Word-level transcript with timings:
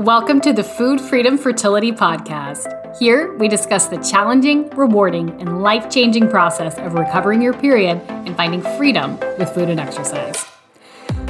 Welcome 0.00 0.40
to 0.40 0.54
the 0.54 0.64
Food 0.64 0.98
Freedom 0.98 1.36
Fertility 1.36 1.92
Podcast. 1.92 2.96
Here, 2.96 3.36
we 3.36 3.48
discuss 3.48 3.86
the 3.86 3.98
challenging, 3.98 4.70
rewarding, 4.70 5.38
and 5.42 5.62
life 5.62 5.90
changing 5.90 6.30
process 6.30 6.78
of 6.78 6.94
recovering 6.94 7.42
your 7.42 7.52
period 7.52 8.00
and 8.08 8.34
finding 8.34 8.62
freedom 8.78 9.18
with 9.38 9.52
food 9.52 9.68
and 9.68 9.78
exercise. 9.78 10.42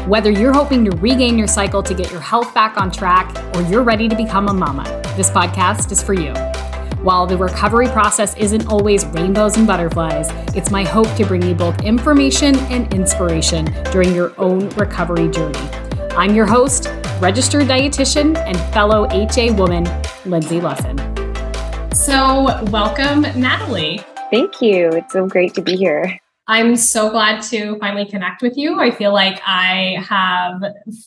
Whether 0.07 0.31
you're 0.31 0.53
hoping 0.53 0.85
to 0.85 0.97
regain 0.99 1.37
your 1.37 1.49
cycle 1.49 1.83
to 1.83 1.93
get 1.93 2.13
your 2.13 2.21
health 2.21 2.55
back 2.55 2.81
on 2.81 2.93
track 2.93 3.37
or 3.57 3.63
you're 3.63 3.83
ready 3.83 4.09
to 4.09 4.15
become 4.15 4.47
a 4.47 4.55
mama, 4.55 4.85
this 5.17 5.31
podcast 5.31 5.91
is 5.91 6.01
for 6.01 6.15
you. 6.15 6.33
While 7.03 7.27
the 7.27 7.37
recovery 7.37 7.89
process 7.89 8.37
isn't 8.37 8.69
always 8.69 9.05
rainbows 9.07 9.57
and 9.57 9.67
butterflies, 9.67 10.29
it's 10.55 10.71
my 10.71 10.85
hope 10.85 11.13
to 11.17 11.27
bring 11.27 11.43
you 11.43 11.57
both 11.57 11.83
information 11.83 12.55
and 12.71 12.95
inspiration 12.95 13.65
during 13.91 14.15
your 14.15 14.33
own 14.39 14.69
recovery 14.71 15.29
journey. 15.29 15.59
I'm 16.13 16.37
your 16.37 16.47
host, 16.47 16.87
registered 17.21 17.65
dietitian 17.65 18.37
and 18.39 18.59
fellow 18.73 19.07
HA 19.11 19.51
woman, 19.53 19.85
Lindsey 20.25 20.59
Lusson. 20.59 20.99
So, 21.95 22.65
welcome, 22.71 23.23
Natalie. 23.39 24.03
Thank 24.31 24.63
you. 24.63 24.89
It's 24.89 25.13
so 25.13 25.27
great 25.27 25.53
to 25.55 25.63
be 25.63 25.77
here. 25.77 26.19
I'm 26.47 26.75
so 26.75 27.11
glad 27.11 27.43
to 27.45 27.79
finally 27.79 28.07
connect 28.07 28.43
with 28.43 28.57
you. 28.57 28.81
I 28.81 28.91
feel 28.91 29.13
like 29.13 29.41
I 29.47 30.03
have 30.05 30.61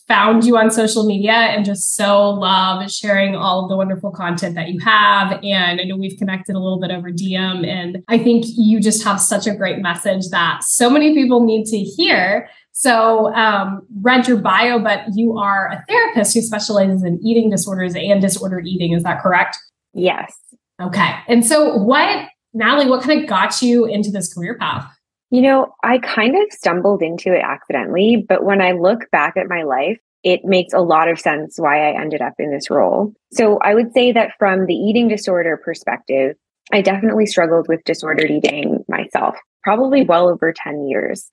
found 0.08 0.44
you 0.44 0.56
on 0.56 0.70
social 0.70 1.04
media 1.04 1.32
and 1.32 1.66
just 1.66 1.96
so 1.96 2.30
love 2.30 2.90
sharing 2.90 3.34
all 3.34 3.62
of 3.62 3.68
the 3.68 3.76
wonderful 3.76 4.10
content 4.10 4.54
that 4.54 4.68
you 4.68 4.80
have. 4.80 5.38
And 5.42 5.82
I 5.82 5.84
know 5.84 5.96
we've 5.96 6.16
connected 6.16 6.56
a 6.56 6.58
little 6.58 6.80
bit 6.80 6.90
over 6.90 7.10
DM, 7.10 7.66
and 7.66 8.02
I 8.08 8.16
think 8.16 8.46
you 8.56 8.80
just 8.80 9.04
have 9.04 9.20
such 9.20 9.46
a 9.46 9.54
great 9.54 9.80
message 9.80 10.30
that 10.30 10.64
so 10.64 10.88
many 10.88 11.12
people 11.12 11.44
need 11.44 11.66
to 11.66 11.78
hear. 11.78 12.48
So, 12.76 13.32
um, 13.34 13.86
read 14.02 14.26
your 14.26 14.38
bio, 14.38 14.80
but 14.80 15.04
you 15.14 15.38
are 15.38 15.68
a 15.68 15.84
therapist 15.88 16.34
who 16.34 16.42
specializes 16.42 17.04
in 17.04 17.20
eating 17.24 17.48
disorders 17.48 17.94
and 17.94 18.20
disordered 18.20 18.66
eating. 18.66 18.92
Is 18.92 19.04
that 19.04 19.22
correct? 19.22 19.56
Yes. 19.92 20.36
Okay. 20.82 21.14
And 21.28 21.46
so, 21.46 21.76
what, 21.76 22.28
Natalie, 22.52 22.88
what 22.88 23.04
kind 23.04 23.22
of 23.22 23.28
got 23.28 23.62
you 23.62 23.84
into 23.84 24.10
this 24.10 24.34
career 24.34 24.58
path? 24.58 24.90
You 25.30 25.42
know, 25.42 25.72
I 25.84 25.98
kind 25.98 26.34
of 26.34 26.42
stumbled 26.50 27.00
into 27.00 27.32
it 27.32 27.42
accidentally, 27.44 28.24
but 28.28 28.44
when 28.44 28.60
I 28.60 28.72
look 28.72 29.08
back 29.12 29.36
at 29.36 29.48
my 29.48 29.62
life, 29.62 29.98
it 30.24 30.44
makes 30.44 30.72
a 30.72 30.80
lot 30.80 31.08
of 31.08 31.20
sense 31.20 31.54
why 31.58 31.88
I 31.88 32.00
ended 32.00 32.22
up 32.22 32.34
in 32.40 32.50
this 32.50 32.70
role. 32.70 33.12
So 33.32 33.58
I 33.58 33.74
would 33.74 33.92
say 33.92 34.10
that 34.10 34.32
from 34.36 34.66
the 34.66 34.74
eating 34.74 35.06
disorder 35.06 35.60
perspective, 35.64 36.34
I 36.72 36.80
definitely 36.80 37.26
struggled 37.26 37.68
with 37.68 37.84
disordered 37.84 38.32
eating 38.32 38.84
myself, 38.88 39.36
probably 39.62 40.02
well 40.02 40.28
over 40.28 40.52
10 40.52 40.88
years. 40.88 41.30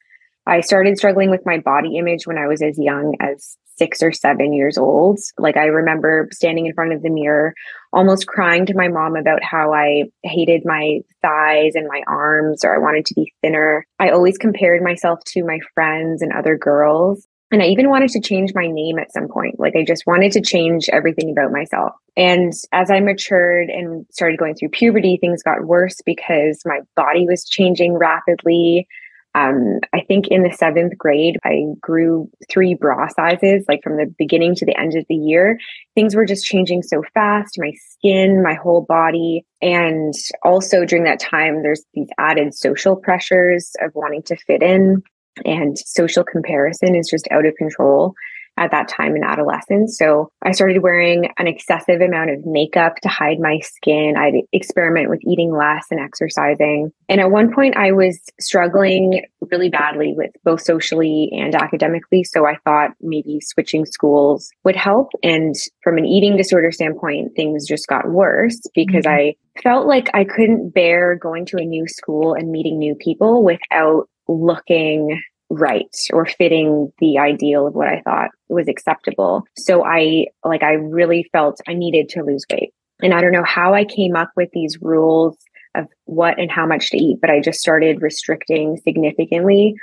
I 0.47 0.61
started 0.61 0.97
struggling 0.97 1.29
with 1.29 1.45
my 1.45 1.59
body 1.59 1.97
image 1.97 2.25
when 2.25 2.37
I 2.37 2.47
was 2.47 2.61
as 2.61 2.77
young 2.77 3.15
as 3.19 3.57
six 3.77 4.03
or 4.03 4.11
seven 4.11 4.53
years 4.53 4.77
old. 4.77 5.19
Like 5.37 5.57
I 5.57 5.65
remember 5.65 6.27
standing 6.31 6.65
in 6.65 6.73
front 6.73 6.93
of 6.93 7.01
the 7.01 7.09
mirror, 7.09 7.53
almost 7.93 8.27
crying 8.27 8.65
to 8.67 8.75
my 8.75 8.87
mom 8.87 9.15
about 9.15 9.43
how 9.43 9.73
I 9.73 10.03
hated 10.23 10.63
my 10.65 10.99
thighs 11.21 11.73
and 11.75 11.87
my 11.87 12.01
arms, 12.07 12.63
or 12.63 12.75
I 12.75 12.79
wanted 12.79 13.05
to 13.07 13.15
be 13.15 13.33
thinner. 13.41 13.85
I 13.99 14.09
always 14.09 14.37
compared 14.37 14.83
myself 14.83 15.19
to 15.27 15.43
my 15.43 15.59
friends 15.73 16.21
and 16.21 16.31
other 16.31 16.57
girls. 16.57 17.27
And 17.51 17.61
I 17.61 17.65
even 17.65 17.89
wanted 17.89 18.11
to 18.11 18.21
change 18.21 18.53
my 18.55 18.67
name 18.67 18.97
at 18.97 19.11
some 19.11 19.27
point. 19.27 19.59
Like 19.59 19.75
I 19.75 19.83
just 19.83 20.07
wanted 20.07 20.31
to 20.33 20.41
change 20.41 20.87
everything 20.89 21.29
about 21.31 21.51
myself. 21.51 21.91
And 22.15 22.53
as 22.71 22.89
I 22.89 23.01
matured 23.01 23.69
and 23.69 24.05
started 24.11 24.39
going 24.39 24.55
through 24.55 24.69
puberty, 24.69 25.17
things 25.19 25.43
got 25.43 25.65
worse 25.65 25.97
because 26.05 26.61
my 26.65 26.79
body 26.95 27.25
was 27.27 27.45
changing 27.45 27.95
rapidly. 27.95 28.87
Um, 29.33 29.79
I 29.93 30.01
think 30.01 30.27
in 30.27 30.43
the 30.43 30.51
seventh 30.51 30.97
grade, 30.97 31.37
I 31.43 31.63
grew 31.79 32.29
three 32.49 32.75
bra 32.75 33.07
sizes, 33.07 33.65
like 33.67 33.81
from 33.83 33.97
the 33.97 34.13
beginning 34.17 34.55
to 34.55 34.65
the 34.65 34.77
end 34.77 34.95
of 34.95 35.05
the 35.07 35.15
year. 35.15 35.57
Things 35.95 36.15
were 36.15 36.25
just 36.25 36.45
changing 36.45 36.83
so 36.83 37.01
fast 37.13 37.55
my 37.57 37.71
skin, 37.91 38.43
my 38.43 38.55
whole 38.55 38.81
body. 38.81 39.45
And 39.61 40.13
also 40.43 40.85
during 40.85 41.05
that 41.05 41.19
time, 41.19 41.63
there's 41.63 41.85
these 41.93 42.09
added 42.17 42.53
social 42.53 42.95
pressures 42.95 43.71
of 43.81 43.91
wanting 43.95 44.23
to 44.23 44.35
fit 44.35 44.61
in, 44.61 45.01
and 45.45 45.77
social 45.77 46.23
comparison 46.23 46.95
is 46.95 47.09
just 47.09 47.27
out 47.31 47.45
of 47.45 47.55
control 47.55 48.13
at 48.61 48.71
that 48.71 48.87
time 48.87 49.15
in 49.15 49.23
adolescence. 49.23 49.97
So 49.97 50.29
I 50.43 50.51
started 50.51 50.83
wearing 50.83 51.31
an 51.37 51.47
excessive 51.47 51.99
amount 51.99 52.29
of 52.29 52.45
makeup 52.45 52.95
to 53.01 53.09
hide 53.09 53.39
my 53.39 53.59
skin. 53.59 54.13
I'd 54.17 54.45
experiment 54.53 55.09
with 55.09 55.19
eating 55.27 55.51
less 55.51 55.87
and 55.89 55.99
exercising. 55.99 56.91
And 57.09 57.19
at 57.19 57.31
one 57.31 57.53
point, 57.53 57.75
I 57.75 57.91
was 57.91 58.21
struggling 58.39 59.25
really 59.51 59.69
badly 59.69 60.13
with 60.15 60.31
both 60.43 60.61
socially 60.61 61.29
and 61.33 61.55
academically. 61.55 62.23
So 62.23 62.45
I 62.45 62.57
thought 62.63 62.91
maybe 63.01 63.39
switching 63.41 63.85
schools 63.85 64.51
would 64.63 64.75
help. 64.75 65.09
And 65.23 65.55
from 65.83 65.97
an 65.97 66.05
eating 66.05 66.37
disorder 66.37 66.71
standpoint, 66.71 67.35
things 67.35 67.67
just 67.67 67.87
got 67.87 68.09
worse 68.09 68.59
because 68.75 69.05
mm-hmm. 69.05 69.35
I 69.59 69.61
felt 69.63 69.87
like 69.87 70.09
I 70.13 70.23
couldn't 70.23 70.69
bear 70.69 71.15
going 71.15 71.45
to 71.47 71.57
a 71.57 71.65
new 71.65 71.87
school 71.87 72.35
and 72.35 72.51
meeting 72.51 72.77
new 72.77 72.95
people 72.95 73.43
without 73.43 74.07
looking 74.27 75.19
right 75.51 75.95
or 76.13 76.25
fitting 76.25 76.91
the 76.99 77.17
ideal 77.17 77.67
of 77.67 77.73
what 77.73 77.87
I 77.87 78.01
thought 78.01 78.29
was 78.47 78.67
acceptable. 78.67 79.43
So 79.57 79.85
I 79.85 80.27
like 80.45 80.63
I 80.63 80.73
really 80.73 81.29
felt 81.31 81.59
I 81.67 81.73
needed 81.73 82.09
to 82.09 82.23
lose 82.23 82.45
weight. 82.51 82.73
And 83.01 83.13
I 83.13 83.21
don't 83.21 83.31
know 83.31 83.43
how 83.43 83.73
I 83.73 83.83
came 83.83 84.15
up 84.15 84.31
with 84.35 84.49
these 84.53 84.77
rules 84.81 85.37
of 85.75 85.87
what 86.05 86.39
and 86.39 86.51
how 86.51 86.65
much 86.65 86.89
to 86.91 86.97
eat, 86.97 87.19
but 87.19 87.29
I 87.29 87.41
just 87.41 87.59
started 87.59 88.01
restricting 88.01 88.77
significantly, 88.83 89.75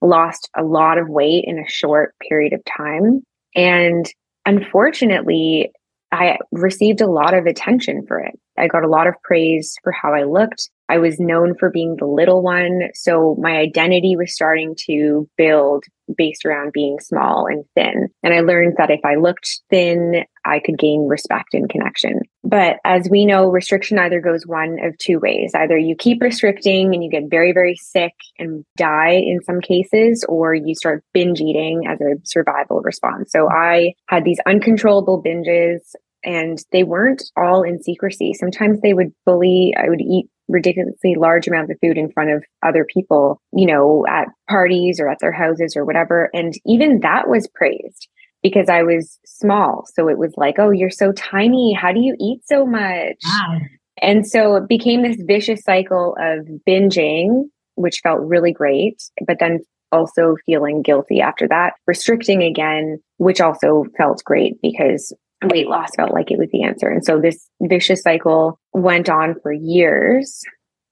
lost 0.00 0.48
a 0.56 0.62
lot 0.62 0.98
of 0.98 1.08
weight 1.08 1.44
in 1.46 1.58
a 1.58 1.68
short 1.68 2.14
period 2.28 2.52
of 2.52 2.60
time. 2.64 3.22
And 3.54 4.06
unfortunately, 4.46 5.70
I 6.10 6.38
received 6.50 7.00
a 7.00 7.10
lot 7.10 7.34
of 7.34 7.46
attention 7.46 8.04
for 8.06 8.18
it. 8.18 8.38
I 8.58 8.68
got 8.68 8.84
a 8.84 8.88
lot 8.88 9.06
of 9.06 9.14
praise 9.22 9.74
for 9.82 9.92
how 9.92 10.14
I 10.14 10.24
looked. 10.24 10.68
I 10.92 10.98
was 10.98 11.18
known 11.18 11.54
for 11.58 11.70
being 11.70 11.96
the 11.98 12.06
little 12.06 12.42
one. 12.42 12.90
So 12.92 13.34
my 13.40 13.56
identity 13.56 14.14
was 14.14 14.34
starting 14.34 14.74
to 14.88 15.26
build 15.38 15.84
based 16.18 16.44
around 16.44 16.72
being 16.74 16.98
small 17.00 17.46
and 17.46 17.64
thin. 17.74 18.08
And 18.22 18.34
I 18.34 18.40
learned 18.40 18.74
that 18.76 18.90
if 18.90 19.00
I 19.02 19.14
looked 19.14 19.62
thin, 19.70 20.24
I 20.44 20.58
could 20.58 20.78
gain 20.78 21.06
respect 21.08 21.54
and 21.54 21.70
connection. 21.70 22.20
But 22.44 22.76
as 22.84 23.08
we 23.10 23.24
know, 23.24 23.48
restriction 23.48 23.98
either 23.98 24.20
goes 24.20 24.46
one 24.46 24.76
of 24.84 24.98
two 24.98 25.18
ways. 25.18 25.52
Either 25.54 25.78
you 25.78 25.96
keep 25.98 26.20
restricting 26.20 26.92
and 26.92 27.02
you 27.02 27.08
get 27.08 27.30
very, 27.30 27.52
very 27.52 27.76
sick 27.76 28.12
and 28.38 28.62
die 28.76 29.12
in 29.12 29.40
some 29.46 29.62
cases, 29.62 30.26
or 30.28 30.54
you 30.54 30.74
start 30.74 31.04
binge 31.14 31.40
eating 31.40 31.86
as 31.88 32.02
a 32.02 32.20
survival 32.24 32.82
response. 32.82 33.32
So 33.32 33.48
I 33.48 33.94
had 34.08 34.24
these 34.24 34.40
uncontrollable 34.46 35.22
binges 35.22 35.94
and 36.24 36.58
they 36.72 36.84
weren't 36.84 37.22
all 37.36 37.62
in 37.62 37.82
secrecy. 37.82 38.32
Sometimes 38.34 38.80
they 38.80 38.94
would 38.94 39.12
bully, 39.26 39.74
I 39.76 39.88
would 39.88 40.00
eat 40.00 40.26
ridiculously 40.48 41.14
large 41.16 41.48
amounts 41.48 41.70
of 41.72 41.78
food 41.80 41.96
in 41.96 42.10
front 42.12 42.30
of 42.30 42.44
other 42.62 42.84
people, 42.84 43.40
you 43.52 43.66
know, 43.66 44.04
at 44.08 44.28
parties 44.48 45.00
or 45.00 45.08
at 45.08 45.18
their 45.20 45.32
houses 45.32 45.76
or 45.76 45.84
whatever. 45.84 46.30
And 46.34 46.54
even 46.66 47.00
that 47.00 47.28
was 47.28 47.48
praised 47.54 48.08
because 48.42 48.68
I 48.68 48.82
was 48.82 49.18
small. 49.24 49.86
So 49.94 50.08
it 50.08 50.18
was 50.18 50.34
like, 50.36 50.56
oh, 50.58 50.70
you're 50.70 50.90
so 50.90 51.12
tiny. 51.12 51.72
How 51.72 51.92
do 51.92 52.00
you 52.00 52.16
eat 52.20 52.40
so 52.44 52.66
much? 52.66 53.16
Wow. 53.24 53.60
And 54.00 54.26
so 54.26 54.56
it 54.56 54.68
became 54.68 55.02
this 55.02 55.20
vicious 55.20 55.62
cycle 55.62 56.16
of 56.20 56.46
binging, 56.68 57.44
which 57.76 58.00
felt 58.02 58.20
really 58.20 58.52
great, 58.52 59.02
but 59.26 59.38
then 59.38 59.60
also 59.92 60.36
feeling 60.46 60.82
guilty 60.82 61.20
after 61.20 61.46
that, 61.48 61.74
restricting 61.86 62.42
again, 62.42 62.98
which 63.18 63.40
also 63.40 63.84
felt 63.96 64.22
great 64.24 64.54
because 64.62 65.14
weight 65.48 65.68
loss 65.68 65.94
felt 65.96 66.12
like 66.12 66.30
it 66.30 66.38
was 66.38 66.48
the 66.52 66.62
answer. 66.62 66.88
And 66.88 67.04
so 67.04 67.20
this 67.20 67.48
vicious 67.60 68.02
cycle 68.02 68.58
went 68.72 69.08
on 69.08 69.34
for 69.42 69.52
years. 69.52 70.40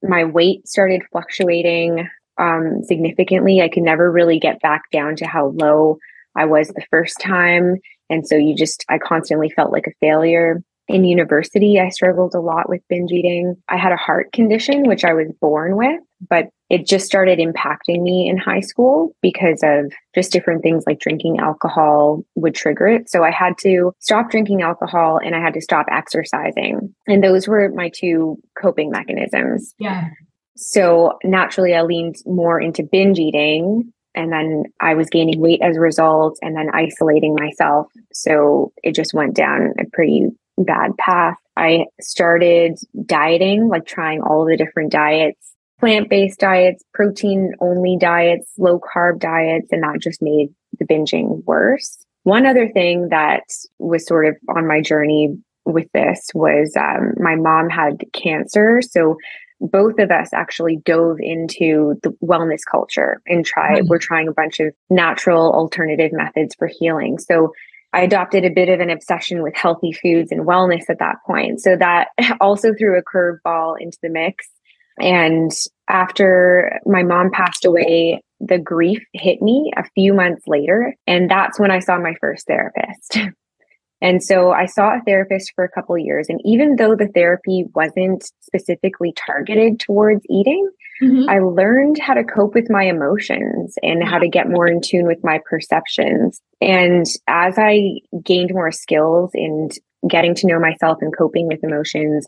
My 0.02 0.24
weight 0.24 0.66
started 0.66 1.02
fluctuating 1.12 2.08
um, 2.38 2.82
significantly. 2.82 3.60
I 3.60 3.68
could 3.68 3.82
never 3.82 4.10
really 4.10 4.38
get 4.38 4.60
back 4.60 4.82
down 4.92 5.16
to 5.16 5.26
how 5.26 5.48
low 5.48 5.98
I 6.36 6.46
was 6.46 6.68
the 6.68 6.84
first 6.90 7.20
time. 7.20 7.76
And 8.08 8.26
so 8.26 8.36
you 8.36 8.56
just, 8.56 8.84
I 8.88 8.98
constantly 8.98 9.50
felt 9.50 9.72
like 9.72 9.86
a 9.86 9.94
failure. 10.00 10.62
In 10.90 11.04
university, 11.04 11.78
I 11.78 11.88
struggled 11.88 12.34
a 12.34 12.40
lot 12.40 12.68
with 12.68 12.80
binge 12.88 13.12
eating. 13.12 13.54
I 13.68 13.76
had 13.76 13.92
a 13.92 13.96
heart 13.96 14.32
condition, 14.32 14.88
which 14.88 15.04
I 15.04 15.14
was 15.14 15.32
born 15.40 15.76
with, 15.76 16.00
but 16.28 16.48
it 16.68 16.86
just 16.86 17.06
started 17.06 17.38
impacting 17.38 18.02
me 18.02 18.28
in 18.28 18.36
high 18.36 18.60
school 18.60 19.14
because 19.22 19.60
of 19.62 19.92
just 20.14 20.32
different 20.32 20.62
things 20.62 20.84
like 20.86 20.98
drinking 20.98 21.38
alcohol 21.38 22.22
would 22.34 22.54
trigger 22.54 22.88
it. 22.88 23.08
So 23.08 23.22
I 23.22 23.30
had 23.30 23.54
to 23.62 23.92
stop 24.00 24.30
drinking 24.30 24.62
alcohol 24.62 25.20
and 25.24 25.34
I 25.34 25.40
had 25.40 25.54
to 25.54 25.60
stop 25.60 25.86
exercising. 25.90 26.94
And 27.06 27.22
those 27.22 27.46
were 27.46 27.70
my 27.70 27.90
two 27.94 28.36
coping 28.60 28.90
mechanisms. 28.90 29.74
Yeah. 29.78 30.08
So 30.56 31.18
naturally, 31.22 31.74
I 31.74 31.82
leaned 31.82 32.16
more 32.26 32.60
into 32.60 32.82
binge 32.82 33.18
eating 33.18 33.92
and 34.14 34.32
then 34.32 34.64
I 34.80 34.94
was 34.94 35.08
gaining 35.08 35.40
weight 35.40 35.60
as 35.62 35.76
a 35.76 35.80
result 35.80 36.38
and 36.42 36.56
then 36.56 36.68
isolating 36.74 37.34
myself. 37.34 37.86
So 38.12 38.72
it 38.82 38.94
just 38.94 39.14
went 39.14 39.34
down 39.34 39.72
a 39.78 39.84
pretty 39.92 40.26
bad 40.64 40.96
path. 40.98 41.36
I 41.56 41.86
started 42.00 42.78
dieting, 43.06 43.68
like 43.68 43.86
trying 43.86 44.22
all 44.22 44.44
the 44.44 44.56
different 44.56 44.92
diets, 44.92 45.54
plant 45.78 46.08
based 46.08 46.40
diets, 46.40 46.84
protein 46.94 47.54
only 47.60 47.96
diets, 47.98 48.52
low 48.58 48.80
carb 48.80 49.18
diets, 49.18 49.68
and 49.72 49.82
that 49.82 50.00
just 50.00 50.22
made 50.22 50.48
the 50.78 50.86
binging 50.86 51.44
worse. 51.44 52.04
one 52.22 52.46
other 52.46 52.68
thing 52.68 53.08
that 53.08 53.44
was 53.78 54.06
sort 54.06 54.26
of 54.26 54.36
on 54.54 54.66
my 54.66 54.80
journey 54.80 55.36
with 55.64 55.88
this 55.92 56.28
was 56.34 56.74
um, 56.76 57.12
my 57.16 57.34
mom 57.34 57.68
had 57.68 58.04
cancer. 58.12 58.80
So 58.82 59.16
both 59.60 59.98
of 59.98 60.10
us 60.10 60.32
actually 60.32 60.76
dove 60.84 61.18
into 61.20 61.98
the 62.02 62.10
wellness 62.22 62.60
culture 62.70 63.20
and 63.26 63.44
tried, 63.44 63.80
mm-hmm. 63.80 63.88
we're 63.88 63.98
trying 63.98 64.28
a 64.28 64.32
bunch 64.32 64.58
of 64.60 64.74
natural 64.88 65.52
alternative 65.52 66.12
methods 66.12 66.54
for 66.58 66.66
healing. 66.66 67.18
So 67.18 67.52
I 67.92 68.02
adopted 68.02 68.44
a 68.44 68.50
bit 68.50 68.68
of 68.68 68.80
an 68.80 68.90
obsession 68.90 69.42
with 69.42 69.56
healthy 69.56 69.92
foods 69.92 70.30
and 70.30 70.46
wellness 70.46 70.88
at 70.88 71.00
that 71.00 71.16
point. 71.26 71.60
So 71.60 71.76
that 71.76 72.08
also 72.40 72.72
threw 72.74 72.98
a 72.98 73.02
curveball 73.02 73.76
into 73.80 73.98
the 74.02 74.10
mix. 74.10 74.46
And 74.98 75.50
after 75.88 76.80
my 76.84 77.02
mom 77.02 77.30
passed 77.30 77.64
away, 77.64 78.22
the 78.38 78.58
grief 78.58 79.02
hit 79.12 79.40
me 79.42 79.70
a 79.76 79.84
few 79.94 80.14
months 80.14 80.42
later. 80.46 80.94
And 81.06 81.30
that's 81.30 81.58
when 81.58 81.70
I 81.70 81.80
saw 81.80 81.98
my 81.98 82.14
first 82.20 82.46
therapist. 82.46 83.18
And 84.02 84.22
so 84.22 84.50
I 84.50 84.66
saw 84.66 84.94
a 84.94 85.02
therapist 85.04 85.52
for 85.54 85.64
a 85.64 85.68
couple 85.68 85.96
years. 85.98 86.26
And 86.28 86.40
even 86.44 86.76
though 86.76 86.94
the 86.96 87.08
therapy 87.08 87.64
wasn't 87.74 88.24
specifically 88.40 89.12
targeted 89.26 89.78
towards 89.78 90.24
eating, 90.30 90.68
mm-hmm. 91.02 91.28
I 91.28 91.40
learned 91.40 91.98
how 91.98 92.14
to 92.14 92.24
cope 92.24 92.54
with 92.54 92.70
my 92.70 92.84
emotions 92.84 93.74
and 93.82 94.02
how 94.02 94.18
to 94.18 94.28
get 94.28 94.48
more 94.48 94.66
in 94.66 94.80
tune 94.80 95.06
with 95.06 95.22
my 95.22 95.38
perceptions. 95.48 96.40
And 96.60 97.06
as 97.26 97.54
I 97.58 98.00
gained 98.24 98.52
more 98.52 98.72
skills 98.72 99.32
in 99.34 99.68
getting 100.08 100.34
to 100.36 100.46
know 100.46 100.58
myself 100.58 100.98
and 101.02 101.16
coping 101.16 101.46
with 101.46 101.62
emotions, 101.62 102.26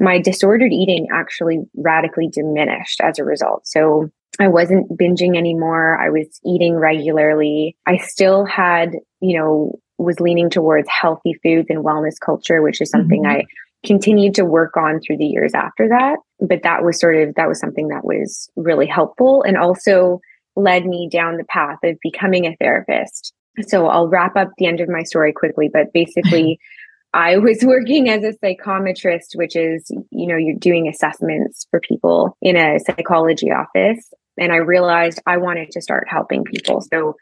my 0.00 0.20
disordered 0.20 0.72
eating 0.72 1.06
actually 1.12 1.60
radically 1.76 2.28
diminished 2.28 3.00
as 3.00 3.18
a 3.18 3.24
result. 3.24 3.66
So 3.66 4.10
I 4.40 4.48
wasn't 4.48 4.90
binging 4.98 5.36
anymore. 5.36 5.96
I 5.96 6.10
was 6.10 6.40
eating 6.44 6.74
regularly. 6.74 7.76
I 7.86 7.98
still 7.98 8.44
had, 8.44 8.96
you 9.20 9.38
know, 9.38 9.78
was 9.98 10.20
leaning 10.20 10.50
towards 10.50 10.88
healthy 10.88 11.34
foods 11.42 11.66
and 11.70 11.84
wellness 11.84 12.14
culture, 12.24 12.62
which 12.62 12.80
is 12.80 12.90
something 12.90 13.22
mm-hmm. 13.22 13.40
I 13.40 13.44
continued 13.84 14.34
to 14.34 14.44
work 14.44 14.76
on 14.76 15.00
through 15.00 15.18
the 15.18 15.26
years 15.26 15.52
after 15.54 15.88
that. 15.88 16.16
But 16.40 16.62
that 16.62 16.82
was 16.82 16.98
sort 16.98 17.16
of 17.16 17.34
that 17.36 17.48
was 17.48 17.60
something 17.60 17.88
that 17.88 18.04
was 18.04 18.48
really 18.56 18.86
helpful 18.86 19.42
and 19.42 19.56
also 19.56 20.20
led 20.56 20.86
me 20.86 21.08
down 21.10 21.36
the 21.36 21.44
path 21.44 21.78
of 21.84 21.96
becoming 22.02 22.46
a 22.46 22.56
therapist. 22.56 23.32
So 23.66 23.86
I'll 23.86 24.08
wrap 24.08 24.36
up 24.36 24.50
the 24.58 24.66
end 24.66 24.80
of 24.80 24.88
my 24.88 25.02
story 25.02 25.32
quickly, 25.32 25.70
but 25.72 25.92
basically 25.92 26.58
I 27.14 27.38
was 27.38 27.60
working 27.64 28.10
as 28.10 28.24
a 28.24 28.32
psychometrist, 28.44 29.36
which 29.36 29.56
is, 29.56 29.90
you 30.10 30.26
know, 30.26 30.36
you're 30.36 30.58
doing 30.58 30.88
assessments 30.88 31.66
for 31.70 31.80
people 31.80 32.36
in 32.42 32.56
a 32.56 32.78
psychology 32.80 33.50
office. 33.50 34.12
And 34.36 34.52
I 34.52 34.56
realized 34.56 35.22
I 35.26 35.36
wanted 35.36 35.70
to 35.70 35.80
start 35.80 36.08
helping 36.10 36.42
people. 36.42 36.80
So 36.80 37.14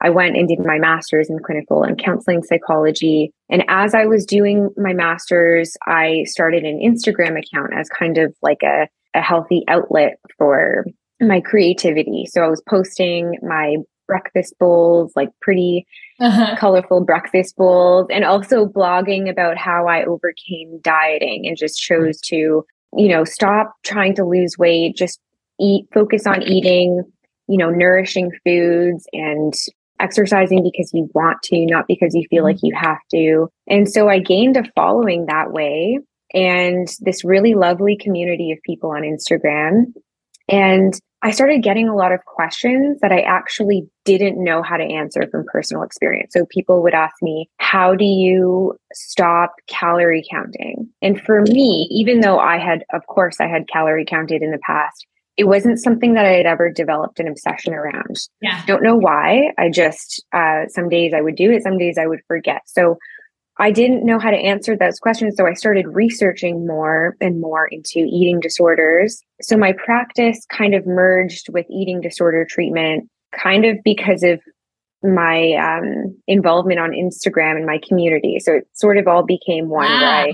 I 0.00 0.10
went 0.10 0.36
and 0.36 0.48
did 0.48 0.60
my 0.60 0.78
master's 0.78 1.30
in 1.30 1.38
clinical 1.38 1.82
and 1.82 1.98
counseling 1.98 2.42
psychology. 2.42 3.32
And 3.48 3.64
as 3.68 3.94
I 3.94 4.04
was 4.06 4.26
doing 4.26 4.70
my 4.76 4.92
master's, 4.92 5.76
I 5.86 6.24
started 6.26 6.64
an 6.64 6.80
Instagram 6.84 7.38
account 7.38 7.72
as 7.74 7.88
kind 7.88 8.18
of 8.18 8.34
like 8.42 8.62
a, 8.62 8.88
a 9.14 9.22
healthy 9.22 9.64
outlet 9.68 10.18
for 10.36 10.84
my 11.20 11.40
creativity. 11.40 12.26
So 12.26 12.42
I 12.42 12.48
was 12.48 12.62
posting 12.68 13.38
my 13.42 13.76
breakfast 14.06 14.54
bowls, 14.58 15.12
like 15.16 15.30
pretty 15.40 15.86
uh-huh. 16.20 16.56
colorful 16.58 17.04
breakfast 17.04 17.56
bowls, 17.56 18.06
and 18.10 18.24
also 18.24 18.66
blogging 18.66 19.30
about 19.30 19.56
how 19.56 19.86
I 19.88 20.04
overcame 20.04 20.78
dieting 20.82 21.46
and 21.46 21.56
just 21.56 21.80
chose 21.80 22.20
to, 22.26 22.36
you 22.36 23.08
know, 23.08 23.24
stop 23.24 23.72
trying 23.82 24.14
to 24.16 24.24
lose 24.24 24.56
weight, 24.58 24.96
just 24.96 25.20
eat, 25.58 25.86
focus 25.92 26.26
on 26.26 26.42
eating, 26.42 27.02
you 27.48 27.58
know, 27.58 27.70
nourishing 27.70 28.30
foods 28.44 29.06
and 29.12 29.54
exercising 30.00 30.62
because 30.62 30.90
you 30.92 31.08
want 31.14 31.42
to, 31.44 31.66
not 31.66 31.86
because 31.86 32.14
you 32.14 32.24
feel 32.28 32.44
like 32.44 32.56
mm-hmm. 32.56 32.66
you 32.66 32.76
have 32.76 32.98
to. 33.12 33.48
And 33.66 33.90
so 33.90 34.08
I 34.08 34.18
gained 34.18 34.56
a 34.56 34.64
following 34.74 35.26
that 35.26 35.52
way 35.52 35.98
and 36.34 36.88
this 37.00 37.24
really 37.24 37.54
lovely 37.54 37.96
community 37.96 38.52
of 38.52 38.58
people 38.64 38.90
on 38.90 39.02
Instagram. 39.02 39.92
And 40.48 40.98
I 41.22 41.30
started 41.30 41.62
getting 41.62 41.88
a 41.88 41.96
lot 41.96 42.12
of 42.12 42.24
questions 42.24 42.98
that 43.00 43.10
I 43.10 43.20
actually 43.22 43.88
didn't 44.04 44.42
know 44.42 44.62
how 44.62 44.76
to 44.76 44.84
answer 44.84 45.26
from 45.30 45.46
personal 45.50 45.82
experience. 45.82 46.32
So 46.32 46.46
people 46.46 46.82
would 46.82 46.94
ask 46.94 47.14
me, 47.22 47.48
How 47.58 47.94
do 47.94 48.04
you 48.04 48.76
stop 48.92 49.54
calorie 49.66 50.24
counting? 50.30 50.88
And 51.02 51.20
for 51.20 51.42
me, 51.42 51.88
even 51.90 52.20
though 52.20 52.38
I 52.38 52.58
had, 52.58 52.84
of 52.92 53.06
course, 53.06 53.40
I 53.40 53.48
had 53.48 53.66
calorie 53.66 54.04
counted 54.04 54.42
in 54.42 54.52
the 54.52 54.60
past, 54.64 55.06
it 55.36 55.44
wasn't 55.44 55.78
something 55.78 56.14
that 56.14 56.24
I 56.24 56.32
had 56.32 56.46
ever 56.46 56.70
developed 56.70 57.20
an 57.20 57.28
obsession 57.28 57.74
around. 57.74 58.16
Yeah. 58.40 58.62
Don't 58.66 58.82
know 58.82 58.96
why. 58.96 59.52
I 59.58 59.70
just, 59.70 60.24
uh, 60.32 60.66
some 60.68 60.88
days 60.88 61.12
I 61.14 61.20
would 61.20 61.36
do 61.36 61.50
it, 61.50 61.62
some 61.62 61.78
days 61.78 61.98
I 61.98 62.06
would 62.06 62.20
forget. 62.26 62.62
So 62.66 62.96
I 63.58 63.70
didn't 63.70 64.04
know 64.04 64.18
how 64.18 64.30
to 64.30 64.36
answer 64.36 64.76
those 64.76 64.98
questions. 64.98 65.34
So 65.36 65.46
I 65.46 65.54
started 65.54 65.86
researching 65.88 66.66
more 66.66 67.16
and 67.20 67.40
more 67.40 67.66
into 67.66 68.00
eating 68.00 68.40
disorders. 68.40 69.22
So 69.40 69.56
my 69.56 69.72
practice 69.72 70.44
kind 70.50 70.74
of 70.74 70.86
merged 70.86 71.48
with 71.52 71.66
eating 71.70 72.00
disorder 72.00 72.46
treatment, 72.48 73.08
kind 73.38 73.64
of 73.64 73.78
because 73.82 74.22
of 74.22 74.40
my 75.02 75.52
um, 75.52 76.16
involvement 76.26 76.80
on 76.80 76.90
Instagram 76.90 77.56
and 77.56 77.66
my 77.66 77.78
community. 77.86 78.38
So 78.40 78.54
it 78.54 78.68
sort 78.72 78.98
of 78.98 79.06
all 79.06 79.24
became 79.24 79.68
one 79.68 79.90
wow. 79.90 80.00
where 80.00 80.10
I 80.10 80.32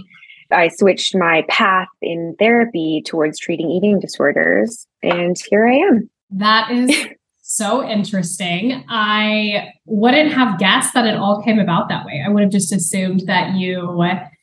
I 0.52 0.68
switched 0.68 1.16
my 1.16 1.44
path 1.48 1.88
in 2.00 2.36
therapy 2.38 3.02
towards 3.06 3.38
treating 3.38 3.70
eating 3.70 4.00
disorders, 4.00 4.86
and 5.02 5.36
here 5.50 5.66
I 5.66 5.74
am. 5.74 6.10
That 6.30 6.70
is 6.70 7.08
so 7.42 7.86
interesting. 7.86 8.84
I 8.88 9.72
wouldn't 9.86 10.32
have 10.32 10.58
guessed 10.58 10.94
that 10.94 11.06
it 11.06 11.16
all 11.16 11.42
came 11.42 11.58
about 11.58 11.88
that 11.88 12.06
way. 12.06 12.22
I 12.24 12.30
would 12.30 12.42
have 12.42 12.52
just 12.52 12.72
assumed 12.72 13.24
that 13.26 13.54
you 13.54 13.96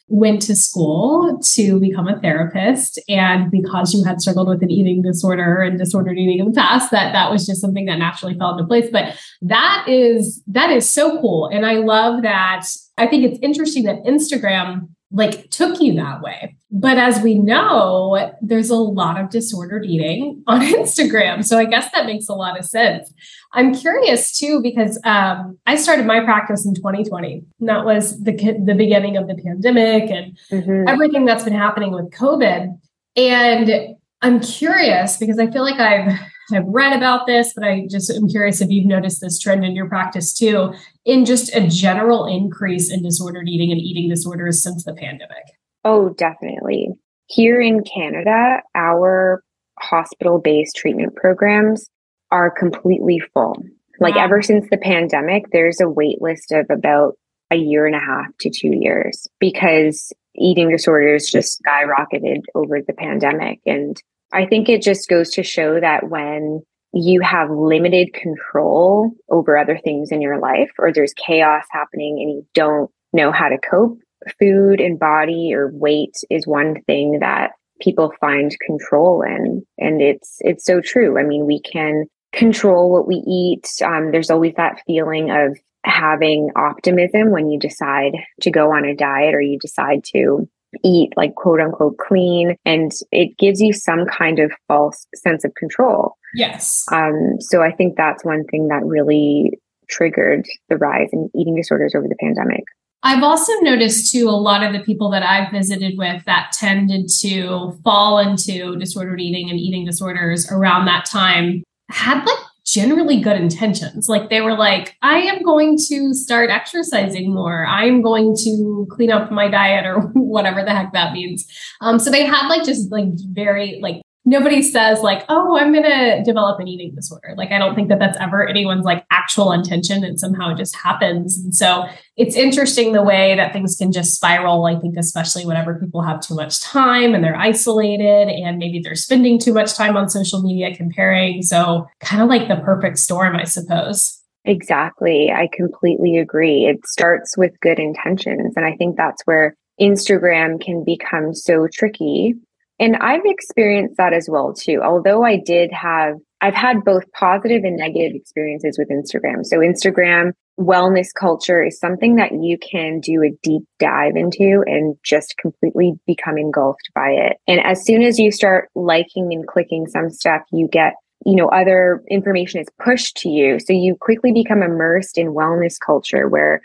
went 0.10 0.42
to 0.42 0.56
school 0.56 1.40
to 1.44 1.80
become 1.80 2.08
a 2.08 2.20
therapist 2.20 3.00
and 3.08 3.52
because 3.52 3.94
you 3.94 4.04
had 4.04 4.20
struggled 4.20 4.50
with 4.50 4.64
an 4.64 4.72
eating 4.72 5.04
disorder 5.04 5.62
and 5.62 5.78
disordered 5.78 6.18
eating 6.18 6.40
in 6.40 6.48
the 6.48 6.52
past 6.52 6.90
that 6.90 7.14
that 7.14 7.32
was 7.32 7.46
just 7.46 7.62
something 7.62 7.86
that 7.86 8.00
naturally 8.00 8.36
fell 8.40 8.54
into 8.54 8.66
place 8.66 8.90
but 8.92 9.16
that 9.42 9.86
is 9.88 10.42
that 10.48 10.72
is 10.72 10.92
so 10.92 11.22
cool 11.22 11.48
and 11.54 11.64
i 11.64 11.74
love 11.74 12.24
that 12.24 12.66
i 12.98 13.06
think 13.06 13.24
it's 13.24 13.40
interesting 13.44 13.84
that 13.84 14.04
instagram 14.04 14.90
like 15.12 15.50
took 15.50 15.82
you 15.82 15.94
that 15.96 16.22
way. 16.22 16.56
But 16.72 17.00
as 17.00 17.22
we 17.22 17.34
know, 17.34 18.32
there's 18.42 18.70
a 18.70 18.76
lot 18.76 19.20
of 19.20 19.32
disordered 19.32 19.86
eating 19.86 20.44
on 20.46 20.62
Instagram. 20.62 21.44
So 21.44 21.58
I 21.58 21.66
guess 21.66 21.92
that 21.94 22.06
makes 22.06 22.30
a 22.30 22.34
lot 22.34 22.60
of 22.60 22.66
sense. 22.66 23.12
I'm 23.54 23.74
curious 23.74 24.38
too, 24.38 24.62
because 24.62 25.00
um, 25.04 25.58
I 25.66 25.76
started 25.78 26.06
my 26.06 26.24
practice 26.24 26.66
in 26.66 26.76
2020. 26.76 27.44
And 27.60 27.70
that 27.70 27.86
was 27.86 28.22
the, 28.24 28.34
the 28.34 28.76
beginning 28.76 29.18
of 29.18 29.28
the 29.28 29.36
pandemic 29.36 30.12
and 30.12 30.38
mm-hmm. 30.52 30.88
everything 30.88 31.26
that's 31.26 31.44
been 31.44 31.54
happening 31.54 31.92
with 31.92 32.12
COVID. 32.12 32.80
And 33.16 33.96
I'm 34.22 34.40
curious 34.40 35.18
because 35.18 35.40
I 35.40 35.50
feel 35.50 35.64
like 35.64 35.80
I've 35.80 36.20
I've 36.52 36.68
read 36.68 36.94
about 36.94 37.28
this, 37.28 37.54
but 37.54 37.64
I 37.64 37.88
just 37.90 38.10
am 38.10 38.28
curious 38.28 38.62
if 38.62 38.70
you've 38.70 38.86
noticed 38.86 39.22
this 39.22 39.40
trend 39.40 39.66
in 39.66 39.76
your 39.76 39.88
practice 39.88 40.34
too, 40.34 40.74
in 41.06 41.26
just 41.26 41.56
a 41.56 41.68
general 41.68 42.26
increase 42.26 42.92
in 42.92 43.04
disordered 43.04 43.48
eating 43.48 43.72
and 43.72 43.80
eating 43.80 44.10
disorders 44.10 44.62
since 44.62 44.84
the 44.84 44.94
pandemic. 44.94 45.44
Oh, 45.86 46.10
definitely. 46.10 46.90
Here 47.28 47.62
in 47.62 47.84
Canada, 47.84 48.62
our 48.76 49.44
hospital 49.80 50.40
based 50.40 50.76
treatment 50.76 51.16
programs 51.16 51.90
are 52.32 52.52
completely 52.52 53.22
full. 53.34 53.56
Like 54.00 54.16
wow. 54.16 54.26
ever 54.26 54.42
since 54.42 54.68
the 54.70 54.78
pandemic, 54.78 55.46
there's 55.52 55.82
a 55.82 55.90
wait 55.90 56.22
list 56.22 56.52
of 56.52 56.66
about 56.70 57.16
a 57.52 57.56
year 57.56 57.86
and 57.86 57.96
a 57.96 58.00
half 58.00 58.28
to 58.42 58.50
two 58.50 58.72
years 58.74 59.28
because 59.40 60.14
eating 60.36 60.70
disorders 60.70 61.30
just 61.30 61.62
skyrocketed 61.62 62.42
over 62.56 62.80
the 62.82 62.94
pandemic. 62.94 63.60
And 63.66 64.02
I 64.32 64.46
think 64.46 64.70
it 64.70 64.82
just 64.82 65.10
goes 65.10 65.32
to 65.32 65.44
show 65.44 65.80
that 65.80 66.10
when 66.10 66.62
you 66.94 67.22
have 67.22 67.50
limited 67.52 68.14
control 68.14 69.12
over 69.30 69.58
other 69.58 69.80
things 69.84 70.12
in 70.12 70.22
your 70.22 70.40
life, 70.40 70.72
or 70.80 70.92
there's 70.92 71.14
chaos 71.14 71.66
happening 71.72 72.18
and 72.20 72.32
you 72.32 72.48
don't 72.54 72.90
know 73.14 73.32
how 73.32 73.50
to 73.50 73.58
cope, 73.58 74.00
food 74.40 74.82
and 74.82 75.00
body 75.00 75.54
or 75.54 75.72
weight 75.74 76.16
is 76.30 76.46
one 76.46 76.82
thing 76.84 77.20
that 77.20 77.52
people 77.80 78.14
find 78.20 78.56
control 78.66 79.22
in. 79.22 79.64
And 79.78 80.02
it's 80.02 80.38
it's 80.42 80.66
so 80.66 80.82
true. 80.82 81.20
I 81.20 81.24
mean, 81.24 81.46
we 81.46 81.62
can 81.62 82.06
control 82.34 82.92
what 82.92 83.08
we 83.08 83.16
eat. 83.28 83.68
Um, 83.84 84.12
there's 84.12 84.30
always 84.30 84.54
that 84.56 84.82
feeling 84.86 85.32
of 85.32 85.58
having 85.86 86.50
optimism 86.56 87.32
when 87.32 87.50
you 87.50 87.58
decide 87.58 88.14
to 88.42 88.52
go 88.52 88.74
on 88.74 88.86
a 88.86 88.96
diet 88.96 89.34
or 89.34 89.42
you 89.42 89.58
decide 89.58 90.04
to 90.04 90.48
eat 90.84 91.12
like 91.16 91.36
quote 91.36 91.60
unquote 91.60 91.98
clean 91.98 92.56
and 92.66 92.92
it 93.12 93.38
gives 93.38 93.62
you 93.62 93.74
some 93.74 94.06
kind 94.06 94.40
of 94.40 94.52
false 94.68 95.08
sense 95.16 95.44
of 95.44 95.54
control. 95.56 96.16
Yes. 96.36 96.86
Um, 96.92 97.38
so 97.40 97.62
I 97.62 97.72
think 97.72 97.96
that's 97.98 98.24
one 98.24 98.46
thing 98.46 98.68
that 98.68 98.86
really 98.86 99.60
triggered 99.90 100.46
the 100.70 100.78
rise 100.78 101.10
in 101.12 101.30
eating 101.36 101.56
disorders 101.56 101.96
over 101.96 102.08
the 102.08 102.16
pandemic. 102.20 102.64
I've 103.02 103.24
also 103.24 103.54
noticed 103.62 104.12
too 104.12 104.28
a 104.28 104.32
lot 104.32 104.62
of 104.62 104.74
the 104.74 104.82
people 104.82 105.10
that 105.12 105.24
I've 105.24 105.52
visited 105.52 105.98
with 105.98 106.24
that 106.26 106.52
tended 106.52 107.08
to 107.22 107.80
fall 107.84 108.20
into 108.20 108.76
disordered 108.76 109.22
eating 109.22 109.50
and 109.50 109.58
eating 109.58 109.86
disorders 109.86 110.52
around 110.52 110.86
that 110.86 111.06
time 111.06 111.64
had 111.90 112.26
like 112.26 112.38
generally 112.72 113.20
good 113.20 113.38
intentions. 113.38 114.08
Like 114.08 114.30
they 114.30 114.42
were 114.42 114.56
like, 114.56 114.96
I 115.02 115.20
am 115.20 115.42
going 115.44 115.78
to 115.90 116.14
start 116.14 116.50
exercising 116.50 117.34
more. 117.34 117.66
I'm 117.66 118.02
going 118.02 118.36
to 118.44 118.88
clean 118.92 119.12
up 119.12 119.32
my 119.32 119.48
diet 119.48 119.86
or 119.86 120.02
whatever 120.14 120.64
the 120.64 120.72
heck 120.72 120.94
that 120.94 121.14
means. 121.14 121.46
Um, 121.82 122.00
so 122.00 122.12
they 122.12 122.26
had 122.26 122.48
like 122.48 122.64
just 122.64 122.92
like 122.92 123.08
very 123.32 123.80
like 123.82 124.02
nobody 124.26 124.62
says 124.62 125.02
like, 125.02 125.24
oh, 125.30 125.58
I'm 125.58 125.72
going 125.74 125.86
to 125.86 126.24
develop 126.24 126.60
an 126.60 126.68
eating 126.68 126.94
disorder. 126.94 127.34
Like, 127.38 127.52
I 127.52 127.58
don't 127.58 127.76
think 127.76 127.90
that 127.90 128.00
that's 128.00 128.18
ever 128.20 128.48
anyone's 128.48 128.86
like 128.86 129.06
actual 129.12 129.52
intention 129.52 130.04
and 130.04 130.20
somehow 130.20 130.52
it 130.52 130.58
just 130.58 130.76
happens. 130.76 131.38
And 131.40 131.56
so 131.56 131.86
it's 132.18 132.36
interesting 132.36 132.94
the 132.94 133.02
way 133.02 133.36
that 133.36 133.54
things 133.54 133.76
can 133.76 133.92
just 133.92 134.14
spiral. 134.14 134.66
I 134.66 134.80
think, 134.80 134.98
especially 134.98 135.46
whenever 135.46 135.80
people 135.80 136.02
have 136.02 136.20
too 136.20 136.36
much 136.36 136.62
time 136.62 137.16
and 137.16 137.24
they're 137.24 137.36
isolated 137.36 138.30
and 138.30 138.58
maybe 138.58 138.80
they're 138.84 138.96
spending 138.96 139.40
too 139.40 139.54
much 139.54 139.74
time 139.74 139.96
on 139.98 140.10
social 140.10 140.42
media 140.42 140.76
comparing. 140.76 141.42
So 141.42 141.88
kind 142.02 142.22
of 142.22 142.30
like 142.30 142.48
the 142.48 142.58
perfect 142.58 143.00
storm, 143.00 143.36
I 143.36 143.46
suppose. 143.46 144.18
Exactly. 144.46 145.32
I 145.32 145.50
completely 145.52 146.18
agree. 146.18 146.66
It 146.66 146.86
starts 146.86 147.38
with 147.38 147.60
good 147.62 147.80
intentions. 147.80 148.54
And 148.56 148.66
I 148.66 148.76
think 148.76 148.96
that's 148.96 149.22
where 149.26 149.56
Instagram 149.80 150.62
can 150.62 150.84
become 150.84 151.34
so 151.34 151.68
tricky 151.72 152.36
and 152.80 152.96
I've 152.98 153.26
experienced 153.26 153.98
that 153.98 154.14
as 154.14 154.28
well 154.30 154.54
too. 154.54 154.82
Although 154.84 155.24
I 155.24 155.38
did 155.38 155.72
have 155.72 156.16
I've 156.42 156.56
had 156.56 156.86
both 156.86 157.04
positive 157.12 157.64
and 157.66 157.76
negative 157.76 158.16
experiences 158.16 158.78
with 158.78 158.90
Instagram. 158.90 159.46
So 159.46 159.60
Instagram 159.60 160.32
wellness 160.60 161.08
culture 161.18 161.64
is 161.64 161.80
something 161.80 162.16
that 162.16 162.32
you 162.34 162.58
can 162.58 163.00
do 163.00 163.24
a 163.24 163.32
deep 163.44 163.64
dive 163.80 164.16
into 164.16 164.64
and 164.66 164.96
just 165.04 165.38
completely 165.38 165.94
become 166.06 166.38
engulfed 166.38 166.90
by 166.94 167.10
it. 167.10 167.38
And 167.48 167.62
as 167.62 167.84
soon 167.86 168.02
as 168.04 168.20
you 168.20 168.32
start 168.32 168.70
liking 168.76 169.34
and 169.34 169.48
clicking 169.48 169.88
some 169.88 170.10
stuff, 170.10 170.42
you 170.52 170.68
get 170.68 170.96
you 171.26 171.36
know 171.36 171.48
other 171.50 172.02
information 172.10 172.62
is 172.62 172.68
pushed 172.82 173.18
to 173.18 173.28
you 173.28 173.60
so 173.60 173.74
you 173.74 173.94
quickly 174.00 174.32
become 174.32 174.64
immersed 174.64 175.18
in 175.18 175.34
wellness 175.34 175.76
culture 175.86 176.30
where 176.30 176.62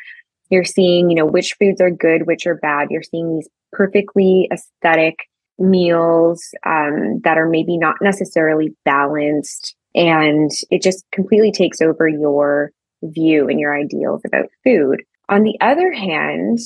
you're 0.49 0.62
seeing 0.62 1.11
you 1.11 1.16
know 1.16 1.26
which 1.26 1.56
foods 1.59 1.80
are 1.80 1.90
good 1.90 2.28
which 2.28 2.47
are 2.47 2.54
bad 2.54 2.87
you're 2.88 3.02
seeing 3.02 3.35
these 3.35 3.49
perfectly 3.73 4.49
aesthetic 4.52 5.16
meals 5.58 6.42
um, 6.66 7.20
that 7.25 7.38
are 7.38 7.49
maybe 7.49 7.76
not 7.76 7.96
necessarily 8.00 8.75
balanced. 8.84 9.75
And 9.94 10.50
it 10.70 10.82
just 10.82 11.04
completely 11.12 11.52
takes 11.52 11.80
over 11.80 12.08
your 12.08 12.73
view 13.02 13.49
and 13.49 13.61
your 13.61 13.76
ideals 13.76 14.23
about 14.26 14.46
food. 14.64 15.02
On 15.28 15.42
the 15.42 15.56
other 15.61 15.92
hand, 15.92 16.58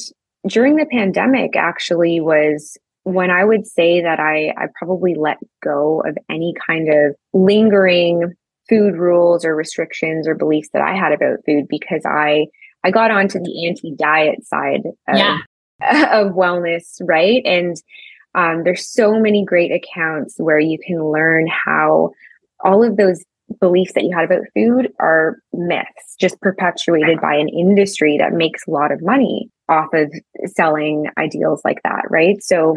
during 0.46 0.76
the 0.76 0.86
pandemic, 0.86 1.56
actually, 1.56 2.20
was 2.20 2.76
when 3.02 3.30
I 3.30 3.44
would 3.44 3.66
say 3.66 4.02
that 4.02 4.20
I, 4.20 4.52
I 4.56 4.66
probably 4.78 5.14
let 5.14 5.38
go 5.62 6.02
of 6.06 6.16
any 6.30 6.54
kind 6.66 6.88
of 6.88 7.16
lingering 7.32 8.34
food 8.68 8.96
rules 8.96 9.44
or 9.44 9.56
restrictions 9.56 10.28
or 10.28 10.34
beliefs 10.34 10.68
that 10.72 10.82
I 10.82 10.94
had 10.94 11.12
about 11.12 11.38
food 11.46 11.66
because 11.68 12.02
I 12.04 12.46
I 12.84 12.90
got 12.90 13.10
onto 13.10 13.40
the 13.40 13.66
anti-diet 13.66 14.46
side 14.46 14.82
of, 15.08 15.16
yeah. 15.16 15.38
of 16.12 16.32
wellness, 16.32 17.00
right? 17.00 17.42
And 17.44 17.76
um, 18.34 18.62
there's 18.64 18.86
so 18.86 19.18
many 19.18 19.44
great 19.44 19.72
accounts 19.72 20.34
where 20.38 20.58
you 20.60 20.78
can 20.78 21.10
learn 21.10 21.46
how 21.46 22.10
all 22.64 22.84
of 22.84 22.96
those 22.96 23.24
beliefs 23.60 23.92
that 23.94 24.04
you 24.04 24.14
had 24.14 24.24
about 24.24 24.44
food 24.54 24.92
are 25.00 25.38
myths 25.52 26.16
just 26.20 26.40
perpetuated 26.40 27.20
by 27.20 27.34
an 27.34 27.48
industry 27.48 28.18
that 28.18 28.32
makes 28.32 28.66
a 28.66 28.70
lot 28.70 28.92
of 28.92 29.02
money 29.02 29.48
off 29.68 29.88
of 29.94 30.12
selling 30.46 31.06
ideals 31.18 31.62
like 31.64 31.80
that 31.82 32.02
right? 32.10 32.42
So 32.42 32.76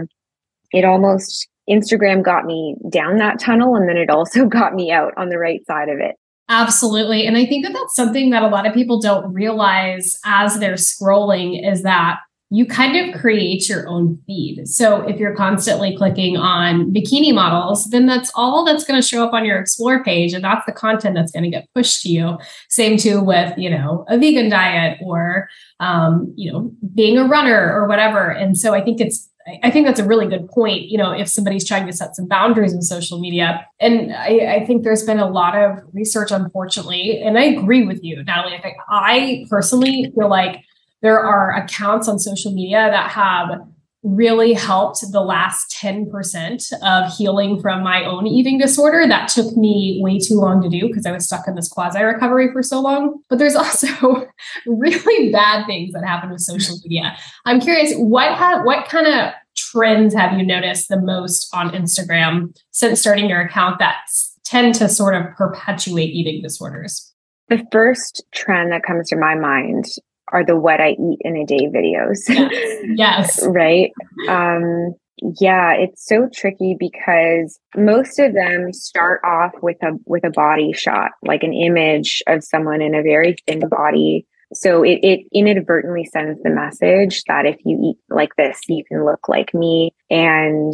it 0.71 0.85
almost 0.85 1.47
instagram 1.69 2.23
got 2.23 2.45
me 2.45 2.75
down 2.89 3.17
that 3.17 3.39
tunnel 3.39 3.75
and 3.75 3.87
then 3.87 3.97
it 3.97 4.09
also 4.09 4.45
got 4.47 4.73
me 4.73 4.91
out 4.91 5.13
on 5.17 5.29
the 5.29 5.37
right 5.37 5.65
side 5.65 5.89
of 5.89 5.99
it. 5.99 6.15
Absolutely. 6.49 7.27
And 7.27 7.37
i 7.37 7.45
think 7.45 7.65
that 7.65 7.73
that's 7.73 7.95
something 7.95 8.29
that 8.29 8.43
a 8.43 8.47
lot 8.47 8.65
of 8.65 8.73
people 8.73 8.99
don't 8.99 9.33
realize 9.33 10.17
as 10.25 10.57
they're 10.59 10.73
scrolling 10.73 11.69
is 11.69 11.83
that 11.83 12.19
you 12.53 12.65
kind 12.65 12.97
of 12.97 13.19
create 13.19 13.69
your 13.69 13.87
own 13.87 14.21
feed. 14.27 14.67
So 14.67 15.07
if 15.07 15.17
you're 15.17 15.35
constantly 15.35 15.95
clicking 15.95 16.35
on 16.35 16.93
bikini 16.93 17.33
models, 17.33 17.89
then 17.91 18.05
that's 18.05 18.29
all 18.35 18.65
that's 18.65 18.83
going 18.83 19.01
to 19.01 19.07
show 19.07 19.23
up 19.25 19.31
on 19.31 19.45
your 19.45 19.57
explore 19.57 20.03
page 20.03 20.33
and 20.33 20.43
that's 20.43 20.65
the 20.65 20.73
content 20.73 21.15
that's 21.15 21.31
going 21.31 21.45
to 21.45 21.49
get 21.49 21.69
pushed 21.73 22.01
to 22.01 22.09
you. 22.09 22.37
Same 22.69 22.97
too 22.97 23.21
with, 23.21 23.57
you 23.57 23.69
know, 23.69 24.05
a 24.09 24.17
vegan 24.17 24.49
diet 24.49 24.99
or 25.01 25.47
um, 25.79 26.33
you 26.35 26.51
know, 26.51 26.71
being 26.93 27.17
a 27.17 27.25
runner 27.25 27.73
or 27.73 27.87
whatever. 27.87 28.29
And 28.29 28.57
so 28.57 28.73
I 28.73 28.81
think 28.81 28.99
it's 28.99 29.29
I 29.63 29.71
think 29.71 29.87
that's 29.87 29.99
a 29.99 30.05
really 30.05 30.27
good 30.27 30.47
point. 30.49 30.83
You 30.83 30.97
know, 30.97 31.11
if 31.11 31.27
somebody's 31.27 31.67
trying 31.67 31.87
to 31.87 31.93
set 31.93 32.15
some 32.15 32.27
boundaries 32.27 32.73
in 32.73 32.81
social 32.83 33.19
media, 33.19 33.65
and 33.79 34.13
I, 34.13 34.57
I 34.61 34.65
think 34.65 34.83
there's 34.83 35.03
been 35.03 35.19
a 35.19 35.27
lot 35.27 35.55
of 35.55 35.79
research, 35.93 36.31
unfortunately, 36.31 37.21
and 37.21 37.39
I 37.39 37.45
agree 37.45 37.83
with 37.85 38.03
you, 38.03 38.23
Natalie. 38.23 38.55
I, 38.55 38.61
think 38.61 38.77
I 38.87 39.45
personally 39.49 40.11
feel 40.15 40.29
like 40.29 40.63
there 41.01 41.19
are 41.19 41.55
accounts 41.55 42.07
on 42.07 42.19
social 42.19 42.51
media 42.51 42.89
that 42.91 43.11
have 43.11 43.61
really 44.03 44.53
helped 44.53 44.99
the 45.11 45.21
last 45.21 45.75
10% 45.79 46.73
of 46.81 47.13
healing 47.15 47.61
from 47.61 47.83
my 47.83 48.03
own 48.03 48.25
eating 48.25 48.57
disorder. 48.57 49.07
That 49.07 49.29
took 49.29 49.55
me 49.55 49.99
way 50.01 50.17
too 50.17 50.35
long 50.35 50.61
to 50.63 50.69
do 50.69 50.87
because 50.87 51.05
I 51.05 51.11
was 51.11 51.25
stuck 51.25 51.47
in 51.47 51.53
this 51.53 51.69
quasi 51.69 52.01
recovery 52.01 52.51
for 52.51 52.63
so 52.63 52.81
long. 52.81 53.21
But 53.29 53.37
there's 53.37 53.55
also 53.55 54.27
really 54.65 55.31
bad 55.31 55.67
things 55.67 55.93
that 55.93 56.03
happen 56.03 56.31
with 56.31 56.41
social 56.41 56.77
media. 56.83 57.15
I'm 57.45 57.61
curious, 57.61 57.93
what 57.95 58.33
ha- 58.33 58.63
what 58.63 58.87
kind 58.87 59.05
of 59.05 59.33
trends 59.55 60.15
have 60.15 60.37
you 60.37 60.45
noticed 60.45 60.89
the 60.89 60.99
most 60.99 61.47
on 61.53 61.69
Instagram 61.69 62.57
since 62.71 62.99
starting 62.99 63.29
your 63.29 63.41
account 63.41 63.77
that 63.79 63.97
tend 64.43 64.73
to 64.75 64.89
sort 64.89 65.13
of 65.13 65.25
perpetuate 65.35 66.09
eating 66.09 66.41
disorders? 66.41 67.13
The 67.49 67.63
first 67.71 68.23
trend 68.31 68.71
that 68.71 68.83
comes 68.83 69.09
to 69.09 69.15
my 69.15 69.35
mind 69.35 69.85
are 70.31 70.45
the 70.45 70.55
what 70.55 70.81
I 70.81 70.91
eat 70.91 71.19
in 71.21 71.35
a 71.37 71.45
day 71.45 71.67
videos. 71.67 72.19
Yes. 72.27 72.83
yes. 73.41 73.47
right. 73.47 73.91
Um, 74.27 74.95
yeah, 75.39 75.73
it's 75.73 76.05
so 76.05 76.27
tricky 76.33 76.75
because 76.79 77.59
most 77.75 78.17
of 78.17 78.33
them 78.33 78.73
start 78.73 79.21
off 79.23 79.51
with 79.61 79.77
a 79.83 79.91
with 80.05 80.23
a 80.23 80.31
body 80.31 80.73
shot, 80.73 81.11
like 81.21 81.43
an 81.43 81.53
image 81.53 82.23
of 82.27 82.43
someone 82.43 82.81
in 82.81 82.95
a 82.95 83.03
very 83.03 83.35
thin 83.45 83.67
body. 83.69 84.25
So 84.53 84.83
it, 84.83 84.99
it 85.03 85.21
inadvertently 85.31 86.05
sends 86.05 86.41
the 86.41 86.49
message 86.49 87.23
that 87.27 87.45
if 87.45 87.57
you 87.63 87.79
eat 87.91 87.97
like 88.09 88.35
this, 88.35 88.59
you 88.67 88.83
can 88.83 89.05
look 89.05 89.29
like 89.29 89.53
me. 89.53 89.93
And 90.09 90.73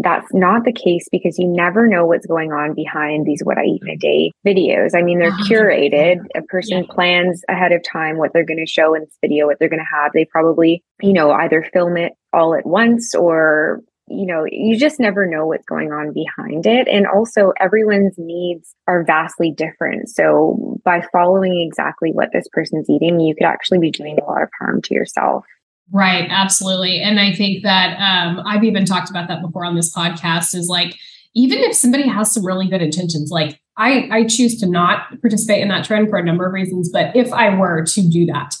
that's 0.00 0.32
not 0.32 0.64
the 0.64 0.72
case 0.72 1.08
because 1.10 1.38
you 1.38 1.48
never 1.48 1.86
know 1.86 2.06
what's 2.06 2.26
going 2.26 2.52
on 2.52 2.74
behind 2.74 3.26
these 3.26 3.42
what 3.42 3.58
I 3.58 3.64
eat 3.64 3.82
in 3.82 3.90
a 3.90 3.96
day 3.96 4.32
videos. 4.46 4.94
I 4.94 5.02
mean, 5.02 5.18
they're 5.18 5.30
uh-huh. 5.30 5.44
curated. 5.48 6.18
A 6.34 6.42
person 6.42 6.78
yeah. 6.78 6.94
plans 6.94 7.42
ahead 7.48 7.72
of 7.72 7.82
time 7.82 8.18
what 8.18 8.32
they're 8.32 8.44
going 8.44 8.64
to 8.64 8.70
show 8.70 8.94
in 8.94 9.02
this 9.02 9.18
video, 9.20 9.46
what 9.46 9.58
they're 9.58 9.68
going 9.68 9.78
to 9.80 9.96
have. 9.96 10.12
They 10.12 10.24
probably, 10.24 10.82
you 11.00 11.12
know, 11.12 11.30
either 11.30 11.68
film 11.72 11.96
it 11.96 12.12
all 12.32 12.54
at 12.54 12.66
once 12.66 13.14
or 13.14 13.82
you 14.10 14.26
know, 14.26 14.46
you 14.50 14.78
just 14.78 14.98
never 14.98 15.26
know 15.26 15.46
what's 15.46 15.66
going 15.66 15.92
on 15.92 16.12
behind 16.12 16.66
it. 16.66 16.88
And 16.88 17.06
also, 17.06 17.52
everyone's 17.60 18.14
needs 18.16 18.74
are 18.86 19.04
vastly 19.04 19.50
different. 19.50 20.08
So, 20.08 20.78
by 20.84 21.02
following 21.12 21.60
exactly 21.60 22.12
what 22.12 22.30
this 22.32 22.48
person's 22.50 22.88
eating, 22.88 23.20
you 23.20 23.34
could 23.34 23.46
actually 23.46 23.78
be 23.78 23.90
doing 23.90 24.18
a 24.18 24.24
lot 24.24 24.42
of 24.42 24.48
harm 24.58 24.80
to 24.82 24.94
yourself. 24.94 25.44
Right, 25.90 26.26
absolutely. 26.30 27.00
And 27.00 27.18
I 27.18 27.32
think 27.32 27.62
that 27.62 27.96
um, 27.98 28.42
I've 28.46 28.64
even 28.64 28.84
talked 28.84 29.08
about 29.08 29.28
that 29.28 29.40
before 29.40 29.64
on 29.64 29.74
this 29.74 29.94
podcast 29.94 30.54
is 30.54 30.68
like, 30.68 30.94
even 31.34 31.58
if 31.58 31.74
somebody 31.74 32.06
has 32.06 32.32
some 32.32 32.44
really 32.44 32.68
good 32.68 32.82
intentions, 32.82 33.30
like 33.30 33.58
I, 33.76 34.08
I 34.10 34.24
choose 34.26 34.58
to 34.60 34.66
not 34.66 35.20
participate 35.20 35.62
in 35.62 35.68
that 35.68 35.84
trend 35.84 36.10
for 36.10 36.18
a 36.18 36.24
number 36.24 36.46
of 36.46 36.52
reasons. 36.52 36.90
But 36.92 37.16
if 37.16 37.32
I 37.32 37.54
were 37.56 37.84
to 37.84 38.10
do 38.10 38.26
that, 38.26 38.54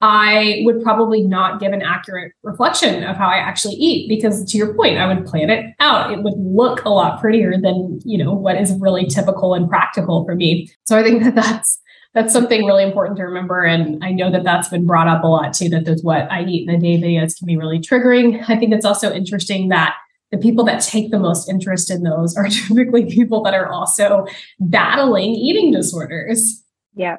I 0.00 0.62
would 0.64 0.82
probably 0.82 1.22
not 1.22 1.60
give 1.60 1.72
an 1.72 1.82
accurate 1.82 2.32
reflection 2.42 3.04
of 3.04 3.16
how 3.16 3.28
I 3.28 3.36
actually 3.36 3.74
eat 3.74 4.08
because 4.08 4.44
to 4.50 4.58
your 4.58 4.74
point, 4.74 4.98
I 4.98 5.06
would 5.06 5.24
plan 5.24 5.48
it 5.48 5.72
out. 5.78 6.10
It 6.10 6.24
would 6.24 6.34
look 6.36 6.84
a 6.84 6.88
lot 6.88 7.20
prettier 7.20 7.52
than, 7.52 8.00
you 8.04 8.18
know, 8.18 8.32
what 8.32 8.56
is 8.60 8.72
really 8.80 9.06
typical 9.06 9.54
and 9.54 9.68
practical 9.68 10.24
for 10.24 10.34
me. 10.34 10.68
So 10.86 10.98
I 10.98 11.04
think 11.04 11.22
that 11.22 11.36
that's 11.36 11.78
that's 12.14 12.32
something 12.32 12.66
really 12.66 12.84
important 12.84 13.16
to 13.16 13.24
remember. 13.24 13.62
And 13.62 14.02
I 14.04 14.12
know 14.12 14.30
that 14.30 14.44
that's 14.44 14.68
been 14.68 14.86
brought 14.86 15.08
up 15.08 15.24
a 15.24 15.26
lot 15.26 15.54
too, 15.54 15.68
that 15.70 16.00
what 16.02 16.30
I 16.30 16.44
eat 16.44 16.68
in 16.68 16.74
a 16.74 16.78
day 16.78 17.00
videos 17.00 17.38
can 17.38 17.46
be 17.46 17.56
really 17.56 17.78
triggering. 17.78 18.44
I 18.48 18.58
think 18.58 18.72
it's 18.72 18.84
also 18.84 19.12
interesting 19.12 19.68
that 19.68 19.94
the 20.30 20.38
people 20.38 20.64
that 20.64 20.82
take 20.82 21.10
the 21.10 21.18
most 21.18 21.48
interest 21.48 21.90
in 21.90 22.02
those 22.02 22.36
are 22.36 22.48
typically 22.48 23.06
people 23.06 23.42
that 23.44 23.54
are 23.54 23.68
also 23.68 24.26
battling 24.60 25.34
eating 25.34 25.72
disorders. 25.72 26.62
Yeah, 26.94 27.16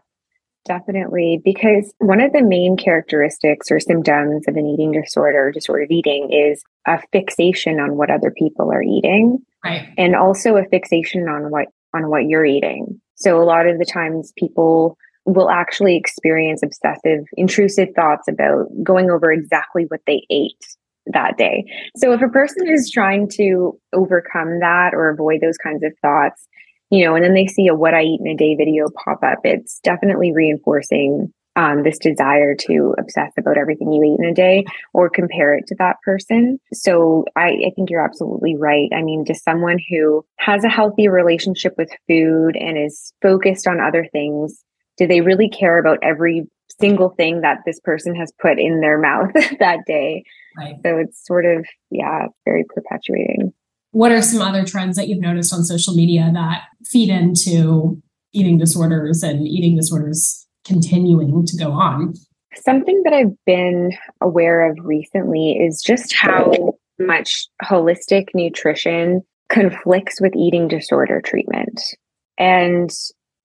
definitely. 0.66 1.42
Because 1.44 1.94
one 1.98 2.22
of 2.22 2.32
the 2.32 2.44
main 2.44 2.78
characteristics 2.78 3.72
or 3.72 3.80
symptoms 3.80 4.48
of 4.48 4.56
an 4.56 4.68
eating 4.68 4.92
disorder, 4.92 5.52
disordered 5.52 5.92
eating, 5.92 6.32
is 6.32 6.64
a 6.86 7.00
fixation 7.12 7.80
on 7.80 7.98
what 7.98 8.12
other 8.12 8.32
people 8.32 8.72
are 8.72 8.84
eating. 8.84 9.40
Right. 9.64 9.90
And 9.98 10.16
also 10.16 10.58
a 10.58 10.66
fixation 10.66 11.28
on 11.30 11.50
what 11.50 11.68
on 11.96 12.10
what 12.10 12.26
you're 12.26 12.46
eating. 12.46 13.00
So 13.24 13.42
a 13.42 13.46
lot 13.46 13.68
of 13.68 13.80
the 13.80 13.86
times 13.86 14.34
people 14.38 14.98
will 15.25 15.50
actually 15.50 15.96
experience 15.96 16.62
obsessive, 16.62 17.25
intrusive 17.38 17.89
thoughts 17.96 18.27
about 18.27 18.68
going 18.84 19.10
over 19.10 19.32
exactly 19.32 19.86
what 19.88 20.01
they 20.06 20.25
ate 20.30 20.65
that 21.08 21.38
day. 21.38 21.65
So 21.96 22.12
if 22.13 22.22
a 22.22 22.27
person 22.27 22.68
is 22.68 22.92
trying 22.92 23.30
to 23.36 23.80
overcome 23.94 24.60
that 24.60 24.92
or 24.94 25.10
avoid 25.10 25.42
those 25.42 25.58
kinds 25.58 25.84
of 25.84 25.94
thoughts, 26.01 26.46
you 26.89 27.06
know, 27.06 27.15
and 27.15 27.24
then 27.24 27.34
they 27.34 27.48
see 27.48 27.68
a 27.68 27.75
what 27.75 27.94
I 27.94 28.03
eat 28.03 28.20
in 28.24 28.27
a 28.27 28.36
day 28.36 28.56
video 28.56 28.88
pop 29.03 29.24
up, 29.24 29.39
it's 29.44 29.80
definitely 29.80 30.34
reinforcing 30.34 31.34
um, 31.55 31.83
this 31.83 31.98
desire 32.00 32.55
to 32.55 32.95
obsess 32.98 33.31
about 33.38 33.57
everything 33.57 33.91
you 33.91 34.03
eat 34.03 34.19
in 34.19 34.29
a 34.29 34.33
day 34.33 34.65
or 34.93 35.10
compare 35.10 35.53
it 35.53 35.65
to 35.67 35.75
that 35.79 35.98
person. 36.03 36.60
So 36.74 37.25
I, 37.36 37.50
I 37.50 37.72
think 37.75 37.89
you're 37.89 38.03
absolutely 38.03 38.55
right. 38.55 38.89
I 38.95 39.01
mean, 39.01 39.25
to 39.25 39.36
someone 39.36 39.77
who 39.89 40.25
has 40.39 40.63
a 40.63 40.69
healthy 40.69 41.07
relationship 41.07 41.74
with 41.77 41.89
food 42.07 42.55
and 42.55 42.77
is 42.77 43.13
focused 43.22 43.67
on 43.67 43.79
other 43.79 44.07
things, 44.12 44.63
do 44.98 45.07
they 45.07 45.22
really 45.22 45.50
care 45.50 45.79
about 45.79 46.00
every 46.01 46.43
single 46.79 47.10
thing 47.10 47.41
that 47.41 47.60
this 47.65 47.79
person 47.81 48.15
has 48.15 48.31
put 48.41 48.60
in 48.60 48.81
their 48.81 49.00
mouth 49.00 49.31
that 49.60 49.79
day? 49.86 50.24
Right. 50.57 50.75
So 50.83 50.98
it's 50.98 51.25
sort 51.25 51.45
of, 51.45 51.65
yeah, 51.89 52.27
very 52.45 52.63
perpetuating. 52.63 53.53
What 53.91 54.12
are 54.12 54.22
some 54.24 54.41
other 54.41 54.65
trends 54.65 54.95
that 54.98 55.07
you've 55.07 55.22
noticed 55.22 55.53
on 55.53 55.63
social 55.63 55.93
media 55.93 56.31
that 56.33 56.63
feed 56.83 57.10
into 57.10 58.01
eating 58.33 58.57
disorders 58.57 59.22
and 59.22 59.48
eating 59.48 59.75
disorders 59.75 60.43
continuing 60.65 61.46
to 61.46 61.58
go 61.58 61.72
on. 61.72 62.13
Something 62.55 63.01
that 63.03 63.13
I've 63.13 63.36
been 63.46 63.91
aware 64.22 64.70
of 64.70 64.77
recently 64.84 65.53
is 65.53 65.82
just 65.82 66.13
how 66.13 66.77
much 67.00 67.48
holistic 67.63 68.27
nutrition 68.34 69.24
conflicts 69.50 70.22
with 70.22 70.36
eating 70.36 70.67
disorder 70.67 71.22
treatment. 71.22 71.82
And 72.38 72.91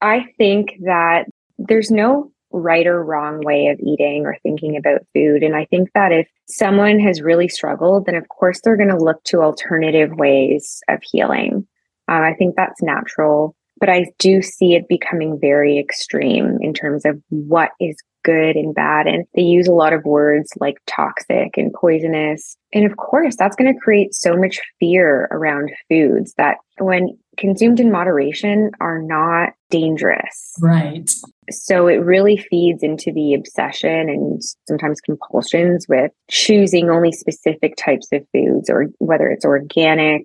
I 0.00 0.26
think 0.36 0.74
that 0.84 1.24
there's 1.58 1.90
no 1.90 2.30
right 2.50 2.86
or 2.86 3.04
wrong 3.04 3.40
way 3.44 3.66
of 3.66 3.78
eating 3.80 4.24
or 4.24 4.38
thinking 4.42 4.76
about 4.76 5.06
food. 5.14 5.42
And 5.42 5.54
I 5.54 5.66
think 5.66 5.90
that 5.94 6.12
if 6.12 6.28
someone 6.46 6.98
has 7.00 7.20
really 7.20 7.48
struggled, 7.48 8.06
then 8.06 8.14
of 8.14 8.28
course 8.28 8.60
they're 8.62 8.76
going 8.76 8.88
to 8.88 8.96
look 8.96 9.22
to 9.24 9.42
alternative 9.42 10.10
ways 10.12 10.80
of 10.88 11.00
healing. 11.02 11.66
Um, 12.08 12.22
I 12.22 12.34
think 12.34 12.56
that's 12.56 12.82
natural 12.82 13.54
but 13.80 13.88
I 13.88 14.06
do 14.18 14.42
see 14.42 14.74
it 14.74 14.88
becoming 14.88 15.38
very 15.40 15.78
extreme 15.78 16.58
in 16.60 16.74
terms 16.74 17.04
of 17.04 17.20
what 17.28 17.70
is 17.80 17.96
good 18.24 18.56
and 18.56 18.74
bad. 18.74 19.06
And 19.06 19.24
they 19.34 19.42
use 19.42 19.66
a 19.66 19.72
lot 19.72 19.92
of 19.92 20.04
words 20.04 20.52
like 20.60 20.76
toxic 20.86 21.56
and 21.56 21.72
poisonous. 21.72 22.56
And 22.74 22.84
of 22.84 22.96
course, 22.96 23.36
that's 23.36 23.56
going 23.56 23.72
to 23.72 23.80
create 23.80 24.14
so 24.14 24.36
much 24.36 24.60
fear 24.78 25.28
around 25.30 25.70
foods 25.88 26.34
that 26.36 26.58
when 26.78 27.16
consumed 27.38 27.80
in 27.80 27.90
moderation 27.90 28.70
are 28.80 29.00
not 29.00 29.50
dangerous. 29.70 30.54
Right. 30.60 31.10
So 31.50 31.86
it 31.86 31.96
really 31.96 32.36
feeds 32.36 32.82
into 32.82 33.12
the 33.12 33.32
obsession 33.34 34.10
and 34.10 34.42
sometimes 34.66 35.00
compulsions 35.00 35.86
with 35.88 36.10
choosing 36.30 36.90
only 36.90 37.12
specific 37.12 37.76
types 37.76 38.08
of 38.12 38.26
foods 38.34 38.68
or 38.68 38.86
whether 38.98 39.28
it's 39.28 39.44
organic 39.44 40.24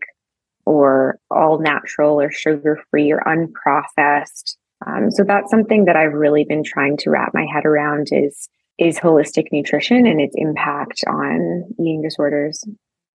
or 0.65 1.20
all 1.29 1.60
natural 1.60 2.20
or 2.22 2.32
sugar 2.32 2.79
free 2.89 3.12
or 3.12 3.22
unprocessed. 3.25 4.55
Um, 4.86 5.12
so 5.12 5.24
that's 5.24 5.50
something 5.50 5.86
that 5.86 5.96
I've 5.96 6.13
really 6.13 6.43
been 6.43 6.63
trying 6.63 6.98
to 6.98 7.10
wrap 7.10 7.34
my 7.34 7.46
head 7.51 7.65
around 7.65 8.10
is 8.12 8.50
is 8.79 8.98
holistic 8.98 9.46
nutrition 9.51 10.08
and 10.08 10.20
its 10.20 10.34
impact 10.36 11.03
on 11.08 11.63
eating 11.79 12.01
disorders. 12.01 12.63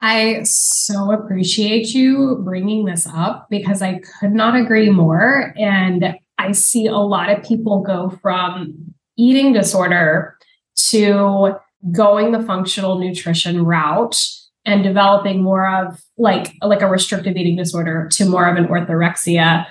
I 0.00 0.42
so 0.44 1.10
appreciate 1.10 1.92
you 1.92 2.40
bringing 2.44 2.84
this 2.84 3.06
up 3.06 3.48
because 3.50 3.82
I 3.82 4.00
could 4.20 4.32
not 4.32 4.54
agree 4.54 4.90
more. 4.90 5.52
And 5.58 6.14
I 6.38 6.52
see 6.52 6.86
a 6.86 6.94
lot 6.94 7.30
of 7.30 7.42
people 7.42 7.80
go 7.82 8.10
from 8.22 8.94
eating 9.16 9.52
disorder 9.52 10.36
to 10.90 11.56
going 11.90 12.30
the 12.30 12.42
functional 12.42 12.98
nutrition 12.98 13.64
route 13.64 14.16
and 14.68 14.82
developing 14.82 15.42
more 15.42 15.66
of 15.66 16.02
like 16.16 16.54
like 16.62 16.82
a 16.82 16.88
restrictive 16.88 17.36
eating 17.36 17.56
disorder 17.56 18.08
to 18.12 18.24
more 18.24 18.48
of 18.48 18.56
an 18.56 18.66
orthorexia 18.66 19.66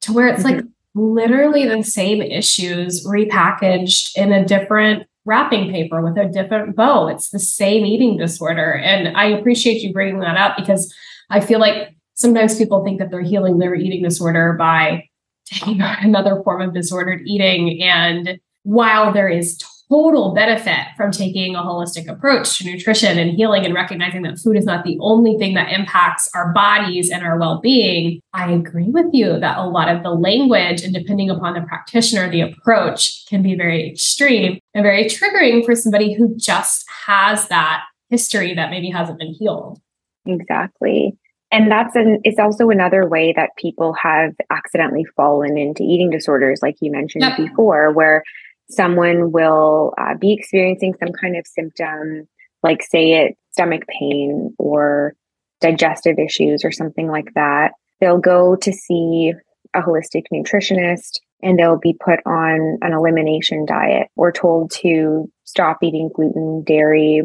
to 0.00 0.12
where 0.12 0.28
it's 0.28 0.44
like 0.44 0.60
literally 0.94 1.66
the 1.66 1.82
same 1.82 2.22
issues 2.22 3.06
repackaged 3.06 4.16
in 4.16 4.32
a 4.32 4.44
different 4.44 5.06
wrapping 5.24 5.70
paper 5.70 6.00
with 6.00 6.16
a 6.16 6.28
different 6.28 6.74
bow. 6.74 7.08
It's 7.08 7.28
the 7.30 7.38
same 7.38 7.84
eating 7.84 8.16
disorder. 8.16 8.74
And 8.74 9.16
i 9.16 9.26
appreciate 9.26 9.82
you 9.82 9.92
bringing 9.92 10.20
that 10.20 10.36
up 10.36 10.56
because 10.56 10.94
i 11.30 11.40
feel 11.40 11.60
like 11.60 11.94
sometimes 12.14 12.58
people 12.58 12.84
think 12.84 12.98
that 12.98 13.10
they're 13.10 13.22
healing 13.22 13.58
their 13.58 13.74
eating 13.74 14.02
disorder 14.02 14.54
by 14.54 15.08
taking 15.46 15.80
on 15.80 15.96
another 16.02 16.42
form 16.42 16.60
of 16.60 16.74
disordered 16.74 17.22
eating. 17.24 17.82
And 17.82 18.40
while 18.64 19.12
there 19.12 19.28
is 19.28 19.62
total 19.88 20.34
benefit 20.34 20.86
from 20.96 21.10
taking 21.10 21.54
a 21.54 21.60
holistic 21.60 22.08
approach 22.08 22.58
to 22.58 22.64
nutrition 22.64 23.18
and 23.18 23.30
healing 23.30 23.64
and 23.64 23.74
recognizing 23.74 24.22
that 24.22 24.38
food 24.38 24.56
is 24.56 24.64
not 24.64 24.84
the 24.84 24.98
only 25.00 25.36
thing 25.38 25.54
that 25.54 25.72
impacts 25.72 26.28
our 26.34 26.52
bodies 26.52 27.10
and 27.10 27.24
our 27.24 27.38
well-being. 27.38 28.20
I 28.34 28.52
agree 28.52 28.90
with 28.90 29.06
you 29.12 29.38
that 29.40 29.58
a 29.58 29.66
lot 29.66 29.88
of 29.88 30.02
the 30.02 30.10
language 30.10 30.82
and 30.82 30.92
depending 30.92 31.30
upon 31.30 31.54
the 31.54 31.62
practitioner 31.62 32.30
the 32.30 32.42
approach 32.42 33.26
can 33.26 33.42
be 33.42 33.54
very 33.54 33.90
extreme 33.90 34.58
and 34.74 34.82
very 34.82 35.04
triggering 35.04 35.64
for 35.64 35.74
somebody 35.74 36.12
who 36.12 36.36
just 36.36 36.84
has 37.06 37.48
that 37.48 37.84
history 38.10 38.54
that 38.54 38.70
maybe 38.70 38.90
hasn't 38.90 39.18
been 39.18 39.34
healed. 39.34 39.80
Exactly. 40.26 41.16
And 41.50 41.70
that's 41.70 41.96
an 41.96 42.20
it's 42.24 42.38
also 42.38 42.68
another 42.68 43.08
way 43.08 43.32
that 43.34 43.56
people 43.56 43.94
have 43.94 44.34
accidentally 44.50 45.06
fallen 45.16 45.56
into 45.56 45.82
eating 45.82 46.10
disorders 46.10 46.60
like 46.62 46.76
you 46.80 46.90
mentioned 46.90 47.24
yep. 47.24 47.38
before 47.38 47.90
where 47.92 48.22
someone 48.70 49.32
will 49.32 49.94
uh, 49.98 50.14
be 50.18 50.32
experiencing 50.32 50.94
some 50.98 51.12
kind 51.12 51.36
of 51.36 51.46
symptom, 51.46 52.28
like 52.62 52.82
say 52.82 53.12
it 53.12 53.36
stomach 53.52 53.82
pain 53.88 54.54
or 54.58 55.14
digestive 55.60 56.18
issues 56.18 56.64
or 56.64 56.70
something 56.70 57.08
like 57.08 57.32
that. 57.34 57.72
They'll 58.00 58.18
go 58.18 58.56
to 58.56 58.72
see 58.72 59.32
a 59.74 59.82
holistic 59.82 60.24
nutritionist 60.32 61.18
and 61.42 61.58
they'll 61.58 61.78
be 61.78 61.94
put 61.94 62.20
on 62.26 62.78
an 62.80 62.92
elimination 62.92 63.64
diet 63.66 64.08
or 64.16 64.32
told 64.32 64.70
to 64.72 65.30
stop 65.44 65.78
eating 65.82 66.10
gluten, 66.14 66.62
dairy, 66.64 67.22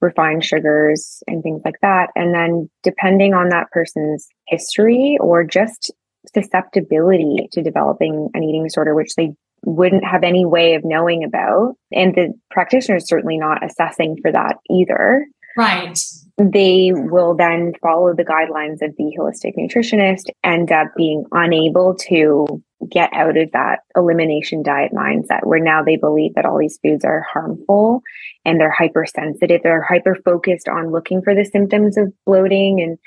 refined 0.00 0.44
sugars, 0.44 1.22
and 1.26 1.42
things 1.42 1.62
like 1.64 1.80
that. 1.82 2.10
And 2.14 2.34
then, 2.34 2.70
depending 2.82 3.34
on 3.34 3.48
that 3.48 3.70
person's 3.70 4.28
history 4.46 5.16
or 5.20 5.44
just 5.44 5.90
susceptibility 6.34 7.48
to 7.52 7.62
developing 7.62 8.28
an 8.34 8.42
eating 8.42 8.64
disorder, 8.64 8.94
which 8.94 9.14
they 9.16 9.34
wouldn't 9.66 10.04
have 10.04 10.22
any 10.22 10.46
way 10.46 10.74
of 10.74 10.84
knowing 10.84 11.24
about. 11.24 11.74
And 11.92 12.14
the 12.14 12.32
practitioner 12.50 12.96
is 12.96 13.06
certainly 13.06 13.36
not 13.36 13.64
assessing 13.64 14.16
for 14.22 14.32
that 14.32 14.56
either. 14.70 15.26
Right. 15.56 15.98
They 16.38 16.92
will 16.94 17.34
then 17.34 17.72
follow 17.82 18.14
the 18.14 18.24
guidelines 18.24 18.86
of 18.86 18.94
the 18.96 19.16
holistic 19.18 19.54
nutritionist, 19.58 20.30
end 20.44 20.70
up 20.70 20.88
being 20.96 21.24
unable 21.32 21.96
to 22.08 22.62
get 22.90 23.10
out 23.12 23.36
of 23.36 23.50
that 23.52 23.80
elimination 23.96 24.62
diet 24.62 24.92
mindset 24.92 25.44
where 25.44 25.58
now 25.58 25.82
they 25.82 25.96
believe 25.96 26.34
that 26.34 26.44
all 26.44 26.58
these 26.58 26.78
foods 26.82 27.04
are 27.04 27.26
harmful 27.32 28.02
and 28.44 28.60
they're 28.60 28.70
hypersensitive. 28.70 29.62
They're 29.62 29.82
hyper 29.82 30.16
focused 30.24 30.68
on 30.68 30.92
looking 30.92 31.22
for 31.22 31.34
the 31.34 31.44
symptoms 31.44 31.96
of 31.96 32.12
bloating 32.26 32.80
and 32.80 32.98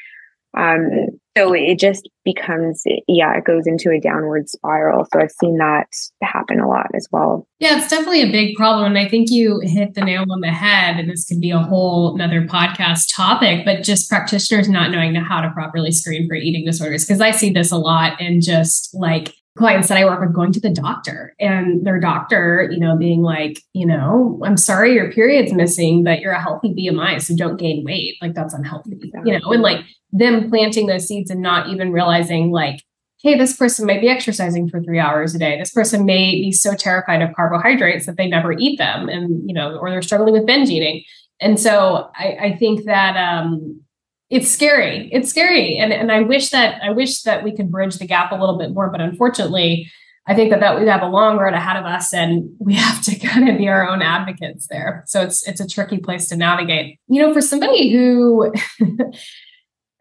um, 0.57 1.07
so 1.37 1.53
it 1.53 1.79
just 1.79 2.09
becomes, 2.25 2.83
yeah, 3.07 3.37
it 3.37 3.45
goes 3.45 3.65
into 3.65 3.91
a 3.91 3.99
downward 3.99 4.49
spiral. 4.49 5.05
So 5.05 5.21
I've 5.21 5.31
seen 5.31 5.57
that 5.57 5.87
happen 6.21 6.59
a 6.59 6.67
lot 6.67 6.87
as 6.95 7.07
well. 7.11 7.47
Yeah, 7.59 7.77
it's 7.77 7.89
definitely 7.89 8.23
a 8.23 8.31
big 8.31 8.55
problem. 8.55 8.85
And 8.85 8.97
I 8.97 9.07
think 9.07 9.29
you 9.29 9.61
hit 9.63 9.93
the 9.93 10.01
nail 10.01 10.25
on 10.29 10.41
the 10.41 10.51
head. 10.51 10.97
And 10.97 11.09
this 11.09 11.25
could 11.25 11.39
be 11.39 11.51
a 11.51 11.59
whole 11.59 12.15
another 12.15 12.41
podcast 12.41 13.15
topic, 13.15 13.63
but 13.63 13.83
just 13.83 14.09
practitioners 14.09 14.67
not 14.67 14.91
knowing 14.91 15.15
how 15.15 15.39
to 15.41 15.49
properly 15.51 15.91
screen 15.91 16.27
for 16.27 16.35
eating 16.35 16.65
disorders. 16.65 17.05
Cause 17.05 17.21
I 17.21 17.31
see 17.31 17.51
this 17.51 17.71
a 17.71 17.77
lot 17.77 18.19
in 18.19 18.41
just 18.41 18.93
like 18.93 19.33
clients 19.57 19.89
that 19.89 19.97
I 19.97 20.05
work 20.05 20.21
with 20.21 20.33
going 20.33 20.51
to 20.53 20.59
the 20.59 20.69
doctor 20.69 21.35
and 21.39 21.85
their 21.85 21.99
doctor, 21.99 22.69
you 22.71 22.79
know, 22.79 22.95
being 22.97 23.21
like, 23.21 23.61
you 23.73 23.85
know, 23.85 24.39
I'm 24.43 24.57
sorry 24.57 24.93
your 24.93 25.11
period's 25.11 25.53
missing, 25.53 26.03
but 26.03 26.21
you're 26.21 26.31
a 26.31 26.41
healthy 26.41 26.73
BMI, 26.73 27.21
so 27.21 27.35
don't 27.35 27.57
gain 27.57 27.83
weight. 27.83 28.15
Like 28.21 28.33
that's 28.33 28.53
unhealthy, 28.53 28.93
exactly. 28.93 29.31
you 29.31 29.39
know, 29.39 29.51
and 29.51 29.61
like 29.61 29.83
them 30.11 30.49
planting 30.49 30.87
those 30.87 31.07
seeds 31.07 31.29
and 31.29 31.41
not 31.41 31.69
even 31.69 31.91
realizing 31.91 32.51
like, 32.51 32.83
hey, 33.21 33.37
this 33.37 33.55
person 33.55 33.85
might 33.85 34.01
be 34.01 34.07
exercising 34.07 34.69
for 34.69 34.81
three 34.81 34.99
hours 34.99 35.35
a 35.35 35.39
day. 35.39 35.59
This 35.59 35.71
person 35.71 36.05
may 36.05 36.31
be 36.31 36.51
so 36.51 36.73
terrified 36.73 37.21
of 37.21 37.35
carbohydrates 37.35 38.05
that 38.05 38.15
they 38.15 38.27
never 38.27 38.53
eat 38.53 38.77
them 38.77 39.09
and, 39.09 39.47
you 39.47 39.53
know, 39.53 39.75
or 39.77 39.89
they're 39.89 40.01
struggling 40.01 40.33
with 40.33 40.45
binge 40.45 40.69
eating. 40.69 41.03
And 41.41 41.59
so 41.59 42.09
I, 42.17 42.37
I 42.41 42.55
think 42.57 42.85
that 42.85 43.17
um, 43.17 43.81
it's 44.29 44.49
scary. 44.49 45.09
It's 45.11 45.29
scary. 45.29 45.77
And 45.77 45.91
and 45.91 46.11
I 46.11 46.21
wish 46.21 46.49
that 46.49 46.81
I 46.83 46.91
wish 46.91 47.23
that 47.23 47.43
we 47.43 47.55
could 47.55 47.71
bridge 47.71 47.97
the 47.97 48.07
gap 48.07 48.31
a 48.31 48.35
little 48.35 48.57
bit 48.57 48.73
more, 48.73 48.89
but 48.89 49.01
unfortunately, 49.01 49.89
I 50.27 50.35
think 50.35 50.51
that 50.51 50.59
that 50.59 50.79
we 50.79 50.85
have 50.87 51.01
a 51.01 51.07
long 51.07 51.37
road 51.37 51.53
ahead 51.53 51.77
of 51.77 51.85
us 51.85 52.13
and 52.13 52.49
we 52.59 52.73
have 52.75 53.01
to 53.03 53.17
kind 53.17 53.49
of 53.49 53.57
be 53.57 53.67
our 53.67 53.87
own 53.87 54.01
advocates 54.01 54.67
there. 54.67 55.03
So 55.07 55.21
it's 55.21 55.47
it's 55.47 55.59
a 55.59 55.67
tricky 55.67 55.97
place 55.97 56.27
to 56.29 56.37
navigate. 56.37 56.99
You 57.07 57.21
know, 57.21 57.33
for 57.33 57.41
somebody 57.41 57.91
who 57.91 58.53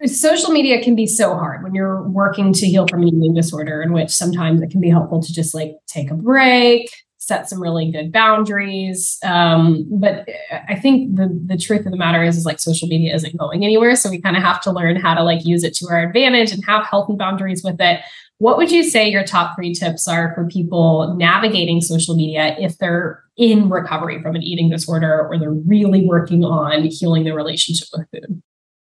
social 0.07 0.51
media 0.51 0.83
can 0.83 0.95
be 0.95 1.07
so 1.07 1.35
hard 1.35 1.63
when 1.63 1.75
you're 1.75 2.03
working 2.03 2.53
to 2.53 2.67
heal 2.67 2.87
from 2.87 3.03
an 3.03 3.09
eating 3.09 3.35
disorder 3.35 3.83
in 3.83 3.93
which 3.93 4.11
sometimes 4.11 4.63
it 4.63 4.71
can 4.71 4.81
be 4.81 4.91
helpful 4.91 5.21
to 5.23 5.33
just 5.33 5.55
like 5.55 5.73
take 5.87 6.11
a 6.11 6.15
break 6.15 6.91
set 7.29 7.49
some 7.49 7.63
really 7.63 7.93
good 7.93 8.11
boundaries. 8.11 9.19
Um, 9.23 9.87
but 9.91 10.27
I 10.69 10.75
think 10.75 11.17
the 11.17 11.29
the 11.47 11.59
truth 11.59 11.85
of 11.85 11.93
the 11.93 11.99
matter 11.99 12.23
is, 12.25 12.37
is 12.37 12.47
like 12.47 12.59
social 12.59 12.89
media 12.89 13.15
isn't 13.15 13.37
going 13.37 13.65
anywhere. 13.65 13.95
So 13.95 14.11
we 14.11 14.21
kind 14.21 14.37
of 14.37 14.43
have 14.43 14.61
to 14.63 14.73
learn 14.73 14.97
how 14.97 15.15
to 15.15 15.23
like 15.23 15.45
use 15.45 15.63
it 15.63 15.75
to 15.75 15.89
our 15.89 16.01
advantage 16.01 16.53
and 16.53 16.65
have 16.65 16.87
healthy 16.87 17.15
boundaries 17.17 17.63
with 17.63 17.81
it. 17.81 18.01
what 18.39 18.57
would 18.57 18.71
you 18.71 18.83
say 18.83 19.11
your 19.11 19.25
top 19.25 19.57
three 19.57 19.75
tips 19.75 20.09
are 20.09 20.33
for 20.35 20.47
people 20.47 21.15
navigating 21.19 21.81
social 21.81 22.15
media 22.15 22.57
if 22.59 22.79
they're 22.79 23.23
in 23.37 23.69
recovery 23.69 24.23
from 24.23 24.35
an 24.35 24.43
eating 24.43 24.71
disorder 24.71 25.27
or 25.29 25.39
they're 25.39 25.53
really 25.53 26.07
working 26.07 26.45
on 26.45 26.85
healing 26.85 27.25
their 27.25 27.35
relationship 27.35 27.89
with 27.93 28.07
food? 28.11 28.43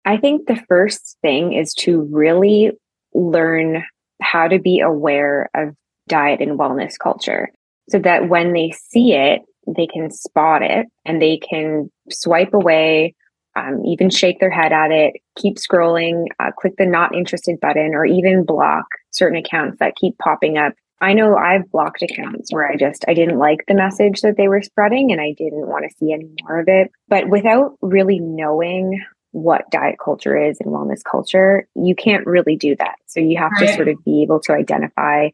I 0.07 0.15
think 0.15 0.47
the 0.47 0.63
first 0.69 1.17
thing 1.21 1.51
is 1.51 1.73
to 1.79 2.07
really 2.09 2.71
learn 3.13 3.83
how 4.21 4.47
to 4.47 4.57
be 4.57 4.79
aware 4.79 5.49
of 5.53 5.75
diet 6.07 6.39
and 6.39 6.57
wellness 6.57 6.93
culture 6.97 7.49
so 7.89 7.99
that 7.99 8.29
when 8.29 8.53
they 8.53 8.71
see 8.71 9.11
it, 9.11 9.41
they 9.67 9.85
can 9.85 10.09
spot 10.09 10.61
it 10.61 10.87
and 11.03 11.21
they 11.21 11.35
can 11.35 11.91
swipe 12.09 12.53
away, 12.53 13.15
um, 13.57 13.83
even 13.85 14.09
shake 14.09 14.39
their 14.39 14.49
head 14.49 14.71
at 14.71 14.91
it, 14.91 15.15
keep 15.35 15.57
scrolling, 15.57 16.23
uh, 16.39 16.51
click 16.57 16.75
the 16.77 16.85
not 16.85 17.13
interested 17.13 17.59
button, 17.59 17.93
or 17.93 18.05
even 18.05 18.45
block 18.45 18.85
certain 19.11 19.37
accounts 19.37 19.79
that 19.79 19.97
keep 19.97 20.17
popping 20.19 20.57
up. 20.57 20.71
I 21.01 21.11
know 21.11 21.35
I've 21.35 21.69
blocked 21.69 22.01
accounts 22.01 22.53
where 22.53 22.71
I 22.71 22.77
just 22.77 23.03
I 23.09 23.13
didn't 23.13 23.39
like 23.39 23.65
the 23.67 23.75
message 23.75 24.21
that 24.21 24.37
they 24.37 24.47
were 24.47 24.61
spreading 24.61 25.11
and 25.11 25.19
I 25.19 25.33
didn't 25.37 25.67
want 25.67 25.83
to 25.83 25.95
see 25.97 26.13
any 26.13 26.29
more 26.41 26.61
of 26.61 26.69
it. 26.69 26.91
But 27.09 27.27
without 27.27 27.75
really 27.81 28.19
knowing 28.19 29.03
what 29.31 29.69
diet 29.71 29.97
culture 30.03 30.37
is 30.37 30.59
and 30.59 30.71
wellness 30.71 31.03
culture, 31.09 31.67
you 31.75 31.95
can't 31.95 32.25
really 32.25 32.55
do 32.55 32.75
that. 32.77 32.95
So 33.07 33.19
you 33.19 33.37
have 33.37 33.51
right. 33.59 33.67
to 33.67 33.73
sort 33.73 33.87
of 33.87 34.03
be 34.03 34.23
able 34.23 34.39
to 34.41 34.53
identify 34.53 35.29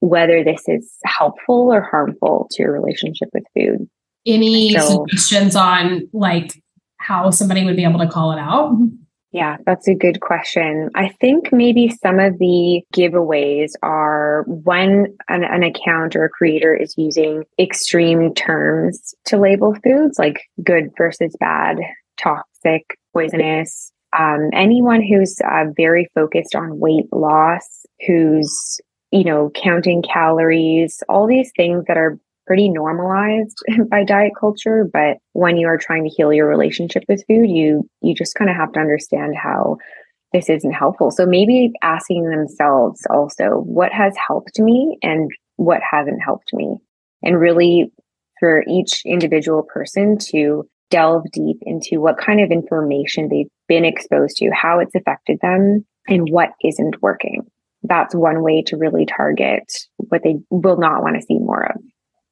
whether 0.00 0.42
this 0.42 0.62
is 0.66 0.90
helpful 1.04 1.72
or 1.72 1.80
harmful 1.80 2.48
to 2.52 2.62
your 2.62 2.72
relationship 2.72 3.28
with 3.32 3.44
food. 3.54 3.88
Any 4.26 4.74
so, 4.74 5.06
suggestions 5.06 5.56
on 5.56 6.08
like 6.12 6.60
how 6.98 7.30
somebody 7.30 7.64
would 7.64 7.76
be 7.76 7.84
able 7.84 8.00
to 8.00 8.08
call 8.08 8.32
it 8.32 8.38
out? 8.38 8.76
Yeah, 9.32 9.56
that's 9.64 9.88
a 9.88 9.94
good 9.94 10.20
question. 10.20 10.90
I 10.94 11.08
think 11.08 11.52
maybe 11.52 11.88
some 11.88 12.18
of 12.18 12.38
the 12.38 12.82
giveaways 12.94 13.72
are 13.82 14.44
when 14.46 15.16
an, 15.28 15.42
an, 15.42 15.62
account 15.62 16.14
or 16.14 16.24
a 16.24 16.28
creator 16.28 16.74
is 16.74 16.94
using 16.98 17.44
extreme 17.58 18.34
terms 18.34 19.14
to 19.26 19.38
label 19.38 19.74
foods 19.82 20.18
like 20.18 20.42
good 20.62 20.90
versus 20.98 21.34
bad, 21.40 21.78
toxic, 22.18 22.98
poisonous. 23.12 23.92
Um, 24.18 24.50
anyone 24.52 25.02
who's 25.02 25.36
uh, 25.44 25.64
very 25.76 26.08
focused 26.14 26.54
on 26.54 26.78
weight 26.78 27.06
loss, 27.12 27.86
who's 28.06 28.80
you 29.12 29.24
know, 29.24 29.50
counting 29.54 30.02
calories, 30.02 31.02
all 31.08 31.26
these 31.26 31.52
things 31.54 31.84
that 31.86 31.98
are 31.98 32.18
pretty 32.46 32.68
normalized 32.68 33.58
by 33.88 34.02
diet 34.02 34.32
culture 34.38 34.84
but 34.92 35.18
when 35.32 35.56
you 35.56 35.68
are 35.68 35.78
trying 35.78 36.02
to 36.02 36.10
heal 36.10 36.32
your 36.32 36.48
relationship 36.48 37.04
with 37.08 37.24
food 37.28 37.48
you 37.48 37.88
you 38.00 38.14
just 38.14 38.34
kind 38.34 38.50
of 38.50 38.56
have 38.56 38.72
to 38.72 38.80
understand 38.80 39.36
how 39.36 39.76
this 40.32 40.50
isn't 40.50 40.72
helpful 40.72 41.12
so 41.12 41.24
maybe 41.24 41.70
asking 41.82 42.28
themselves 42.28 43.06
also 43.10 43.62
what 43.64 43.92
has 43.92 44.14
helped 44.26 44.58
me 44.58 44.98
and 45.02 45.30
what 45.56 45.80
hasn't 45.88 46.20
helped 46.20 46.52
me 46.52 46.76
and 47.22 47.38
really 47.38 47.92
for 48.40 48.64
each 48.66 49.02
individual 49.06 49.62
person 49.62 50.18
to 50.18 50.68
delve 50.92 51.24
deep 51.32 51.56
into 51.62 52.00
what 52.00 52.18
kind 52.18 52.40
of 52.40 52.52
information 52.52 53.28
they've 53.28 53.48
been 53.66 53.84
exposed 53.84 54.36
to 54.36 54.50
how 54.50 54.78
it's 54.78 54.94
affected 54.94 55.38
them 55.42 55.84
and 56.06 56.28
what 56.30 56.50
isn't 56.62 57.02
working 57.02 57.42
that's 57.82 58.14
one 58.14 58.42
way 58.42 58.62
to 58.62 58.76
really 58.76 59.06
target 59.06 59.64
what 59.96 60.22
they 60.22 60.36
will 60.50 60.78
not 60.78 61.02
want 61.02 61.16
to 61.16 61.22
see 61.22 61.38
more 61.38 61.66
of. 61.66 61.80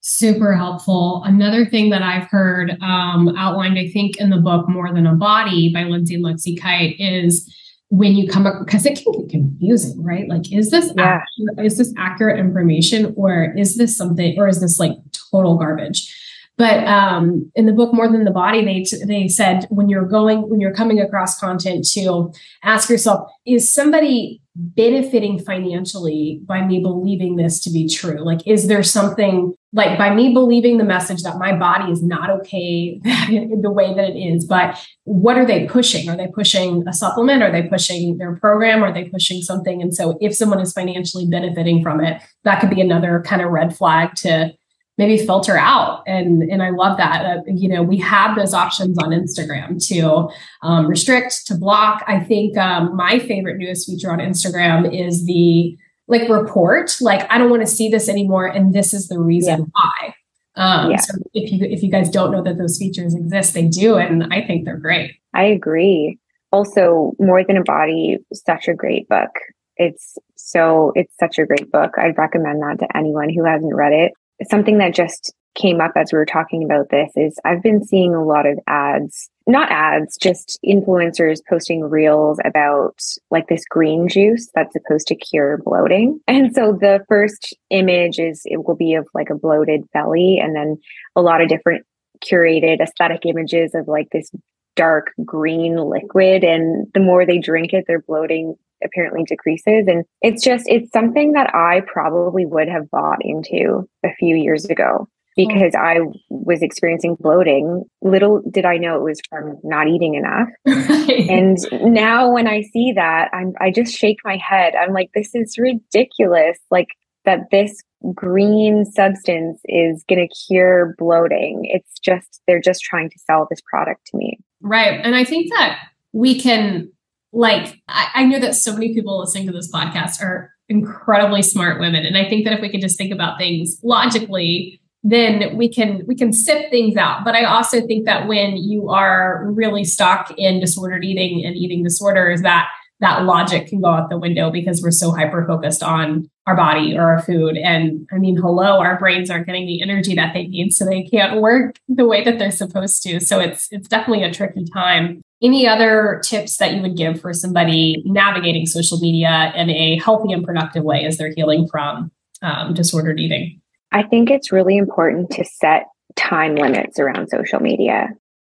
Super 0.03 0.55
helpful. 0.55 1.23
Another 1.27 1.67
thing 1.67 1.91
that 1.91 2.03
I've 2.03 2.29
heard 2.29 2.71
um, 2.81 3.35
outlined, 3.37 3.79
I 3.79 3.89
think, 3.89 4.17
in 4.17 4.31
the 4.31 4.39
book 4.39 4.69
More 4.69 4.93
Than 4.93 5.07
a 5.07 5.15
Body 5.15 5.73
by 5.73 5.85
Lindsay 5.85 6.15
and 6.15 6.25
Lexie 6.25 6.59
Kite 6.59 6.97
is 6.99 7.55
when 7.89 8.15
you 8.15 8.29
come 8.29 8.47
up 8.47 8.55
because 8.65 8.87
it 8.87 9.03
can 9.03 9.13
get 9.13 9.31
confusing, 9.31 10.03
right? 10.03 10.27
Like, 10.29 10.51
is 10.53 10.71
this 10.71 10.93
yeah. 10.97 11.21
accurate, 11.21 11.67
is 11.67 11.77
this 11.77 11.93
accurate 11.99 12.39
information 12.39 13.13
or 13.17 13.53
is 13.59 13.77
this 13.77 13.97
something 13.97 14.39
or 14.39 14.49
is 14.49 14.61
this 14.61 14.79
like 14.79 14.93
total 15.33 15.59
garbage? 15.59 16.17
But 16.61 16.87
um, 16.87 17.51
in 17.55 17.65
the 17.65 17.73
book 17.73 17.95
More 17.95 18.07
Than 18.07 18.25
the 18.25 18.31
Body, 18.31 18.63
they 18.63 18.85
they 19.07 19.29
said 19.29 19.67
when 19.71 19.89
you're 19.89 20.05
going 20.05 20.51
when 20.51 20.61
you're 20.61 20.75
coming 20.75 21.01
across 21.01 21.41
content 21.41 21.87
to 21.93 22.35
ask 22.63 22.91
yourself, 22.91 23.31
is 23.47 23.73
somebody 23.73 24.43
benefiting 24.55 25.39
financially 25.39 26.43
by 26.45 26.61
me 26.67 26.81
believing 26.81 27.37
this 27.37 27.61
to 27.61 27.71
be 27.71 27.89
true? 27.89 28.23
Like, 28.23 28.47
is 28.47 28.69
there 28.69 28.83
something 28.83 29.55
like 29.73 29.97
by 29.97 30.15
me 30.15 30.35
believing 30.35 30.77
the 30.77 30.85
message 30.85 31.23
that 31.23 31.39
my 31.39 31.57
body 31.57 31.91
is 31.91 32.03
not 32.03 32.29
okay 32.29 33.01
the 33.05 33.73
way 33.73 33.95
that 33.95 34.11
it 34.11 34.19
is? 34.19 34.45
But 34.45 34.79
what 35.05 35.39
are 35.39 35.47
they 35.47 35.65
pushing? 35.65 36.11
Are 36.11 36.17
they 36.17 36.29
pushing 36.29 36.87
a 36.87 36.93
supplement? 36.93 37.43
Are 37.43 37.51
they 37.51 37.63
pushing 37.63 38.19
their 38.19 38.37
program? 38.37 38.85
Are 38.85 38.93
they 38.93 39.05
pushing 39.05 39.41
something? 39.41 39.81
And 39.81 39.95
so, 39.95 40.19
if 40.21 40.37
someone 40.37 40.61
is 40.61 40.75
financially 40.75 41.27
benefiting 41.27 41.83
from 41.83 42.05
it, 42.05 42.21
that 42.45 42.61
could 42.61 42.69
be 42.69 42.83
another 42.83 43.25
kind 43.27 43.41
of 43.41 43.51
red 43.51 43.75
flag 43.75 44.15
to 44.17 44.53
maybe 45.01 45.17
filter 45.17 45.57
out. 45.57 46.03
And 46.07 46.43
and 46.43 46.63
i 46.63 46.71
love 46.71 46.99
that. 46.99 47.25
Uh, 47.25 47.41
you 47.47 47.69
know 47.69 47.83
we 47.83 47.97
have 47.99 48.37
those 48.37 48.55
options 48.55 48.99
on 48.99 49.11
instagram 49.11 49.85
to 49.89 50.29
um, 50.63 50.87
restrict 50.87 51.47
to 51.47 51.57
block. 51.57 52.05
I 52.07 52.21
think 52.21 52.57
um, 52.57 52.95
my 52.95 53.19
favorite 53.19 53.57
newest 53.57 53.87
feature 53.87 54.13
on 54.13 54.19
instagram 54.19 54.79
is 54.95 55.27
the 55.27 55.77
like 56.07 56.29
report. 56.29 56.97
Like 57.01 57.27
i 57.33 57.39
don't 57.39 57.51
want 57.51 57.63
to 57.63 57.67
see 57.79 57.89
this 57.89 58.09
anymore 58.09 58.47
and 58.47 58.75
this 58.75 58.95
is 58.95 59.09
the 59.09 59.19
reason 59.19 59.61
yeah. 59.61 59.65
why. 59.73 60.15
Um, 60.57 60.91
yeah. 60.91 60.97
so 60.99 61.15
if 61.33 61.51
you 61.51 61.65
if 61.65 61.83
you 61.83 61.91
guys 61.91 62.11
don't 62.11 62.31
know 62.31 62.43
that 62.43 62.59
those 62.59 62.77
features 62.77 63.15
exist 63.15 63.55
they 63.55 63.67
do 63.67 63.97
and 63.97 64.33
i 64.33 64.43
think 64.47 64.65
they're 64.65 64.77
great. 64.77 65.15
I 65.33 65.45
agree. 65.45 66.19
Also 66.53 67.13
more 67.19 67.43
than 67.43 67.57
a 67.57 67.63
body 67.63 68.19
such 68.35 68.69
a 68.69 68.75
great 68.75 69.09
book. 69.09 69.31
It's 69.77 70.19
so 70.35 70.93
it's 70.95 71.17
such 71.19 71.39
a 71.39 71.47
great 71.47 71.71
book. 71.73 71.93
I'd 71.97 72.19
recommend 72.19 72.61
that 72.61 72.81
to 72.81 72.97
anyone 72.97 73.31
who 73.31 73.45
hasn't 73.45 73.75
read 73.75 73.95
it 73.95 74.13
something 74.49 74.79
that 74.79 74.95
just 74.95 75.33
came 75.55 75.81
up 75.81 75.93
as 75.97 76.13
we 76.13 76.19
were 76.19 76.27
talking 76.27 76.65
about 76.65 76.91
this 76.91 77.11
is 77.17 77.39
I've 77.45 77.63
been 77.63 77.85
seeing 77.85 78.15
a 78.15 78.25
lot 78.25 78.47
of 78.47 78.59
ads, 78.67 79.29
not 79.47 79.71
ads, 79.71 80.17
just 80.17 80.59
influencers 80.65 81.41
posting 81.49 81.83
reels 81.83 82.39
about 82.45 83.01
like 83.31 83.49
this 83.49 83.65
green 83.69 84.09
juice 84.09 84.49
that's 84.55 84.73
supposed 84.73 85.09
to 85.09 85.17
cure 85.17 85.61
bloating. 85.65 86.21
And 86.29 86.55
so 86.55 86.73
the 86.73 87.05
first 87.09 87.57
image 87.71 88.19
is 88.19 88.43
it 88.45 88.65
will 88.67 88.77
be 88.77 88.95
of 88.95 89.09
like 89.13 89.31
a 89.31 89.35
bloated 89.35 89.83
belly 89.93 90.39
and 90.39 90.55
then 90.55 90.77
a 91.17 91.23
lot 91.23 91.43
of 91.43 91.49
different 91.49 91.85
curated 92.25 92.81
aesthetic 92.81 93.27
images 93.27 93.75
of 93.75 93.89
like 93.89 94.09
this 94.13 94.31
dark 94.77 95.13
green 95.25 95.77
liquid 95.77 96.45
and 96.45 96.87
the 96.95 97.01
more 97.01 97.27
they 97.27 97.39
drink 97.39 97.73
it 97.73 97.85
their 97.89 98.01
bloating 98.01 98.55
apparently 98.85 99.25
decreases. 99.25 99.87
And 99.87 100.05
it's 100.23 100.43
just, 100.43 100.65
it's 100.67 100.93
something 100.93 101.33
that 101.33 101.55
I 101.55 101.83
probably 101.87 102.47
would 102.47 102.69
have 102.69 102.91
bought 102.91 103.19
into 103.21 103.89
a 104.05 104.15
few 104.19 104.37
years 104.37 104.65
ago 104.65 105.09
hmm. 105.37 105.47
because 105.47 105.75
I 105.75 105.99
was 106.29 106.63
experiencing 106.63 107.17
bloating. 107.19 107.85
Little 108.03 108.43
did 108.51 108.65
I 108.65 108.77
know 108.77 108.97
it 108.97 109.03
was 109.03 109.21
from 109.29 109.59
not 109.63 109.89
eating 109.89 110.15
enough. 110.15 110.49
and 110.67 111.59
now 111.93 112.33
when 112.33 112.47
I 112.47 112.63
see 112.63 112.93
that, 112.97 113.31
I'm 113.33 113.53
I 113.61 113.71
just 113.71 113.95
shake 113.95 114.19
my 114.25 114.37
head. 114.37 114.75
I'm 114.75 114.93
like, 114.93 115.11
this 115.15 115.35
is 115.35 115.57
ridiculous. 115.59 116.59
Like 116.71 116.89
that 117.25 117.51
this 117.51 117.83
green 118.15 118.85
substance 118.85 119.61
is 119.67 120.05
going 120.09 120.27
to 120.27 120.35
cure 120.47 120.95
bloating. 120.99 121.63
It's 121.65 121.99
just 122.01 122.41
they're 122.47 122.61
just 122.61 122.83
trying 122.83 123.11
to 123.11 123.19
sell 123.19 123.47
this 123.51 123.61
product 123.71 124.07
to 124.07 124.17
me. 124.17 124.39
Right. 124.63 125.01
And 125.03 125.15
I 125.15 125.25
think 125.25 125.51
that 125.51 125.79
we 126.13 126.41
can 126.41 126.91
like 127.33 127.81
I, 127.89 128.09
I 128.15 128.25
know 128.25 128.39
that 128.41 128.55
so 128.55 128.73
many 128.73 128.95
people 128.95 129.19
listening 129.19 129.47
to 129.47 129.53
this 129.53 129.71
podcast 129.71 130.21
are 130.23 130.53
incredibly 130.69 131.43
smart 131.43 131.81
women. 131.81 132.05
And 132.05 132.17
i 132.17 132.29
think 132.29 132.45
that 132.45 132.55
if 132.55 132.61
we 132.61 132.69
can 132.69 132.81
just 132.81 132.97
think 132.97 133.13
about 133.13 133.39
things 133.39 133.79
logically 133.83 134.81
then 135.03 135.57
we 135.57 135.73
can 135.73 136.03
we 136.07 136.15
can 136.15 136.31
sift 136.31 136.71
things 136.71 136.97
out. 136.97 137.25
But 137.25 137.35
i 137.35 137.45
also 137.45 137.87
think 137.87 138.07
that 138.07 138.29
when 138.29 138.57
you 138.57 138.91
are 138.91 139.47
really 139.51 139.85
stuck 139.85 140.33
in 140.37 140.61
disordered 140.61 141.05
eating 141.05 141.45
and 141.45 141.57
eating 141.57 141.83
disorders 141.83 142.43
that 142.43 142.69
that 143.01 143.25
logic 143.25 143.67
can 143.67 143.81
go 143.81 143.89
out 143.89 144.11
the 144.11 144.19
window 144.19 144.51
because 144.51 144.83
we're 144.83 144.91
so 144.91 145.11
hyper 145.11 145.47
focused 145.47 145.83
on 145.83 146.29
our 146.47 146.55
body 146.55 146.95
or 146.95 147.05
our 147.05 147.23
food. 147.23 147.57
And 147.57 148.07
i 148.13 148.19
mean 148.19 148.37
hello 148.37 148.79
our 148.81 148.99
brains 148.99 149.31
aren't 149.31 149.47
getting 149.47 149.67
the 149.67 149.83
energy 149.83 150.15
that 150.15 150.35
they 150.35 150.47
need 150.47 150.73
so 150.73 150.85
they 150.85 151.03
can't 151.03 151.41
work 151.41 151.77
the 151.89 152.07
way 152.07 152.23
that 152.25 152.39
they're 152.39 152.51
supposed 152.51 153.03
to. 153.05 153.21
So 153.21 153.41
it's 153.41 153.69
it's 153.71 153.89
definitely 153.89 154.25
a 154.25 154.33
tricky 154.33 154.65
time 154.73 155.23
any 155.43 155.67
other 155.67 156.21
tips 156.23 156.59
that 156.59 156.75
you 156.75 156.83
would 156.83 156.97
give 156.97 157.21
for 157.21 157.33
somebody 157.33 158.03
navigating 158.05 158.67
social 158.67 158.99
media 158.99 159.53
in 159.57 159.71
a 159.71 159.99
healthy 159.99 160.33
and 160.33 160.45
productive 160.45 160.85
way 160.85 161.05
as 161.05 161.17
they're 161.17 161.33
healing 161.35 161.67
from 161.69 162.11
um, 162.43 162.75
disordered 162.75 163.19
eating? 163.19 163.61
I 163.93 164.03
think 164.03 164.31
it's 164.31 164.53
really 164.53 164.77
important 164.77 165.31
to 165.33 165.45
set 165.45 165.85
time 166.17 166.55
limits 166.55 166.99
around 166.99 167.29
social 167.29 167.61
media 167.61 168.09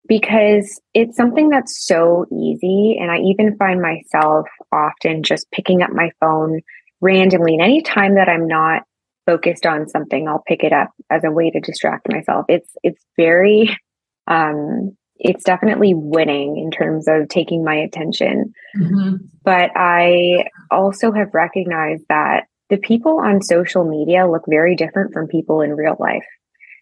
because 0.09 0.81
it's 0.95 1.17
something 1.17 1.49
that's 1.49 1.87
so 1.87 2.27
easy. 2.33 2.97
And 2.99 3.11
I 3.11 3.19
even 3.19 3.57
find 3.57 3.81
myself 3.81 4.49
often 4.73 5.23
just 5.23 5.51
picking 5.53 5.83
up 5.83 5.91
my 5.91 6.11
phone 6.19 6.61
randomly. 7.01 7.55
And 7.55 7.63
any 7.63 7.83
time 7.83 8.15
that 8.15 8.29
I'm 8.29 8.49
not 8.49 8.83
focused 9.27 9.67
on 9.67 9.89
something, 9.89 10.27
I'll 10.27 10.43
pick 10.47 10.65
it 10.65 10.73
up 10.73 10.91
as 11.11 11.23
a 11.25 11.31
way 11.31 11.51
to 11.51 11.61
distract 11.61 12.11
myself. 12.11 12.47
It's 12.49 12.71
it's 12.83 13.05
very 13.17 13.77
um 14.27 14.97
it's 15.19 15.45
definitely 15.45 15.95
winning 15.95 16.59
in 16.59 16.71
terms 16.71 17.07
of 17.09 17.29
taking 17.29 17.65
my 17.65 17.75
attention. 17.75 18.53
Mm-hmm. 18.77 19.17
But 19.45 19.71
I 19.75 20.45
also 20.71 21.13
have 21.13 21.35
recognized 21.35 22.05
that 22.09 22.45
the 22.71 22.77
people 22.77 23.19
on 23.19 23.43
social 23.43 23.85
media 23.85 24.29
look 24.29 24.45
very 24.49 24.77
different 24.77 25.13
from 25.13 25.27
people 25.27 25.61
in 25.63 25.75
real 25.75 25.97
life. 25.99 26.27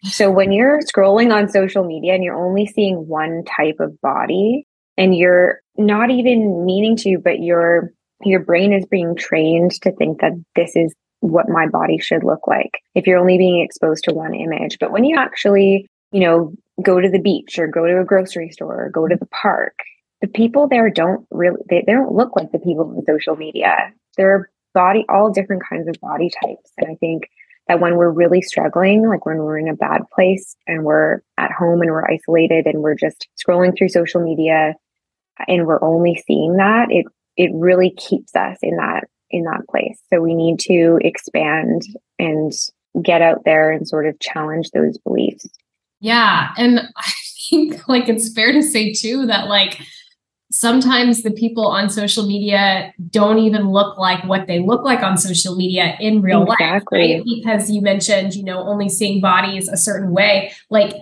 So 0.03 0.29
when 0.29 0.51
you're 0.51 0.79
scrolling 0.81 1.33
on 1.33 1.49
social 1.49 1.83
media 1.83 2.13
and 2.13 2.23
you're 2.23 2.37
only 2.37 2.67
seeing 2.67 3.07
one 3.07 3.43
type 3.45 3.77
of 3.79 3.99
body 4.01 4.67
and 4.95 5.15
you're 5.15 5.61
not 5.75 6.11
even 6.11 6.65
meaning 6.65 6.95
to, 6.97 7.17
but 7.23 7.39
your 7.39 7.91
your 8.23 8.39
brain 8.39 8.73
is 8.73 8.85
being 8.85 9.15
trained 9.15 9.71
to 9.81 9.91
think 9.91 10.21
that 10.21 10.31
this 10.55 10.71
is 10.75 10.93
what 11.19 11.49
my 11.49 11.67
body 11.67 11.99
should 11.99 12.23
look 12.23 12.47
like 12.47 12.71
if 12.95 13.05
you're 13.05 13.19
only 13.19 13.37
being 13.37 13.61
exposed 13.63 14.03
to 14.03 14.13
one 14.13 14.33
image. 14.33 14.77
But 14.79 14.91
when 14.91 15.03
you 15.03 15.17
actually, 15.17 15.87
you 16.11 16.21
know, 16.21 16.53
go 16.83 16.99
to 16.99 17.09
the 17.09 17.19
beach 17.19 17.57
or 17.57 17.67
go 17.67 17.85
to 17.87 17.99
a 17.99 18.05
grocery 18.05 18.49
store 18.49 18.85
or 18.85 18.89
go 18.89 19.07
to 19.07 19.15
the 19.15 19.25
park, 19.27 19.79
the 20.21 20.27
people 20.27 20.67
there 20.67 20.89
don't 20.89 21.25
really 21.31 21.61
they, 21.69 21.83
they 21.85 21.93
don't 21.93 22.13
look 22.13 22.35
like 22.35 22.51
the 22.51 22.59
people 22.59 22.93
on 22.95 23.05
social 23.05 23.35
media. 23.35 23.93
They're 24.15 24.49
body 24.73 25.05
all 25.09 25.31
different 25.31 25.63
kinds 25.67 25.87
of 25.87 25.95
body 26.01 26.29
types. 26.29 26.71
And 26.77 26.91
I 26.91 26.95
think 26.95 27.29
that 27.67 27.79
when 27.79 27.95
we're 27.95 28.11
really 28.11 28.41
struggling, 28.41 29.07
like 29.07 29.25
when 29.25 29.37
we're 29.37 29.57
in 29.57 29.67
a 29.67 29.75
bad 29.75 30.01
place 30.13 30.55
and 30.67 30.83
we're 30.83 31.21
at 31.37 31.51
home 31.51 31.81
and 31.81 31.91
we're 31.91 32.09
isolated 32.09 32.65
and 32.65 32.81
we're 32.81 32.95
just 32.95 33.27
scrolling 33.43 33.77
through 33.77 33.89
social 33.89 34.21
media 34.21 34.75
and 35.47 35.65
we're 35.65 35.83
only 35.83 36.23
seeing 36.27 36.57
that, 36.57 36.87
it 36.91 37.05
it 37.35 37.51
really 37.53 37.91
keeps 37.91 38.35
us 38.35 38.57
in 38.61 38.77
that 38.77 39.05
in 39.29 39.43
that 39.43 39.67
place. 39.69 39.99
So 40.11 40.21
we 40.21 40.33
need 40.33 40.59
to 40.61 40.99
expand 41.01 41.83
and 42.17 42.51
get 43.01 43.21
out 43.21 43.43
there 43.45 43.71
and 43.71 43.87
sort 43.87 44.07
of 44.07 44.19
challenge 44.19 44.71
those 44.71 44.97
beliefs. 44.99 45.47
Yeah, 45.99 46.53
and 46.57 46.79
I 46.95 47.11
think 47.49 47.87
like 47.87 48.09
it's 48.09 48.31
fair 48.33 48.51
to 48.51 48.61
say 48.61 48.93
too 48.93 49.25
that 49.27 49.47
like 49.47 49.79
sometimes 50.51 51.23
the 51.23 51.31
people 51.31 51.67
on 51.67 51.89
social 51.89 52.25
media 52.25 52.93
don't 53.09 53.37
even 53.39 53.69
look 53.69 53.97
like 53.97 54.23
what 54.25 54.47
they 54.47 54.59
look 54.59 54.83
like 54.83 55.03
on 55.03 55.17
social 55.17 55.55
media 55.55 55.95
in 55.99 56.21
real 56.21 56.43
exactly. 56.43 56.99
life 56.99 57.17
right? 57.17 57.23
because 57.25 57.69
you 57.69 57.81
mentioned 57.81 58.33
you 58.33 58.43
know 58.43 58.59
only 58.59 58.87
seeing 58.87 59.19
bodies 59.19 59.67
a 59.67 59.75
certain 59.75 60.11
way 60.11 60.51
like 60.69 60.93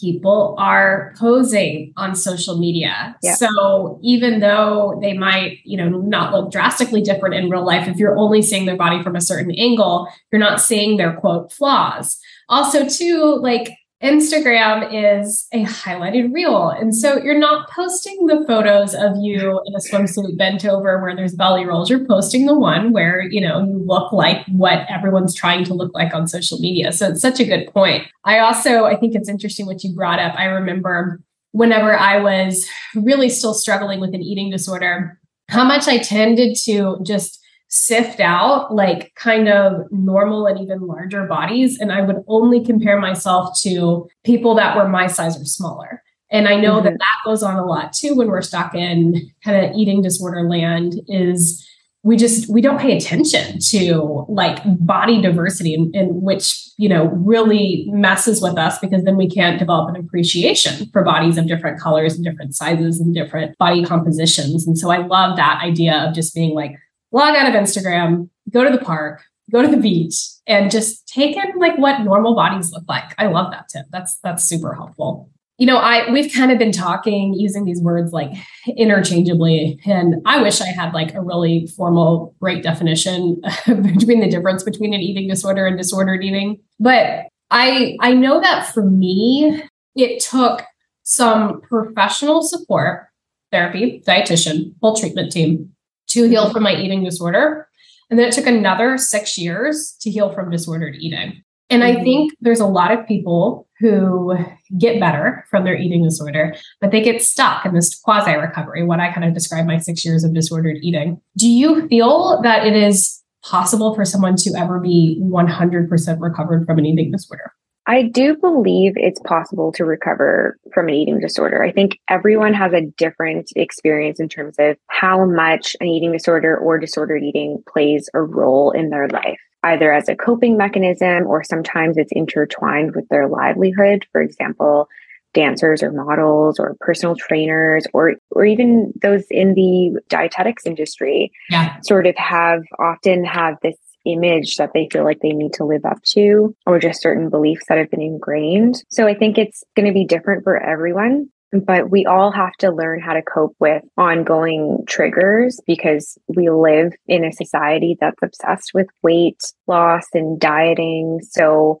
people 0.00 0.56
are 0.58 1.14
posing 1.18 1.92
on 1.96 2.16
social 2.16 2.58
media. 2.58 3.16
So 3.36 3.98
even 4.02 4.40
though 4.40 4.98
they 5.00 5.16
might, 5.16 5.58
you 5.64 5.76
know, 5.76 5.88
not 5.88 6.32
look 6.32 6.50
drastically 6.50 7.00
different 7.00 7.34
in 7.36 7.48
real 7.48 7.64
life, 7.64 7.86
if 7.86 7.96
you're 7.96 8.16
only 8.16 8.42
seeing 8.42 8.66
their 8.66 8.76
body 8.76 9.02
from 9.02 9.14
a 9.14 9.20
certain 9.20 9.52
angle, 9.52 10.08
you're 10.32 10.40
not 10.40 10.60
seeing 10.60 10.96
their 10.96 11.14
quote 11.14 11.52
flaws. 11.52 12.18
Also, 12.48 12.88
too, 12.88 13.38
like 13.40 13.70
Instagram 14.04 14.86
is 14.92 15.46
a 15.52 15.64
highlighted 15.64 16.32
reel. 16.32 16.68
And 16.68 16.94
so 16.94 17.16
you're 17.16 17.38
not 17.38 17.70
posting 17.70 18.26
the 18.26 18.44
photos 18.46 18.94
of 18.94 19.12
you 19.18 19.62
in 19.64 19.74
a 19.74 19.78
swimsuit 19.78 20.36
bent 20.36 20.66
over 20.66 21.00
where 21.00 21.16
there's 21.16 21.34
belly 21.34 21.64
rolls. 21.64 21.88
You're 21.88 22.06
posting 22.06 22.44
the 22.44 22.58
one 22.58 22.92
where, 22.92 23.22
you 23.22 23.40
know, 23.40 23.64
you 23.64 23.82
look 23.84 24.12
like 24.12 24.46
what 24.48 24.80
everyone's 24.90 25.34
trying 25.34 25.64
to 25.64 25.74
look 25.74 25.92
like 25.94 26.12
on 26.12 26.28
social 26.28 26.58
media. 26.58 26.92
So 26.92 27.08
it's 27.08 27.22
such 27.22 27.40
a 27.40 27.44
good 27.44 27.72
point. 27.72 28.06
I 28.24 28.40
also, 28.40 28.84
I 28.84 28.96
think 28.96 29.14
it's 29.14 29.28
interesting 29.28 29.64
what 29.64 29.82
you 29.82 29.94
brought 29.94 30.18
up. 30.18 30.34
I 30.38 30.44
remember 30.44 31.22
whenever 31.52 31.96
I 31.96 32.20
was 32.20 32.68
really 32.94 33.30
still 33.30 33.54
struggling 33.54 34.00
with 34.00 34.14
an 34.14 34.22
eating 34.22 34.50
disorder, 34.50 35.18
how 35.48 35.64
much 35.64 35.88
I 35.88 35.98
tended 35.98 36.56
to 36.64 36.98
just 37.06 37.40
sift 37.74 38.20
out 38.20 38.72
like 38.72 39.12
kind 39.16 39.48
of 39.48 39.82
normal 39.90 40.46
and 40.46 40.60
even 40.60 40.86
larger 40.86 41.26
bodies. 41.26 41.80
And 41.80 41.90
I 41.90 42.02
would 42.02 42.22
only 42.28 42.64
compare 42.64 43.00
myself 43.00 43.60
to 43.62 44.08
people 44.24 44.54
that 44.54 44.76
were 44.76 44.88
my 44.88 45.08
size 45.08 45.40
or 45.40 45.44
smaller. 45.44 46.00
And 46.30 46.46
I 46.46 46.54
know 46.54 46.76
mm-hmm. 46.76 46.84
that 46.84 46.98
that 47.00 47.16
goes 47.24 47.42
on 47.42 47.56
a 47.56 47.64
lot 47.64 47.92
too 47.92 48.14
when 48.14 48.28
we're 48.28 48.42
stuck 48.42 48.76
in 48.76 49.28
kind 49.44 49.64
of 49.66 49.74
eating 49.76 50.02
disorder 50.02 50.48
land 50.48 50.94
is 51.08 51.68
we 52.04 52.16
just 52.16 52.48
we 52.48 52.60
don't 52.60 52.78
pay 52.78 52.96
attention 52.96 53.58
to 53.58 54.24
like 54.28 54.60
body 54.78 55.20
diversity 55.20 55.74
and, 55.74 55.92
and, 55.96 56.22
which 56.22 56.68
you 56.76 56.88
know 56.88 57.06
really 57.06 57.86
messes 57.88 58.40
with 58.40 58.56
us 58.56 58.78
because 58.78 59.02
then 59.04 59.16
we 59.16 59.28
can't 59.28 59.58
develop 59.58 59.88
an 59.88 59.96
appreciation 59.96 60.88
for 60.92 61.02
bodies 61.02 61.38
of 61.38 61.48
different 61.48 61.80
colors 61.80 62.14
and 62.14 62.24
different 62.24 62.54
sizes 62.54 63.00
and 63.00 63.14
different 63.14 63.56
body 63.58 63.84
compositions 63.84 64.66
and 64.66 64.78
so 64.78 64.90
i 64.90 64.98
love 64.98 65.36
that 65.36 65.60
idea 65.62 65.94
of 66.06 66.14
just 66.14 66.34
being 66.34 66.54
like 66.54 66.76
log 67.14 67.36
out 67.36 67.48
of 67.48 67.54
Instagram, 67.54 68.28
go 68.50 68.64
to 68.64 68.76
the 68.76 68.84
park, 68.84 69.22
go 69.50 69.62
to 69.62 69.68
the 69.68 69.76
beach, 69.76 70.16
and 70.46 70.70
just 70.70 71.06
take 71.06 71.36
in 71.36 71.58
like 71.58 71.78
what 71.78 72.00
normal 72.00 72.34
bodies 72.34 72.72
look 72.72 72.84
like. 72.88 73.14
I 73.16 73.28
love 73.28 73.52
that 73.52 73.68
tip. 73.68 73.86
That's 73.90 74.18
that's 74.18 74.44
super 74.44 74.74
helpful. 74.74 75.30
You 75.56 75.66
know, 75.66 75.76
I 75.76 76.10
we've 76.10 76.32
kind 76.32 76.50
of 76.50 76.58
been 76.58 76.72
talking 76.72 77.32
using 77.34 77.64
these 77.64 77.80
words 77.80 78.12
like 78.12 78.32
interchangeably, 78.76 79.78
and 79.86 80.16
I 80.26 80.42
wish 80.42 80.60
I 80.60 80.66
had 80.66 80.92
like 80.92 81.14
a 81.14 81.22
really 81.22 81.68
formal, 81.68 82.34
great 82.40 82.64
definition 82.64 83.40
between 83.66 84.20
the 84.20 84.28
difference 84.28 84.64
between 84.64 84.92
an 84.92 85.00
eating 85.00 85.28
disorder 85.28 85.66
and 85.66 85.78
disordered 85.78 86.24
eating. 86.24 86.58
But 86.80 87.26
I 87.50 87.96
I 88.00 88.12
know 88.14 88.40
that 88.40 88.74
for 88.74 88.82
me, 88.82 89.62
it 89.94 90.20
took 90.20 90.64
some 91.04 91.60
professional 91.60 92.42
support, 92.42 93.06
therapy, 93.52 94.02
dietitian, 94.04 94.74
whole 94.80 94.96
treatment 94.96 95.30
team 95.30 95.73
to 96.14 96.28
heal 96.28 96.50
from 96.52 96.62
my 96.62 96.74
eating 96.74 97.04
disorder. 97.04 97.68
And 98.10 98.18
then 98.18 98.28
it 98.28 98.34
took 98.34 98.46
another 98.46 98.98
six 98.98 99.38
years 99.38 99.96
to 100.00 100.10
heal 100.10 100.32
from 100.32 100.50
disordered 100.50 100.96
eating. 100.96 101.42
And 101.70 101.82
I 101.82 101.92
mm-hmm. 101.92 102.02
think 102.04 102.32
there's 102.40 102.60
a 102.60 102.66
lot 102.66 102.92
of 102.92 103.06
people 103.06 103.66
who 103.80 104.36
get 104.78 105.00
better 105.00 105.44
from 105.50 105.64
their 105.64 105.76
eating 105.76 106.04
disorder, 106.04 106.54
but 106.80 106.90
they 106.90 107.02
get 107.02 107.22
stuck 107.22 107.64
in 107.64 107.74
this 107.74 107.98
quasi 107.98 108.34
recovery, 108.34 108.84
what 108.84 109.00
I 109.00 109.12
kind 109.12 109.26
of 109.26 109.34
describe 109.34 109.66
my 109.66 109.78
six 109.78 110.04
years 110.04 110.24
of 110.24 110.34
disordered 110.34 110.76
eating. 110.82 111.20
Do 111.36 111.48
you 111.48 111.88
feel 111.88 112.40
that 112.42 112.66
it 112.66 112.76
is 112.76 113.22
possible 113.42 113.94
for 113.94 114.04
someone 114.04 114.36
to 114.36 114.54
ever 114.56 114.78
be 114.80 115.20
100% 115.22 116.20
recovered 116.20 116.66
from 116.66 116.78
an 116.78 116.86
eating 116.86 117.10
disorder? 117.10 117.52
I 117.86 118.02
do 118.02 118.36
believe 118.36 118.94
it's 118.96 119.20
possible 119.20 119.70
to 119.72 119.84
recover 119.84 120.58
from 120.72 120.88
an 120.88 120.94
eating 120.94 121.20
disorder. 121.20 121.62
I 121.62 121.70
think 121.70 121.98
everyone 122.08 122.54
has 122.54 122.72
a 122.72 122.80
different 122.96 123.50
experience 123.56 124.18
in 124.20 124.28
terms 124.28 124.56
of 124.58 124.76
how 124.88 125.26
much 125.26 125.76
an 125.80 125.88
eating 125.88 126.12
disorder 126.12 126.56
or 126.56 126.78
disordered 126.78 127.22
eating 127.22 127.62
plays 127.68 128.08
a 128.14 128.22
role 128.22 128.70
in 128.70 128.88
their 128.88 129.08
life, 129.08 129.38
either 129.64 129.92
as 129.92 130.08
a 130.08 130.16
coping 130.16 130.56
mechanism 130.56 131.26
or 131.26 131.44
sometimes 131.44 131.98
it's 131.98 132.12
intertwined 132.12 132.94
with 132.94 133.06
their 133.08 133.28
livelihood. 133.28 134.06
For 134.12 134.22
example, 134.22 134.88
dancers 135.34 135.82
or 135.82 135.92
models 135.92 136.58
or 136.58 136.76
personal 136.80 137.16
trainers 137.16 137.86
or 137.92 138.14
or 138.30 138.46
even 138.46 138.92
those 139.02 139.24
in 139.30 139.54
the 139.54 140.00
dietetics 140.08 140.64
industry 140.64 141.30
yeah. 141.50 141.78
sort 141.82 142.06
of 142.06 142.16
have 142.16 142.62
often 142.78 143.24
have 143.24 143.56
this 143.62 143.76
image 144.04 144.56
that 144.56 144.70
they 144.74 144.88
feel 144.90 145.04
like 145.04 145.20
they 145.20 145.32
need 145.32 145.52
to 145.54 145.64
live 145.64 145.84
up 145.84 146.02
to 146.02 146.54
or 146.66 146.78
just 146.78 147.02
certain 147.02 147.30
beliefs 147.30 147.64
that 147.68 147.78
have 147.78 147.90
been 147.90 148.02
ingrained. 148.02 148.82
So 148.90 149.06
I 149.06 149.14
think 149.14 149.38
it's 149.38 149.62
going 149.76 149.86
to 149.86 149.92
be 149.92 150.04
different 150.04 150.44
for 150.44 150.56
everyone. 150.56 151.28
But 151.52 151.88
we 151.88 152.04
all 152.04 152.32
have 152.32 152.54
to 152.58 152.72
learn 152.72 153.00
how 153.00 153.12
to 153.12 153.22
cope 153.22 153.54
with 153.60 153.84
ongoing 153.96 154.84
triggers 154.88 155.60
because 155.68 156.18
we 156.26 156.50
live 156.50 156.94
in 157.06 157.24
a 157.24 157.30
society 157.30 157.96
that's 158.00 158.20
obsessed 158.24 158.72
with 158.74 158.88
weight 159.04 159.40
loss 159.68 160.04
and 160.14 160.40
dieting. 160.40 161.20
So 161.22 161.78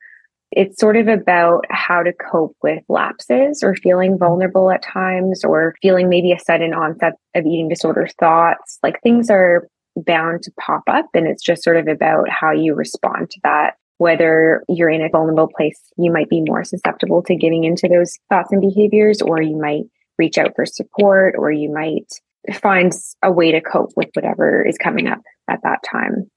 it's 0.52 0.78
sort 0.78 0.96
of 0.96 1.08
about 1.08 1.64
how 1.70 2.02
to 2.02 2.12
cope 2.12 2.56
with 2.62 2.82
lapses 2.88 3.62
or 3.62 3.74
feeling 3.74 4.12
mm-hmm. 4.12 4.24
vulnerable 4.24 4.70
at 4.70 4.82
times 4.82 5.44
or 5.44 5.74
feeling 5.82 6.08
maybe 6.08 6.32
a 6.32 6.38
sudden 6.38 6.72
onset 6.72 7.14
of 7.34 7.44
eating 7.44 7.68
disorder 7.68 8.08
thoughts. 8.20 8.78
Like 8.82 9.00
things 9.02 9.30
are 9.30 9.66
bound 9.96 10.42
to 10.42 10.52
pop 10.60 10.82
up. 10.88 11.06
And 11.14 11.26
it's 11.26 11.42
just 11.42 11.62
sort 11.62 11.76
of 11.76 11.88
about 11.88 12.28
how 12.28 12.52
you 12.52 12.74
respond 12.74 13.30
to 13.30 13.40
that. 13.44 13.74
Whether 13.98 14.64
you're 14.68 14.90
in 14.90 15.02
a 15.02 15.08
vulnerable 15.08 15.48
place, 15.56 15.78
you 15.96 16.12
might 16.12 16.28
be 16.28 16.42
more 16.46 16.64
susceptible 16.64 17.22
to 17.22 17.36
giving 17.36 17.64
into 17.64 17.88
those 17.88 18.18
thoughts 18.28 18.50
and 18.50 18.60
behaviors, 18.60 19.22
or 19.22 19.40
you 19.40 19.56
might 19.56 19.84
reach 20.18 20.36
out 20.36 20.52
for 20.56 20.66
support, 20.66 21.36
or 21.38 21.52
you 21.52 21.72
might 21.72 22.12
find 22.58 22.92
a 23.22 23.30
way 23.30 23.52
to 23.52 23.60
cope 23.60 23.90
with 23.96 24.08
whatever 24.14 24.64
is 24.66 24.76
coming 24.78 25.06
up 25.06 25.20
at 25.48 25.60
that 25.62 25.78
time. 25.90 26.28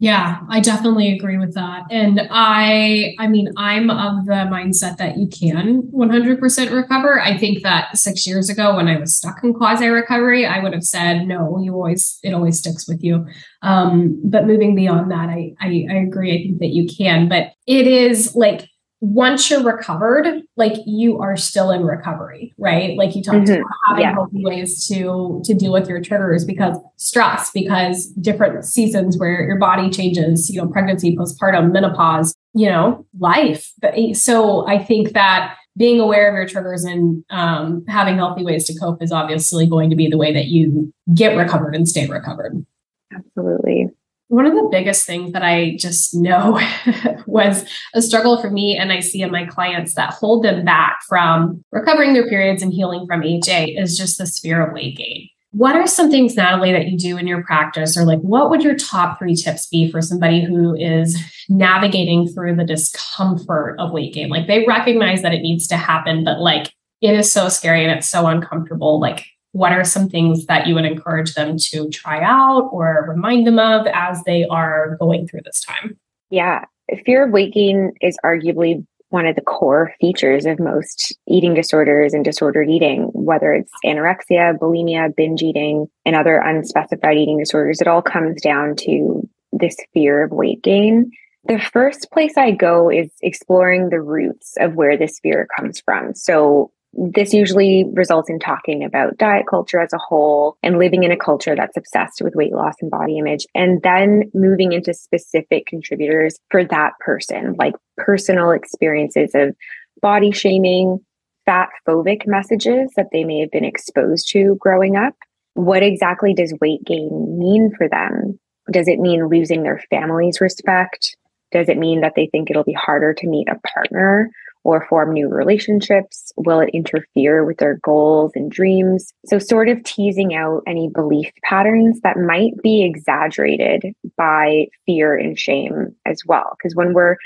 Yeah, 0.00 0.40
I 0.50 0.58
definitely 0.60 1.12
agree 1.16 1.38
with 1.38 1.54
that. 1.54 1.82
And 1.88 2.20
I 2.30 3.14
I 3.20 3.28
mean, 3.28 3.48
I'm 3.56 3.90
of 3.90 4.26
the 4.26 4.32
mindset 4.52 4.96
that 4.96 5.16
you 5.16 5.28
can 5.28 5.82
100% 5.92 6.72
recover. 6.72 7.20
I 7.20 7.38
think 7.38 7.62
that 7.62 7.96
6 7.96 8.26
years 8.26 8.50
ago 8.50 8.74
when 8.76 8.88
I 8.88 8.98
was 8.98 9.14
stuck 9.16 9.42
in 9.44 9.54
quasi 9.54 9.86
recovery, 9.86 10.46
I 10.46 10.58
would 10.58 10.72
have 10.72 10.82
said 10.82 11.26
no, 11.28 11.58
you 11.62 11.72
always 11.74 12.18
it 12.24 12.34
always 12.34 12.58
sticks 12.58 12.88
with 12.88 13.04
you. 13.04 13.24
Um, 13.62 14.20
but 14.24 14.46
moving 14.46 14.74
beyond 14.74 15.10
that, 15.12 15.28
I, 15.28 15.52
I 15.60 15.86
I 15.88 15.94
agree 15.98 16.34
I 16.34 16.38
think 16.42 16.58
that 16.58 16.70
you 16.74 16.86
can, 16.88 17.28
but 17.28 17.52
it 17.66 17.86
is 17.86 18.34
like 18.34 18.68
once 19.04 19.50
you're 19.50 19.62
recovered, 19.62 20.42
like 20.56 20.72
you 20.86 21.20
are 21.20 21.36
still 21.36 21.70
in 21.70 21.84
recovery, 21.84 22.54
right? 22.56 22.96
Like 22.96 23.14
you 23.14 23.22
talked 23.22 23.48
mm-hmm. 23.48 23.60
about 23.60 23.70
having 23.86 24.02
yeah. 24.02 24.12
healthy 24.14 24.42
ways 24.42 24.88
to 24.88 25.42
to 25.44 25.52
deal 25.52 25.72
with 25.72 25.88
your 25.88 26.00
triggers 26.00 26.44
because 26.46 26.78
stress, 26.96 27.50
because 27.52 28.06
different 28.12 28.64
seasons 28.64 29.18
where 29.18 29.44
your 29.46 29.58
body 29.58 29.90
changes, 29.90 30.48
you 30.48 30.58
know, 30.58 30.68
pregnancy, 30.68 31.14
postpartum, 31.14 31.70
menopause, 31.70 32.34
you 32.54 32.66
know, 32.66 33.04
life. 33.18 33.72
So 34.14 34.66
I 34.66 34.82
think 34.82 35.12
that 35.12 35.54
being 35.76 36.00
aware 36.00 36.30
of 36.30 36.34
your 36.34 36.46
triggers 36.46 36.84
and 36.84 37.22
um, 37.28 37.84
having 37.86 38.16
healthy 38.16 38.42
ways 38.42 38.64
to 38.68 38.78
cope 38.78 39.02
is 39.02 39.12
obviously 39.12 39.66
going 39.66 39.90
to 39.90 39.96
be 39.96 40.08
the 40.08 40.16
way 40.16 40.32
that 40.32 40.46
you 40.46 40.94
get 41.12 41.36
recovered 41.36 41.74
and 41.74 41.86
stay 41.86 42.06
recovered. 42.06 42.64
Absolutely 43.12 43.90
one 44.34 44.46
of 44.46 44.54
the 44.54 44.68
biggest 44.68 45.06
things 45.06 45.30
that 45.30 45.44
I 45.44 45.76
just 45.78 46.12
know 46.12 46.60
was 47.26 47.64
a 47.94 48.02
struggle 48.02 48.40
for 48.40 48.50
me, 48.50 48.76
and 48.76 48.90
I 48.90 48.98
see 48.98 49.22
in 49.22 49.30
my 49.30 49.46
clients 49.46 49.94
that 49.94 50.12
hold 50.12 50.44
them 50.44 50.64
back 50.64 50.98
from 51.08 51.64
recovering 51.70 52.14
their 52.14 52.28
periods 52.28 52.60
and 52.60 52.72
healing 52.72 53.06
from 53.06 53.22
HA 53.22 53.66
is 53.66 53.96
just 53.96 54.18
the 54.18 54.26
fear 54.26 54.66
of 54.66 54.74
weight 54.74 54.96
gain. 54.96 55.28
What 55.52 55.76
are 55.76 55.86
some 55.86 56.10
things, 56.10 56.34
Natalie, 56.34 56.72
that 56.72 56.88
you 56.88 56.98
do 56.98 57.16
in 57.16 57.28
your 57.28 57.44
practice, 57.44 57.96
or 57.96 58.04
like 58.04 58.18
what 58.22 58.50
would 58.50 58.64
your 58.64 58.74
top 58.74 59.20
three 59.20 59.36
tips 59.36 59.68
be 59.68 59.88
for 59.88 60.02
somebody 60.02 60.44
who 60.44 60.74
is 60.74 61.16
navigating 61.48 62.26
through 62.26 62.56
the 62.56 62.64
discomfort 62.64 63.76
of 63.78 63.92
weight 63.92 64.14
gain? 64.14 64.30
Like 64.30 64.48
they 64.48 64.64
recognize 64.66 65.22
that 65.22 65.32
it 65.32 65.42
needs 65.42 65.68
to 65.68 65.76
happen, 65.76 66.24
but 66.24 66.40
like 66.40 66.72
it 67.00 67.14
is 67.14 67.30
so 67.30 67.48
scary 67.48 67.84
and 67.84 67.96
it's 67.96 68.08
so 68.08 68.26
uncomfortable. 68.26 68.98
Like, 68.98 69.26
what 69.54 69.70
are 69.70 69.84
some 69.84 70.08
things 70.08 70.46
that 70.46 70.66
you 70.66 70.74
would 70.74 70.84
encourage 70.84 71.34
them 71.34 71.56
to 71.56 71.88
try 71.90 72.20
out 72.20 72.68
or 72.72 73.06
remind 73.08 73.46
them 73.46 73.60
of 73.60 73.86
as 73.86 74.20
they 74.24 74.44
are 74.50 74.96
going 74.98 75.28
through 75.28 75.42
this 75.44 75.60
time? 75.60 75.96
Yeah, 76.28 76.64
fear 77.06 77.24
of 77.24 77.32
weight 77.32 77.54
gain 77.54 77.92
is 78.00 78.18
arguably 78.24 78.84
one 79.10 79.26
of 79.26 79.36
the 79.36 79.42
core 79.42 79.94
features 80.00 80.44
of 80.44 80.58
most 80.58 81.16
eating 81.28 81.54
disorders 81.54 82.12
and 82.12 82.24
disordered 82.24 82.68
eating, 82.68 83.10
whether 83.12 83.52
it's 83.52 83.70
anorexia, 83.84 84.58
bulimia, 84.58 85.14
binge 85.14 85.40
eating, 85.40 85.86
and 86.04 86.16
other 86.16 86.38
unspecified 86.38 87.16
eating 87.16 87.38
disorders. 87.38 87.80
It 87.80 87.86
all 87.86 88.02
comes 88.02 88.42
down 88.42 88.74
to 88.78 89.22
this 89.52 89.76
fear 89.92 90.24
of 90.24 90.32
weight 90.32 90.64
gain. 90.64 91.12
The 91.44 91.60
first 91.60 92.10
place 92.10 92.36
I 92.36 92.50
go 92.50 92.90
is 92.90 93.12
exploring 93.22 93.90
the 93.90 94.00
roots 94.00 94.54
of 94.58 94.74
where 94.74 94.96
this 94.96 95.20
fear 95.20 95.46
comes 95.56 95.80
from. 95.80 96.16
So, 96.16 96.72
this 96.96 97.32
usually 97.32 97.84
results 97.92 98.30
in 98.30 98.38
talking 98.38 98.84
about 98.84 99.16
diet 99.18 99.46
culture 99.48 99.80
as 99.80 99.92
a 99.92 99.98
whole 99.98 100.56
and 100.62 100.78
living 100.78 101.02
in 101.02 101.10
a 101.10 101.16
culture 101.16 101.56
that's 101.56 101.76
obsessed 101.76 102.22
with 102.22 102.34
weight 102.34 102.52
loss 102.52 102.74
and 102.80 102.90
body 102.90 103.18
image, 103.18 103.46
and 103.54 103.82
then 103.82 104.30
moving 104.34 104.72
into 104.72 104.94
specific 104.94 105.66
contributors 105.66 106.38
for 106.50 106.64
that 106.64 106.92
person, 107.00 107.54
like 107.58 107.74
personal 107.96 108.50
experiences 108.50 109.32
of 109.34 109.54
body 110.00 110.30
shaming, 110.30 110.98
fat 111.46 111.68
phobic 111.86 112.26
messages 112.26 112.90
that 112.96 113.08
they 113.12 113.24
may 113.24 113.40
have 113.40 113.50
been 113.50 113.64
exposed 113.64 114.28
to 114.30 114.56
growing 114.60 114.96
up. 114.96 115.14
What 115.54 115.82
exactly 115.82 116.34
does 116.34 116.54
weight 116.60 116.84
gain 116.84 117.38
mean 117.38 117.70
for 117.76 117.88
them? 117.88 118.38
Does 118.70 118.88
it 118.88 118.98
mean 118.98 119.28
losing 119.28 119.62
their 119.62 119.82
family's 119.90 120.40
respect? 120.40 121.16
Does 121.52 121.68
it 121.68 121.78
mean 121.78 122.00
that 122.00 122.14
they 122.16 122.26
think 122.26 122.50
it'll 122.50 122.64
be 122.64 122.72
harder 122.72 123.14
to 123.14 123.26
meet 123.28 123.48
a 123.48 123.60
partner? 123.74 124.30
Or 124.64 124.86
form 124.88 125.12
new 125.12 125.28
relationships? 125.28 126.32
Will 126.36 126.60
it 126.60 126.70
interfere 126.72 127.44
with 127.44 127.58
their 127.58 127.78
goals 127.82 128.32
and 128.34 128.50
dreams? 128.50 129.12
So, 129.26 129.38
sort 129.38 129.68
of 129.68 129.82
teasing 129.84 130.34
out 130.34 130.62
any 130.66 130.88
belief 130.88 131.30
patterns 131.42 132.00
that 132.00 132.16
might 132.16 132.52
be 132.62 132.82
exaggerated 132.82 133.94
by 134.16 134.66
fear 134.86 135.16
and 135.16 135.38
shame 135.38 135.94
as 136.06 136.22
well. 136.26 136.56
Because 136.58 136.74
when 136.74 136.92
we're 136.92 137.16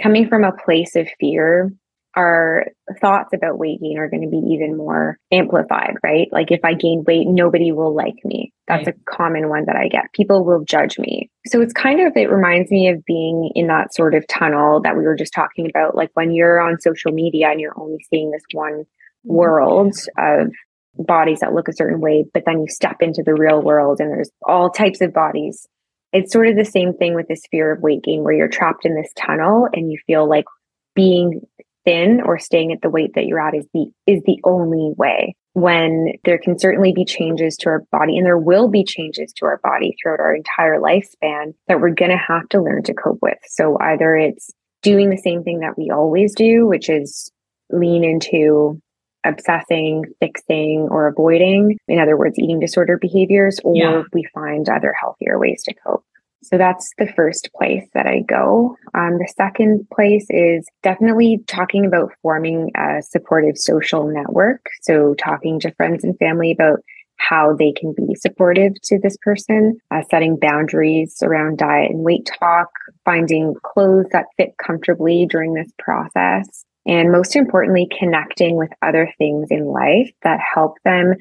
coming 0.00 0.28
from 0.28 0.44
a 0.44 0.52
place 0.52 0.96
of 0.96 1.08
fear, 1.20 1.72
our 2.16 2.66
thoughts 3.00 3.30
about 3.34 3.58
weight 3.58 3.80
gain 3.80 3.98
are 3.98 4.08
going 4.08 4.22
to 4.22 4.28
be 4.28 4.42
even 4.52 4.76
more 4.76 5.18
amplified, 5.30 5.94
right? 6.02 6.28
Like 6.32 6.50
if 6.50 6.60
I 6.64 6.74
gain 6.74 7.04
weight, 7.06 7.26
nobody 7.28 7.70
will 7.70 7.94
like 7.94 8.16
me. 8.24 8.52
That's 8.66 8.86
right. 8.86 8.96
a 8.96 9.16
common 9.16 9.48
one 9.48 9.66
that 9.66 9.76
I 9.76 9.88
get. 9.88 10.12
People 10.14 10.44
will 10.44 10.64
judge 10.64 10.98
me. 10.98 11.30
So 11.46 11.60
it's 11.60 11.72
kind 11.72 12.00
of, 12.00 12.16
it 12.16 12.30
reminds 12.30 12.70
me 12.70 12.88
of 12.88 13.04
being 13.04 13.50
in 13.54 13.66
that 13.68 13.94
sort 13.94 14.14
of 14.14 14.26
tunnel 14.26 14.80
that 14.82 14.96
we 14.96 15.04
were 15.04 15.16
just 15.16 15.32
talking 15.32 15.68
about. 15.68 15.94
Like 15.94 16.10
when 16.14 16.32
you're 16.32 16.60
on 16.60 16.80
social 16.80 17.12
media 17.12 17.50
and 17.50 17.60
you're 17.60 17.78
only 17.78 18.04
seeing 18.10 18.30
this 18.30 18.42
one 18.52 18.72
mm-hmm. 18.72 19.32
world 19.32 19.94
of 20.18 20.50
bodies 20.96 21.40
that 21.40 21.54
look 21.54 21.68
a 21.68 21.72
certain 21.72 22.00
way, 22.00 22.24
but 22.34 22.44
then 22.46 22.60
you 22.60 22.68
step 22.68 22.96
into 23.00 23.22
the 23.24 23.34
real 23.34 23.62
world 23.62 24.00
and 24.00 24.10
there's 24.10 24.30
all 24.46 24.70
types 24.70 25.00
of 25.00 25.12
bodies. 25.12 25.68
It's 26.12 26.32
sort 26.32 26.48
of 26.48 26.56
the 26.56 26.64
same 26.64 26.94
thing 26.94 27.14
with 27.14 27.28
this 27.28 27.42
fear 27.50 27.70
of 27.70 27.82
weight 27.82 28.02
gain 28.02 28.24
where 28.24 28.34
you're 28.34 28.48
trapped 28.48 28.86
in 28.86 28.96
this 28.96 29.12
tunnel 29.14 29.68
and 29.72 29.92
you 29.92 29.98
feel 30.06 30.28
like 30.28 30.46
being 30.94 31.42
thin 31.84 32.20
or 32.24 32.38
staying 32.38 32.72
at 32.72 32.82
the 32.82 32.90
weight 32.90 33.12
that 33.14 33.26
you're 33.26 33.40
at 33.40 33.54
is 33.54 33.66
the 33.72 33.86
is 34.06 34.22
the 34.24 34.40
only 34.44 34.92
way. 34.96 35.34
When 35.54 36.12
there 36.24 36.38
can 36.38 36.58
certainly 36.58 36.92
be 36.92 37.04
changes 37.04 37.56
to 37.58 37.68
our 37.68 37.84
body 37.90 38.16
and 38.16 38.24
there 38.24 38.38
will 38.38 38.68
be 38.68 38.84
changes 38.84 39.32
to 39.34 39.46
our 39.46 39.58
body 39.62 39.96
throughout 40.00 40.20
our 40.20 40.34
entire 40.34 40.78
lifespan 40.78 41.54
that 41.66 41.80
we're 41.80 41.94
going 41.94 42.12
to 42.12 42.16
have 42.16 42.48
to 42.50 42.62
learn 42.62 42.84
to 42.84 42.94
cope 42.94 43.18
with. 43.22 43.38
So 43.46 43.76
either 43.80 44.14
it's 44.14 44.52
doing 44.82 45.10
the 45.10 45.16
same 45.16 45.42
thing 45.42 45.60
that 45.60 45.76
we 45.76 45.90
always 45.90 46.34
do 46.34 46.66
which 46.66 46.88
is 46.88 47.30
lean 47.70 48.04
into 48.04 48.80
obsessing 49.24 50.04
fixing 50.20 50.88
or 50.90 51.08
avoiding 51.08 51.76
in 51.88 51.98
other 51.98 52.16
words 52.16 52.38
eating 52.38 52.60
disorder 52.60 52.96
behaviors 52.96 53.58
or 53.64 53.74
yeah. 53.74 54.02
we 54.12 54.24
find 54.32 54.68
other 54.68 54.94
healthier 54.98 55.38
ways 55.38 55.62
to 55.64 55.74
cope 55.74 56.04
so 56.42 56.56
that's 56.56 56.92
the 56.98 57.12
first 57.16 57.50
place 57.56 57.84
that 57.94 58.06
I 58.06 58.20
go. 58.20 58.76
Um, 58.94 59.18
the 59.18 59.32
second 59.36 59.86
place 59.92 60.26
is 60.30 60.66
definitely 60.82 61.42
talking 61.46 61.84
about 61.84 62.12
forming 62.22 62.70
a 62.76 63.02
supportive 63.02 63.58
social 63.58 64.06
network. 64.06 64.64
So 64.82 65.14
talking 65.14 65.58
to 65.60 65.74
friends 65.74 66.04
and 66.04 66.16
family 66.18 66.52
about 66.52 66.80
how 67.16 67.54
they 67.56 67.72
can 67.72 67.92
be 67.96 68.14
supportive 68.14 68.72
to 68.84 68.98
this 69.00 69.16
person, 69.22 69.76
uh, 69.90 70.02
setting 70.10 70.36
boundaries 70.40 71.16
around 71.22 71.58
diet 71.58 71.90
and 71.90 72.04
weight 72.04 72.30
talk, 72.38 72.68
finding 73.04 73.54
clothes 73.64 74.06
that 74.12 74.26
fit 74.36 74.54
comfortably 74.64 75.26
during 75.28 75.54
this 75.54 75.70
process, 75.78 76.64
and 76.86 77.12
most 77.12 77.36
importantly, 77.36 77.86
connecting 77.98 78.56
with 78.56 78.70
other 78.80 79.12
things 79.18 79.48
in 79.50 79.66
life 79.66 80.10
that 80.22 80.40
help 80.54 80.78
them 80.84 81.14